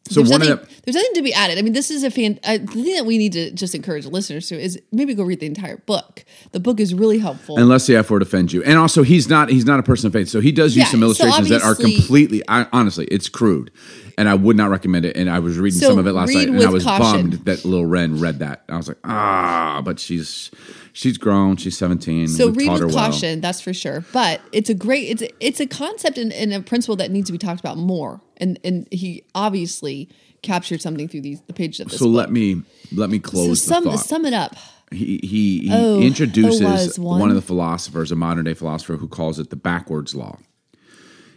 So 0.08 0.22
there's 0.22 0.30
one 0.30 0.41
nothing, 0.41 0.58
the 0.58 0.82
there's 0.84 0.96
nothing 0.96 1.13
to 1.15 1.24
be 1.24 1.34
added. 1.34 1.58
I 1.58 1.63
mean, 1.63 1.74
this 1.74 1.89
is 1.89 2.04
a 2.04 2.12
fan. 2.12 2.39
Uh, 2.44 2.60
the 2.60 2.68
thing 2.68 2.94
that 2.96 3.08
we 3.08 3.18
need 3.18 3.34
to 3.34 3.50
just 3.52 3.74
encourage 3.74 4.06
listeners 4.06 4.48
to 4.50 4.60
is 4.62 4.80
maybe 4.91 5.15
go 5.15 5.24
read 5.24 5.39
the 5.39 5.48
entire 5.48 5.78
book. 5.78 6.24
The 6.52 6.60
book 6.60 6.80
is 6.80 6.94
really 6.94 7.18
helpful. 7.18 7.58
unless 7.58 7.88
the 7.88 7.96
F 7.96 8.12
word 8.12 8.22
offends 8.22 8.54
you, 8.54 8.62
and 8.63 8.78
also 8.78 9.02
he's 9.02 9.28
not 9.28 9.50
he's 9.50 9.65
not 9.65 9.80
a 9.80 9.84
person 9.84 10.06
of 10.06 10.13
faith, 10.13 10.30
so 10.30 10.41
he 10.41 10.52
does 10.52 10.76
use 10.76 10.86
Yeah, 10.86 10.91
some 10.91 11.00
so 11.00 11.06
illustrations 11.06 11.50
that 11.50 11.63
are 11.63 11.74
completely. 11.74 12.44
I, 12.48 12.68
honestly, 12.72 13.06
it's 13.06 13.30
crude, 13.30 13.72
and 14.15 14.30
I 14.30 14.36
would 14.36 14.56
not 14.56 14.70
recommend 14.70 15.06
it. 15.06 15.18
And 15.18 15.28
I 15.28 15.39
was 15.39 15.58
reading 15.58 15.80
So 15.80 15.88
some 15.89 15.98
of 15.98 16.06
it 16.06 16.13
last 16.13 16.32
night, 16.34 16.50
and 16.50 16.62
I 16.62 16.70
was 16.70 16.84
caution. 16.84 17.32
bummed 17.32 17.46
that 17.46 17.65
little 17.65 17.88
Ren 17.88 18.20
read 18.20 18.39
that. 18.39 18.63
I 18.70 18.78
was 18.78 18.88
like, 18.88 18.98
ah, 19.06 19.82
but 19.84 20.00
she's 20.00 20.52
she's 20.95 21.17
grown. 21.19 21.58
She's 21.58 21.77
17. 21.77 22.29
So 22.29 22.47
We've 22.47 22.67
read 22.69 22.84
with 22.86 22.95
well. 22.95 23.12
caution, 23.12 23.41
that's 23.41 23.62
for 23.62 23.73
sure. 23.73 24.03
But 24.13 24.41
it's 24.51 24.69
a 24.69 24.73
great 24.73 25.10
it's 25.10 25.21
a, 25.21 25.29
it's 25.45 25.60
a 25.60 25.67
concept 25.67 26.17
and, 26.17 26.34
and 26.34 26.51
a 26.53 26.62
principle 26.62 26.95
that 26.95 27.12
needs 27.12 27.27
to 27.27 27.31
be 27.31 27.38
talked 27.38 27.60
about 27.60 27.77
more. 27.77 28.21
And 28.38 28.60
and 28.63 28.88
he 28.91 29.23
obviously 29.36 30.10
captured 30.41 30.81
something 30.81 31.08
through 31.08 31.21
these 31.21 31.41
the 31.43 31.53
pages 31.53 31.81
of 31.81 31.89
this. 31.89 31.99
So 31.99 32.05
book. 32.05 32.15
let 32.15 32.31
me 32.31 32.62
let 32.93 33.10
me 33.12 33.19
so 33.19 33.29
close 33.29 33.62
sum 33.62 33.84
the 33.84 33.91
thought. 33.91 33.99
sum 34.05 34.25
it 34.25 34.34
up. 34.34 34.55
he 34.91 35.19
he, 35.21 35.60
he 35.60 35.69
Oh, 35.71 35.99
introduces 35.99 36.97
one. 36.97 37.19
one. 37.19 37.29
of 37.29 37.36
the 37.36 37.41
philosophers, 37.41 38.12
a 38.12 38.15
modern 38.15 38.45
day 38.45 38.53
philosopher, 38.53 38.95
who 38.97 39.08
calls 39.08 39.38
it 39.39 39.49
the 39.51 39.55
backwards 39.55 40.15
law. 40.15 40.39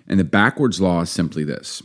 And 0.07 0.19
the 0.19 0.25
backwards 0.25 0.81
law 0.81 1.03
is 1.03 1.11
simply 1.11 1.45
this: 1.45 1.83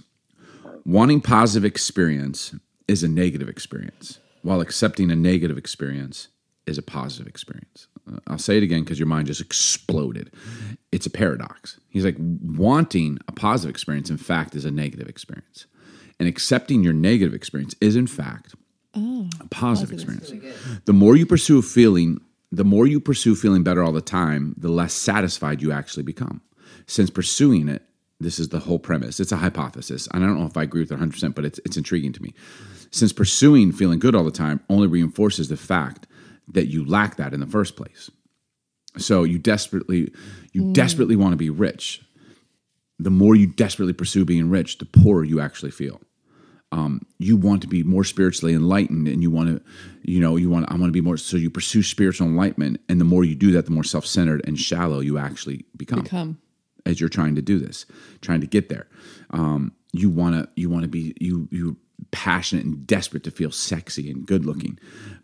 wanting 0.86 1.22
positive 1.22 1.66
experience 1.66 2.56
is 2.88 3.04
a 3.04 3.08
negative 3.08 3.50
experience, 3.50 4.20
while 4.44 4.62
accepting 4.62 5.10
a 5.12 5.16
negative 5.16 5.58
experience 5.58 6.28
is 6.66 6.78
a 6.78 6.82
positive 6.82 7.28
experience. 7.28 7.88
Uh, 8.12 8.20
I'll 8.28 8.38
say 8.38 8.58
it 8.58 8.64
again 8.64 8.84
because 8.84 9.00
your 9.00 9.08
mind 9.08 9.28
just 9.28 9.42
exploded. 9.42 10.32
It's 10.92 11.06
a 11.06 11.10
paradox. 11.10 11.80
He's 11.90 12.06
like 12.06 12.16
wanting 12.20 13.20
a 13.28 13.32
positive 13.32 13.70
experience, 13.70 14.10
in 14.10 14.18
fact, 14.18 14.56
is 14.56 14.66
a 14.66 14.72
negative 14.72 15.08
experience, 15.08 15.66
and 16.20 16.28
accepting 16.28 16.84
your 16.84 16.94
negative 16.94 17.34
experience 17.34 17.76
is, 17.82 17.96
in 17.96 18.08
fact, 18.08 18.56
a 19.42 19.48
positive 19.50 19.94
experience. 19.94 20.32
The 20.86 20.94
more 20.94 21.16
you 21.16 21.26
pursue 21.26 21.62
feeling, 21.62 22.20
the 22.52 22.64
more 22.64 22.86
you 22.86 23.00
pursue 23.00 23.36
feeling 23.36 23.64
better 23.64 23.84
all 23.84 23.92
the 23.92 24.02
time, 24.02 24.54
the 24.58 24.70
less 24.70 24.94
satisfied 24.94 25.62
you 25.62 25.72
actually 25.72 26.04
become. 26.04 26.42
Since 26.86 27.10
pursuing 27.10 27.70
it, 27.70 27.82
this 28.20 28.40
is 28.40 28.50
the 28.50 28.60
whole 28.60 28.80
premise. 28.80 29.20
It's 29.20 29.32
a 29.32 29.38
hypothesis. 29.38 30.08
And 30.14 30.24
I 30.24 30.28
don't 30.28 30.40
know 30.40 30.46
if 30.46 30.56
I 30.56 30.64
agree 30.64 30.82
with 30.82 30.92
it 30.92 31.00
100%, 31.00 31.36
but 31.36 31.46
it's, 31.46 31.60
it's 31.66 31.78
intriguing 31.78 32.14
to 32.14 32.22
me. 32.22 32.34
Since 32.92 33.12
pursuing 33.12 33.72
feeling 33.72 34.00
good 34.00 34.16
all 34.16 34.24
the 34.24 34.32
time 34.32 34.62
only 34.70 34.88
reinforces 34.88 35.50
the 35.50 35.58
fact 35.58 36.08
that 36.50 36.68
you 36.68 36.86
lack 36.86 37.18
that 37.18 37.34
in 37.34 37.40
the 37.40 37.48
first 37.48 37.76
place. 37.76 38.10
So 38.98 39.24
you 39.24 39.40
desperately, 39.40 40.14
you 40.52 40.72
desperately 40.72 41.16
want 41.16 41.34
to 41.34 41.38
be 41.38 41.50
rich. 41.50 42.02
The 43.00 43.10
more 43.10 43.36
you 43.36 43.48
desperately 43.48 43.94
pursue 43.94 44.24
being 44.24 44.50
rich, 44.50 44.78
the 44.78 44.86
poorer 44.86 45.24
you 45.24 45.40
actually 45.40 45.72
feel 45.72 46.00
you 47.24 47.38
want 47.38 47.62
to 47.62 47.68
be 47.68 47.84
more 47.84 48.04
spiritually 48.04 48.54
enlightened 48.54 49.08
and 49.08 49.22
you 49.22 49.32
want 49.32 49.50
to 49.50 49.62
you 50.04 50.20
know 50.20 50.36
you 50.36 50.50
want 50.50 50.70
i 50.70 50.76
want 50.76 50.86
to 50.86 50.92
be 50.92 51.02
more 51.02 51.18
so 51.18 51.38
you 51.38 51.50
pursue 51.50 51.82
spiritual 51.82 52.28
enlightenment 52.28 52.80
and 52.90 53.00
the 53.00 53.06
more 53.06 53.24
you 53.24 53.36
do 53.36 53.52
that 53.52 53.66
the 53.66 53.72
more 53.72 53.84
self-centered 53.84 54.42
and 54.46 54.60
shallow 54.60 55.00
you 55.00 55.18
actually 55.18 55.66
become 55.78 56.04
Come. 56.04 56.40
as 56.86 57.00
you're 57.00 57.10
trying 57.10 57.36
to 57.36 57.42
do 57.42 57.58
this 57.58 57.86
trying 58.22 58.42
to 58.42 58.48
get 58.48 58.70
there 58.70 58.88
um, 59.32 59.72
you 59.94 60.10
want 60.10 60.36
to 60.36 60.50
you 60.56 60.70
want 60.70 60.84
to 60.84 60.90
be 60.90 61.16
you 61.20 61.48
you 61.52 61.78
passionate 62.12 62.66
and 62.66 62.86
desperate 62.86 63.24
to 63.24 63.32
feel 63.32 63.52
sexy 63.52 64.10
and 64.10 64.26
good 64.26 64.46
looking 64.46 64.78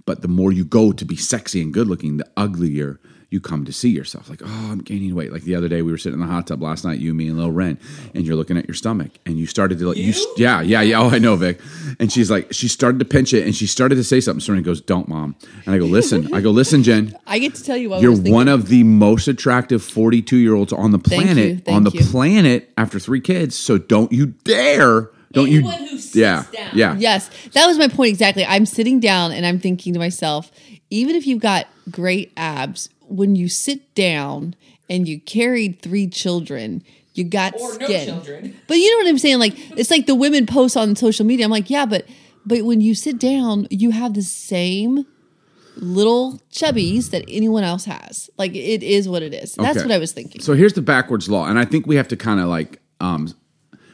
but 0.05 0.21
the 0.21 0.27
more 0.27 0.51
you 0.51 0.65
go 0.65 0.91
to 0.91 1.05
be 1.05 1.15
sexy 1.15 1.61
and 1.61 1.73
good 1.73 1.87
looking 1.87 2.17
the 2.17 2.27
uglier 2.35 2.99
you 3.29 3.39
come 3.39 3.63
to 3.65 3.71
see 3.71 3.89
yourself. 3.89 4.29
Like 4.29 4.41
oh 4.43 4.69
i'm 4.71 4.79
gaining 4.79 5.13
weight. 5.13 5.31
Like 5.31 5.43
the 5.43 5.55
other 5.55 5.67
day 5.67 5.81
we 5.81 5.91
were 5.91 5.97
sitting 5.97 6.19
in 6.19 6.25
the 6.25 6.31
hot 6.31 6.47
tub 6.47 6.61
last 6.61 6.83
night 6.83 6.99
you 6.99 7.13
me 7.13 7.27
and 7.27 7.37
lil 7.37 7.51
ren 7.51 7.77
and 8.15 8.25
you're 8.25 8.35
looking 8.35 8.57
at 8.57 8.67
your 8.67 8.75
stomach 8.75 9.11
and 9.25 9.37
you 9.37 9.45
started 9.45 9.77
to 9.79 9.87
like 9.87 9.97
you, 9.97 10.13
yeah 10.37 10.61
yeah 10.61 10.81
yeah. 10.81 10.99
Oh 10.99 11.09
i 11.09 11.19
know 11.19 11.35
vic. 11.35 11.59
And 11.99 12.11
she's 12.11 12.31
like 12.31 12.51
she 12.51 12.67
started 12.67 12.99
to 12.99 13.05
pinch 13.05 13.33
it 13.33 13.45
and 13.45 13.55
she 13.55 13.67
started 13.67 13.95
to 13.95 14.03
say 14.03 14.19
something. 14.19 14.41
Serena 14.41 14.61
goes 14.63 14.81
don't 14.81 15.07
mom. 15.07 15.35
And 15.65 15.75
i 15.75 15.77
go 15.77 15.85
listen 15.85 16.33
i 16.33 16.41
go 16.41 16.51
listen 16.51 16.83
jen. 16.83 17.15
I 17.27 17.39
get 17.39 17.55
to 17.55 17.63
tell 17.63 17.77
you 17.77 17.91
what 17.91 18.01
you're 18.01 18.15
one 18.15 18.47
of 18.47 18.69
the 18.69 18.83
most 18.83 19.27
attractive 19.27 19.83
42 19.83 20.37
year 20.37 20.55
olds 20.55 20.73
on 20.73 20.91
the 20.91 20.97
Thank 20.97 21.25
planet 21.25 21.47
you, 21.49 21.57
thank 21.57 21.75
on 21.75 21.83
the 21.83 21.91
you. 21.91 22.03
planet 22.05 22.71
after 22.77 22.99
three 22.99 23.21
kids 23.21 23.55
so 23.55 23.77
don't 23.77 24.11
you 24.11 24.27
dare 24.27 25.11
don't 25.31 25.47
Anyone 25.47 25.79
you 25.83 25.87
who 25.89 25.97
sits 25.97 26.15
yeah 26.15 26.45
down. 26.51 26.69
yeah 26.73 26.95
Yes, 26.97 27.29
that 27.53 27.67
was 27.67 27.77
my 27.77 27.87
point 27.87 28.09
exactly. 28.09 28.45
I'm 28.45 28.65
sitting 28.65 28.99
down 28.99 29.31
and 29.31 29.45
I'm 29.45 29.59
thinking 29.59 29.93
to 29.93 29.99
myself, 29.99 30.51
even 30.89 31.15
if 31.15 31.27
you've 31.27 31.41
got 31.41 31.67
great 31.91 32.31
abs, 32.37 32.89
when 33.07 33.35
you 33.35 33.47
sit 33.49 33.93
down 33.95 34.55
and 34.89 35.07
you 35.07 35.19
carried 35.19 35.81
three 35.81 36.07
children, 36.07 36.83
you 37.13 37.23
got 37.23 37.53
Or 37.55 37.77
no 37.79 37.85
skin. 37.85 38.05
children. 38.07 38.55
But 38.67 38.77
you 38.77 38.91
know 38.91 39.03
what 39.03 39.09
I'm 39.09 39.17
saying? 39.19 39.39
Like 39.39 39.53
it's 39.77 39.91
like 39.91 40.05
the 40.07 40.15
women 40.15 40.45
post 40.45 40.75
on 40.77 40.95
social 40.95 41.25
media. 41.25 41.45
I'm 41.45 41.51
like, 41.51 41.69
yeah, 41.69 41.85
but 41.85 42.05
but 42.45 42.63
when 42.65 42.81
you 42.81 42.95
sit 42.95 43.19
down, 43.19 43.67
you 43.69 43.91
have 43.91 44.13
the 44.13 44.21
same 44.23 45.05
little 45.75 46.41
chubbies 46.51 47.11
that 47.11 47.23
anyone 47.27 47.63
else 47.63 47.85
has. 47.85 48.29
Like 48.37 48.55
it 48.55 48.83
is 48.83 49.07
what 49.07 49.23
it 49.23 49.33
is. 49.33 49.53
That's 49.55 49.77
Okay. 49.77 49.85
what 49.87 49.93
I 49.93 49.97
was 49.97 50.11
thinking. 50.11 50.41
So 50.41 50.53
here's 50.53 50.73
the 50.73 50.81
backwards 50.81 51.29
law, 51.29 51.45
and 51.45 51.57
I 51.59 51.65
think 51.65 51.85
we 51.87 51.95
have 51.95 52.07
to 52.09 52.17
kind 52.17 52.39
of 52.39 52.47
like 52.47 52.81
um, 52.99 53.33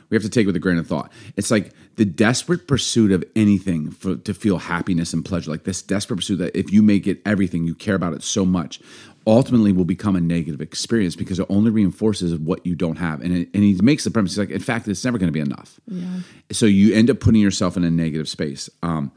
we 0.10 0.16
have 0.16 0.24
to 0.24 0.30
take 0.30 0.44
it 0.44 0.48
with 0.48 0.56
a 0.56 0.60
grain 0.60 0.78
of 0.78 0.88
thought. 0.88 1.12
It's 1.36 1.52
like 1.52 1.74
the 1.96 2.06
desperate 2.06 2.68
pursuit 2.68 3.12
of 3.12 3.24
anything 3.36 3.92
for 3.92 4.16
to 4.16 4.34
feel 4.34 4.58
happiness 4.58 5.14
and 5.14 5.24
pleasure, 5.24 5.52
like 5.52 5.64
this 5.64 5.82
desperate 5.82 6.18
pursuit 6.18 6.38
that 6.38 6.58
if 6.58 6.72
you 6.72 6.82
make 6.82 7.08
it 7.08 7.22
everything, 7.26 7.66
you 7.66 7.76
care 7.76 7.96
about 7.96 8.14
it 8.14 8.24
so 8.24 8.46
much, 8.46 8.80
ultimately 9.28 9.72
will 9.72 9.86
become 9.86 10.16
a 10.16 10.22
negative 10.22 10.62
experience 10.62 11.16
because 11.16 11.40
it 11.40 11.48
only 11.50 11.72
reinforces 11.72 12.36
what 12.36 12.66
you 12.66 12.76
don't 12.76 12.98
have. 12.98 13.22
And 13.22 13.36
it, 13.36 13.50
and 13.54 13.64
he 13.64 13.74
makes 13.82 14.04
the 14.04 14.12
premise 14.12 14.32
he's 14.32 14.40
like, 14.40 14.52
in 14.52 14.60
fact, 14.60 14.88
it's 14.88 15.04
never 15.04 15.18
going 15.18 15.28
to 15.28 15.34
be 15.34 15.40
enough. 15.40 15.80
Yeah. 15.88 16.20
So 16.52 16.66
you 16.66 16.94
end 16.94 17.10
up 17.10 17.20
putting 17.20 17.42
yourself 17.42 17.76
in 17.78 17.84
a 17.84 17.92
negative 17.92 18.30
space. 18.30 18.70
Um, 18.84 19.12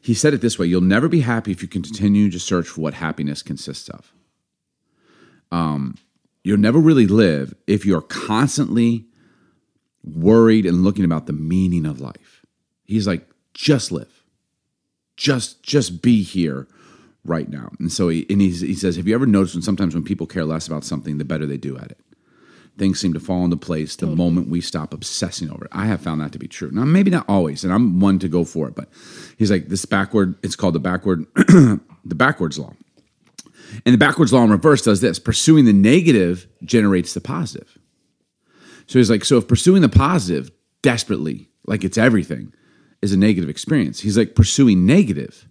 he 0.00 0.14
said 0.14 0.32
it 0.32 0.40
this 0.40 0.58
way: 0.58 0.66
You'll 0.66 0.80
never 0.80 1.08
be 1.08 1.20
happy 1.20 1.52
if 1.52 1.62
you 1.62 1.68
continue 1.68 2.30
to 2.30 2.40
search 2.40 2.68
for 2.68 2.80
what 2.80 2.94
happiness 2.94 3.42
consists 3.42 3.90
of 3.90 4.12
Um, 5.52 5.96
you'll 6.42 6.58
never 6.58 6.78
really 6.78 7.06
live 7.06 7.54
if 7.66 7.84
you're 7.84 8.00
constantly 8.00 9.04
worried 10.04 10.66
and 10.66 10.84
looking 10.84 11.04
about 11.04 11.26
the 11.26 11.32
meaning 11.32 11.86
of 11.86 12.00
life. 12.00 12.44
He's 12.84 13.06
like, 13.06 13.26
just 13.54 13.92
live. 13.92 14.22
Just 15.16 15.62
just 15.62 16.02
be 16.02 16.22
here 16.22 16.66
right 17.24 17.48
now. 17.48 17.70
And 17.78 17.92
so 17.92 18.08
he 18.08 18.26
and 18.30 18.40
he's, 18.40 18.60
he 18.60 18.74
says, 18.74 18.96
have 18.96 19.06
you 19.06 19.14
ever 19.14 19.26
noticed 19.26 19.54
when 19.54 19.62
sometimes 19.62 19.94
when 19.94 20.04
people 20.04 20.26
care 20.26 20.44
less 20.44 20.66
about 20.66 20.84
something, 20.84 21.18
the 21.18 21.24
better 21.24 21.46
they 21.46 21.58
do 21.58 21.76
at 21.76 21.90
it? 21.90 21.98
Things 22.78 22.98
seem 22.98 23.12
to 23.12 23.20
fall 23.20 23.44
into 23.44 23.58
place 23.58 23.96
the 23.96 24.06
moment 24.06 24.48
we 24.48 24.62
stop 24.62 24.94
obsessing 24.94 25.50
over 25.50 25.66
it. 25.66 25.70
I 25.72 25.84
have 25.84 26.00
found 26.00 26.22
that 26.22 26.32
to 26.32 26.38
be 26.38 26.48
true. 26.48 26.70
Now, 26.72 26.84
maybe 26.86 27.10
not 27.10 27.26
always, 27.28 27.62
and 27.62 27.72
I'm 27.72 28.00
one 28.00 28.18
to 28.20 28.28
go 28.28 28.44
for 28.44 28.68
it, 28.68 28.74
but 28.74 28.88
he's 29.36 29.50
like, 29.50 29.68
this 29.68 29.84
backward, 29.84 30.36
it's 30.42 30.56
called 30.56 30.74
the 30.74 30.80
backward, 30.80 31.26
the 31.34 31.80
backwards 32.14 32.58
law. 32.58 32.72
And 33.84 33.92
the 33.92 33.98
backwards 33.98 34.32
law 34.32 34.44
in 34.44 34.50
reverse 34.50 34.82
does 34.82 35.02
this 35.02 35.18
pursuing 35.18 35.66
the 35.66 35.74
negative 35.74 36.46
generates 36.64 37.12
the 37.12 37.20
positive. 37.20 37.76
So 38.90 38.98
he's 38.98 39.08
like, 39.08 39.24
so 39.24 39.36
if 39.36 39.46
pursuing 39.46 39.82
the 39.82 39.88
positive 39.88 40.50
desperately, 40.82 41.48
like 41.64 41.84
it's 41.84 41.96
everything, 41.96 42.52
is 43.00 43.12
a 43.12 43.16
negative 43.16 43.48
experience, 43.48 44.00
he's 44.00 44.18
like, 44.18 44.34
pursuing 44.34 44.84
negative 44.84 45.46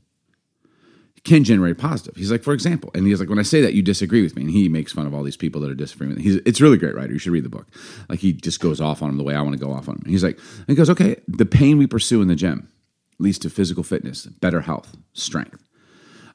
can 1.23 1.45
generate 1.45 1.77
positive. 1.77 2.17
He's 2.17 2.31
like, 2.31 2.43
for 2.43 2.53
example, 2.53 2.91
and 2.93 3.07
he's 3.07 3.21
like, 3.21 3.29
when 3.29 3.39
I 3.39 3.43
say 3.43 3.61
that, 3.61 3.73
you 3.73 3.81
disagree 3.81 4.21
with 4.23 4.35
me. 4.35 4.41
And 4.41 4.51
he 4.51 4.67
makes 4.67 4.91
fun 4.91 5.07
of 5.07 5.13
all 5.13 5.23
these 5.23 5.37
people 5.37 5.61
that 5.61 5.71
are 5.71 5.75
disagreeing 5.75 6.09
with 6.09 6.17
him. 6.17 6.23
He's, 6.25 6.35
it's 6.45 6.59
really 6.59 6.77
great 6.77 6.95
writer. 6.95 7.13
You 7.13 7.17
should 7.17 7.31
read 7.31 7.45
the 7.45 7.49
book. 7.49 7.67
Like 8.09 8.19
he 8.19 8.33
just 8.33 8.59
goes 8.59 8.81
off 8.81 9.01
on 9.01 9.09
him 9.09 9.17
the 9.17 9.23
way 9.23 9.35
I 9.35 9.41
want 9.41 9.57
to 9.57 9.65
go 9.65 9.71
off 9.71 9.87
on 9.87 9.95
him. 9.95 10.03
He's 10.05 10.23
like, 10.23 10.37
and 10.37 10.67
he 10.67 10.75
goes, 10.75 10.89
okay, 10.89 11.15
the 11.29 11.45
pain 11.45 11.77
we 11.77 11.87
pursue 11.87 12.21
in 12.21 12.27
the 12.27 12.35
gym 12.35 12.67
leads 13.19 13.39
to 13.39 13.49
physical 13.49 13.83
fitness, 13.83 14.25
better 14.25 14.61
health, 14.61 14.97
strength. 15.13 15.63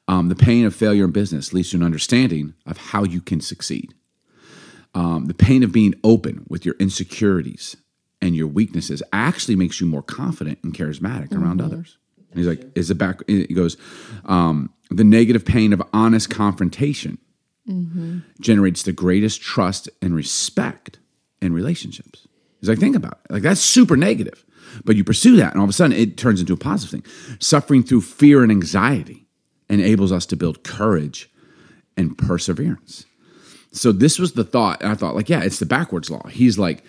Um, 0.07 0.29
the 0.29 0.35
pain 0.35 0.65
of 0.65 0.75
failure 0.75 1.05
in 1.05 1.11
business 1.11 1.53
leads 1.53 1.69
to 1.69 1.77
an 1.77 1.83
understanding 1.83 2.55
of 2.65 2.77
how 2.77 3.03
you 3.03 3.21
can 3.21 3.41
succeed. 3.41 3.93
Um, 4.95 5.25
the 5.25 5.33
pain 5.33 5.61
of 5.61 5.71
being 5.71 5.93
open 6.03 6.45
with 6.49 6.65
your 6.65 6.75
insecurities 6.79 7.75
and 8.21 8.35
your 8.35 8.47
weaknesses 8.47 9.03
actually 9.13 9.55
makes 9.55 9.79
you 9.79 9.85
more 9.85 10.01
confident 10.01 10.57
and 10.63 10.73
charismatic 10.73 11.31
around 11.33 11.61
others. 11.61 11.97
And 12.31 12.39
he's 12.39 12.47
like, 12.47 12.65
is 12.75 12.89
it 12.89 12.95
back? 12.97 13.19
He 13.27 13.53
goes, 13.53 13.77
um, 14.25 14.73
the 14.89 15.03
negative 15.03 15.45
pain 15.45 15.73
of 15.73 15.83
honest 15.93 16.29
confrontation 16.29 17.17
generates 18.39 18.83
the 18.83 18.91
greatest 18.93 19.41
trust 19.41 19.89
and 20.01 20.15
respect 20.15 20.99
in 21.41 21.53
relationships. 21.53 22.27
He's 22.59 22.69
like, 22.69 22.79
think 22.79 22.95
about 22.95 23.19
it. 23.25 23.33
Like, 23.33 23.43
that's 23.43 23.61
super 23.61 23.97
negative. 23.97 24.45
But 24.83 24.95
you 24.95 25.03
pursue 25.03 25.35
that, 25.37 25.51
and 25.51 25.59
all 25.59 25.65
of 25.65 25.69
a 25.69 25.73
sudden 25.73 25.95
it 25.95 26.17
turns 26.17 26.39
into 26.39 26.53
a 26.53 26.57
positive 26.57 27.03
thing. 27.03 27.37
Suffering 27.39 27.83
through 27.83 28.01
fear 28.01 28.43
and 28.43 28.51
anxiety 28.51 29.27
enables 29.69 30.11
us 30.11 30.25
to 30.27 30.35
build 30.35 30.63
courage 30.63 31.29
and 31.97 32.17
perseverance. 32.17 33.05
So 33.75 33.91
this 33.91 34.17
was 34.17 34.33
the 34.33 34.43
thought, 34.43 34.81
and 34.81 34.91
I 34.91 34.95
thought, 34.95 35.15
like, 35.15 35.29
yeah, 35.29 35.41
it's 35.43 35.59
the 35.59 35.65
backwards 35.65 36.09
law. 36.09 36.27
He's 36.27 36.57
like, 36.57 36.83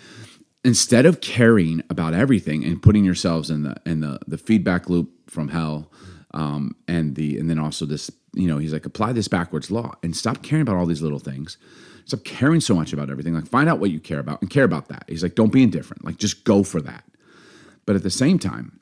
instead 0.65 1.05
of 1.05 1.21
caring 1.21 1.83
about 1.91 2.15
everything 2.15 2.65
and 2.65 2.81
putting 2.81 3.05
yourselves 3.05 3.51
in 3.51 3.65
the 3.65 3.77
in 3.85 4.01
the 4.01 4.21
the 4.27 4.39
feedback 4.39 4.89
loop 4.89 5.11
from 5.29 5.49
hell, 5.49 5.91
um, 6.33 6.77
and 6.87 7.17
the 7.17 7.39
and 7.39 7.51
then 7.51 7.59
also 7.59 7.87
this, 7.87 8.11
you 8.35 8.47
know, 8.47 8.59
he's 8.59 8.73
like, 8.73 8.87
apply 8.87 9.13
this 9.13 9.29
backwards 9.29 9.71
law 9.71 9.95
and 10.03 10.17
stop 10.17 10.43
caring 10.43 10.63
about 10.63 10.77
all 10.77 10.87
these 10.87 11.03
little 11.03 11.19
things. 11.19 11.59
Stop 12.05 12.23
caring 12.23 12.61
so 12.61 12.75
much 12.75 12.93
about 12.93 13.11
everything. 13.11 13.35
Like, 13.35 13.49
find 13.49 13.69
out 13.69 13.81
what 13.81 13.91
you 13.91 13.99
care 13.99 14.21
about 14.21 14.41
and 14.41 14.49
care 14.49 14.63
about 14.63 14.87
that. 14.89 15.05
He's 15.09 15.25
like, 15.25 15.35
don't 15.35 15.53
be 15.53 15.65
indifferent. 15.65 16.05
Like, 16.05 16.19
just 16.19 16.45
go 16.45 16.63
for 16.63 16.81
that. 16.83 17.03
But 17.85 17.97
at 17.97 18.05
the 18.05 18.11
same 18.11 18.39
time, 18.39 18.79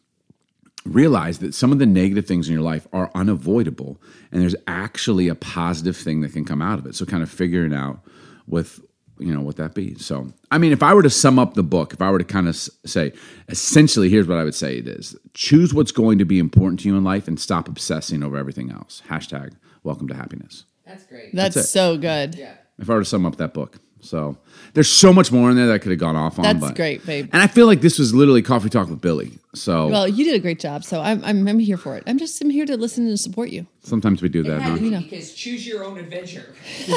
realize 0.84 1.38
that 1.38 1.54
some 1.54 1.72
of 1.72 1.78
the 1.78 1.86
negative 1.86 2.26
things 2.26 2.46
in 2.48 2.52
your 2.54 2.62
life 2.62 2.86
are 2.92 3.10
unavoidable 3.14 4.00
and 4.30 4.42
there's 4.42 4.56
actually 4.66 5.28
a 5.28 5.34
positive 5.34 5.96
thing 5.96 6.20
that 6.20 6.32
can 6.32 6.44
come 6.44 6.60
out 6.60 6.78
of 6.78 6.86
it 6.86 6.94
so 6.94 7.06
kind 7.06 7.22
of 7.22 7.30
figuring 7.30 7.72
out 7.72 8.00
with 8.46 8.80
you 9.18 9.32
know 9.32 9.40
what 9.40 9.56
that 9.56 9.74
be 9.74 9.94
so 9.94 10.26
i 10.50 10.58
mean 10.58 10.72
if 10.72 10.82
i 10.82 10.92
were 10.92 11.02
to 11.02 11.08
sum 11.08 11.38
up 11.38 11.54
the 11.54 11.62
book 11.62 11.94
if 11.94 12.02
i 12.02 12.10
were 12.10 12.18
to 12.18 12.24
kind 12.24 12.48
of 12.48 12.54
say 12.56 13.12
essentially 13.48 14.10
here's 14.10 14.26
what 14.26 14.36
i 14.36 14.44
would 14.44 14.54
say 14.54 14.76
it 14.76 14.86
is 14.86 15.16
choose 15.32 15.72
what's 15.72 15.92
going 15.92 16.18
to 16.18 16.24
be 16.26 16.38
important 16.38 16.78
to 16.80 16.88
you 16.88 16.96
in 16.96 17.04
life 17.04 17.26
and 17.28 17.40
stop 17.40 17.66
obsessing 17.66 18.22
over 18.22 18.36
everything 18.36 18.70
else 18.70 19.02
hashtag 19.08 19.54
welcome 19.84 20.06
to 20.08 20.14
happiness 20.14 20.64
That's 20.84 21.06
great. 21.06 21.34
That's, 21.34 21.54
That's 21.54 21.70
so 21.70 21.96
good. 21.96 22.34
yeah. 22.34 22.54
if 22.78 22.90
I 22.90 22.94
were 22.94 23.00
to 23.00 23.04
sum 23.06 23.24
up 23.24 23.36
that 23.36 23.54
book. 23.54 23.78
So 24.00 24.36
there's 24.74 24.92
so 24.92 25.14
much 25.14 25.32
more 25.32 25.48
in 25.48 25.56
there 25.56 25.66
that 25.68 25.72
I 25.72 25.78
could 25.78 25.92
have 25.92 25.98
gone 25.98 26.14
off 26.14 26.38
on. 26.38 26.42
That's 26.42 26.60
but- 26.60 26.76
great, 26.76 27.06
babe. 27.06 27.30
And 27.32 27.40
I 27.40 27.46
feel 27.46 27.66
like 27.66 27.80
this 27.80 27.98
was 27.98 28.12
literally 28.14 28.42
coffee 28.42 28.68
talk 28.68 28.90
with 28.90 29.00
Billy. 29.00 29.32
So 29.54 29.88
Well, 29.88 30.06
you 30.08 30.24
did 30.24 30.34
a 30.34 30.38
great 30.40 30.58
job, 30.60 30.84
so 30.84 31.00
I'm, 31.00 31.24
I'm 31.24 31.46
I'm 31.46 31.58
here 31.58 31.76
for 31.76 31.96
it. 31.96 32.02
I'm 32.06 32.18
just 32.18 32.40
I'm 32.42 32.50
here 32.50 32.66
to 32.66 32.76
listen 32.76 33.06
and 33.06 33.18
support 33.18 33.50
you. 33.50 33.66
sometimes 33.82 34.20
we 34.20 34.28
do 34.28 34.42
that, 34.42 34.60
had 34.60 34.70
huh? 34.70 34.76
to 34.76 34.80
be 34.82 34.90
know. 34.90 35.00
because 35.00 35.32
choose 35.32 35.66
your 35.66 35.84
own 35.84 35.98
adventure. 35.98 36.54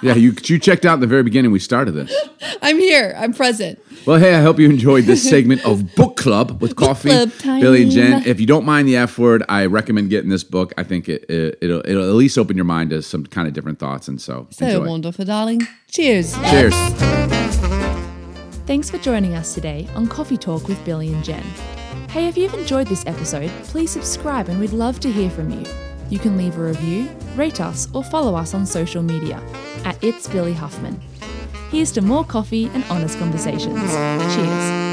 Yeah, 0.00 0.14
you 0.14 0.32
you 0.44 0.58
checked 0.60 0.84
out 0.84 0.94
in 0.94 1.00
the 1.00 1.06
very 1.08 1.24
beginning 1.24 1.50
we 1.50 1.58
started 1.58 1.92
this. 1.92 2.14
I'm 2.62 2.78
here. 2.78 3.14
I'm 3.18 3.32
present. 3.32 3.80
Well, 4.06 4.18
hey, 4.18 4.34
I 4.36 4.42
hope 4.42 4.58
you 4.60 4.70
enjoyed 4.70 5.04
this 5.04 5.28
segment 5.34 5.64
of 5.64 5.94
Book 5.96 6.16
Club 6.16 6.60
with 6.62 6.76
Coffee, 6.76 7.08
Club 7.08 7.32
time. 7.38 7.60
Billy 7.60 7.82
and 7.82 7.90
Jen. 7.90 8.22
If 8.26 8.38
you 8.38 8.46
don't 8.46 8.64
mind 8.64 8.86
the 8.86 8.96
F 8.96 9.18
word, 9.18 9.42
I 9.48 9.66
recommend 9.66 10.10
getting 10.10 10.30
this 10.30 10.44
book. 10.44 10.72
I 10.78 10.84
think 10.84 11.08
it, 11.08 11.24
it 11.28 11.58
it'll 11.60 11.82
it'll 11.84 12.04
at 12.08 12.14
least 12.14 12.38
open 12.38 12.54
your 12.56 12.64
mind 12.64 12.90
to 12.90 13.02
some 13.02 13.26
kind 13.26 13.48
of 13.48 13.54
different 13.54 13.78
thoughts, 13.80 14.06
and 14.06 14.20
so, 14.20 14.46
So 14.50 14.66
enjoy. 14.66 14.86
wonderful, 14.86 15.24
darling. 15.24 15.66
Cheers. 15.90 16.34
Cheers. 16.50 16.74
Thanks 18.66 18.90
for 18.90 18.98
joining 18.98 19.34
us 19.34 19.54
today 19.54 19.88
on 19.94 20.06
Coffee 20.06 20.36
Talk 20.36 20.68
with 20.68 20.82
Billy 20.84 21.12
and 21.12 21.24
Jen. 21.24 21.44
Hey, 22.10 22.26
if 22.26 22.38
you've 22.38 22.54
enjoyed 22.54 22.86
this 22.86 23.04
episode, 23.06 23.50
please 23.64 23.90
subscribe 23.90 24.48
and 24.48 24.58
we'd 24.58 24.72
love 24.72 24.98
to 25.00 25.12
hear 25.12 25.28
from 25.28 25.50
you. 25.50 25.66
You 26.08 26.18
can 26.18 26.38
leave 26.38 26.56
a 26.56 26.62
review, 26.62 27.10
rate 27.36 27.60
us, 27.60 27.86
or 27.92 28.02
follow 28.02 28.34
us 28.34 28.54
on 28.54 28.64
social 28.64 29.02
media 29.02 29.42
at 29.84 30.02
It's 30.02 30.26
Billy 30.26 30.54
Huffman. 30.54 30.98
Here's 31.70 31.92
to 31.92 32.00
more 32.00 32.24
coffee 32.24 32.70
and 32.72 32.82
honest 32.84 33.18
conversations. 33.18 33.78
Cheers. 34.34 34.87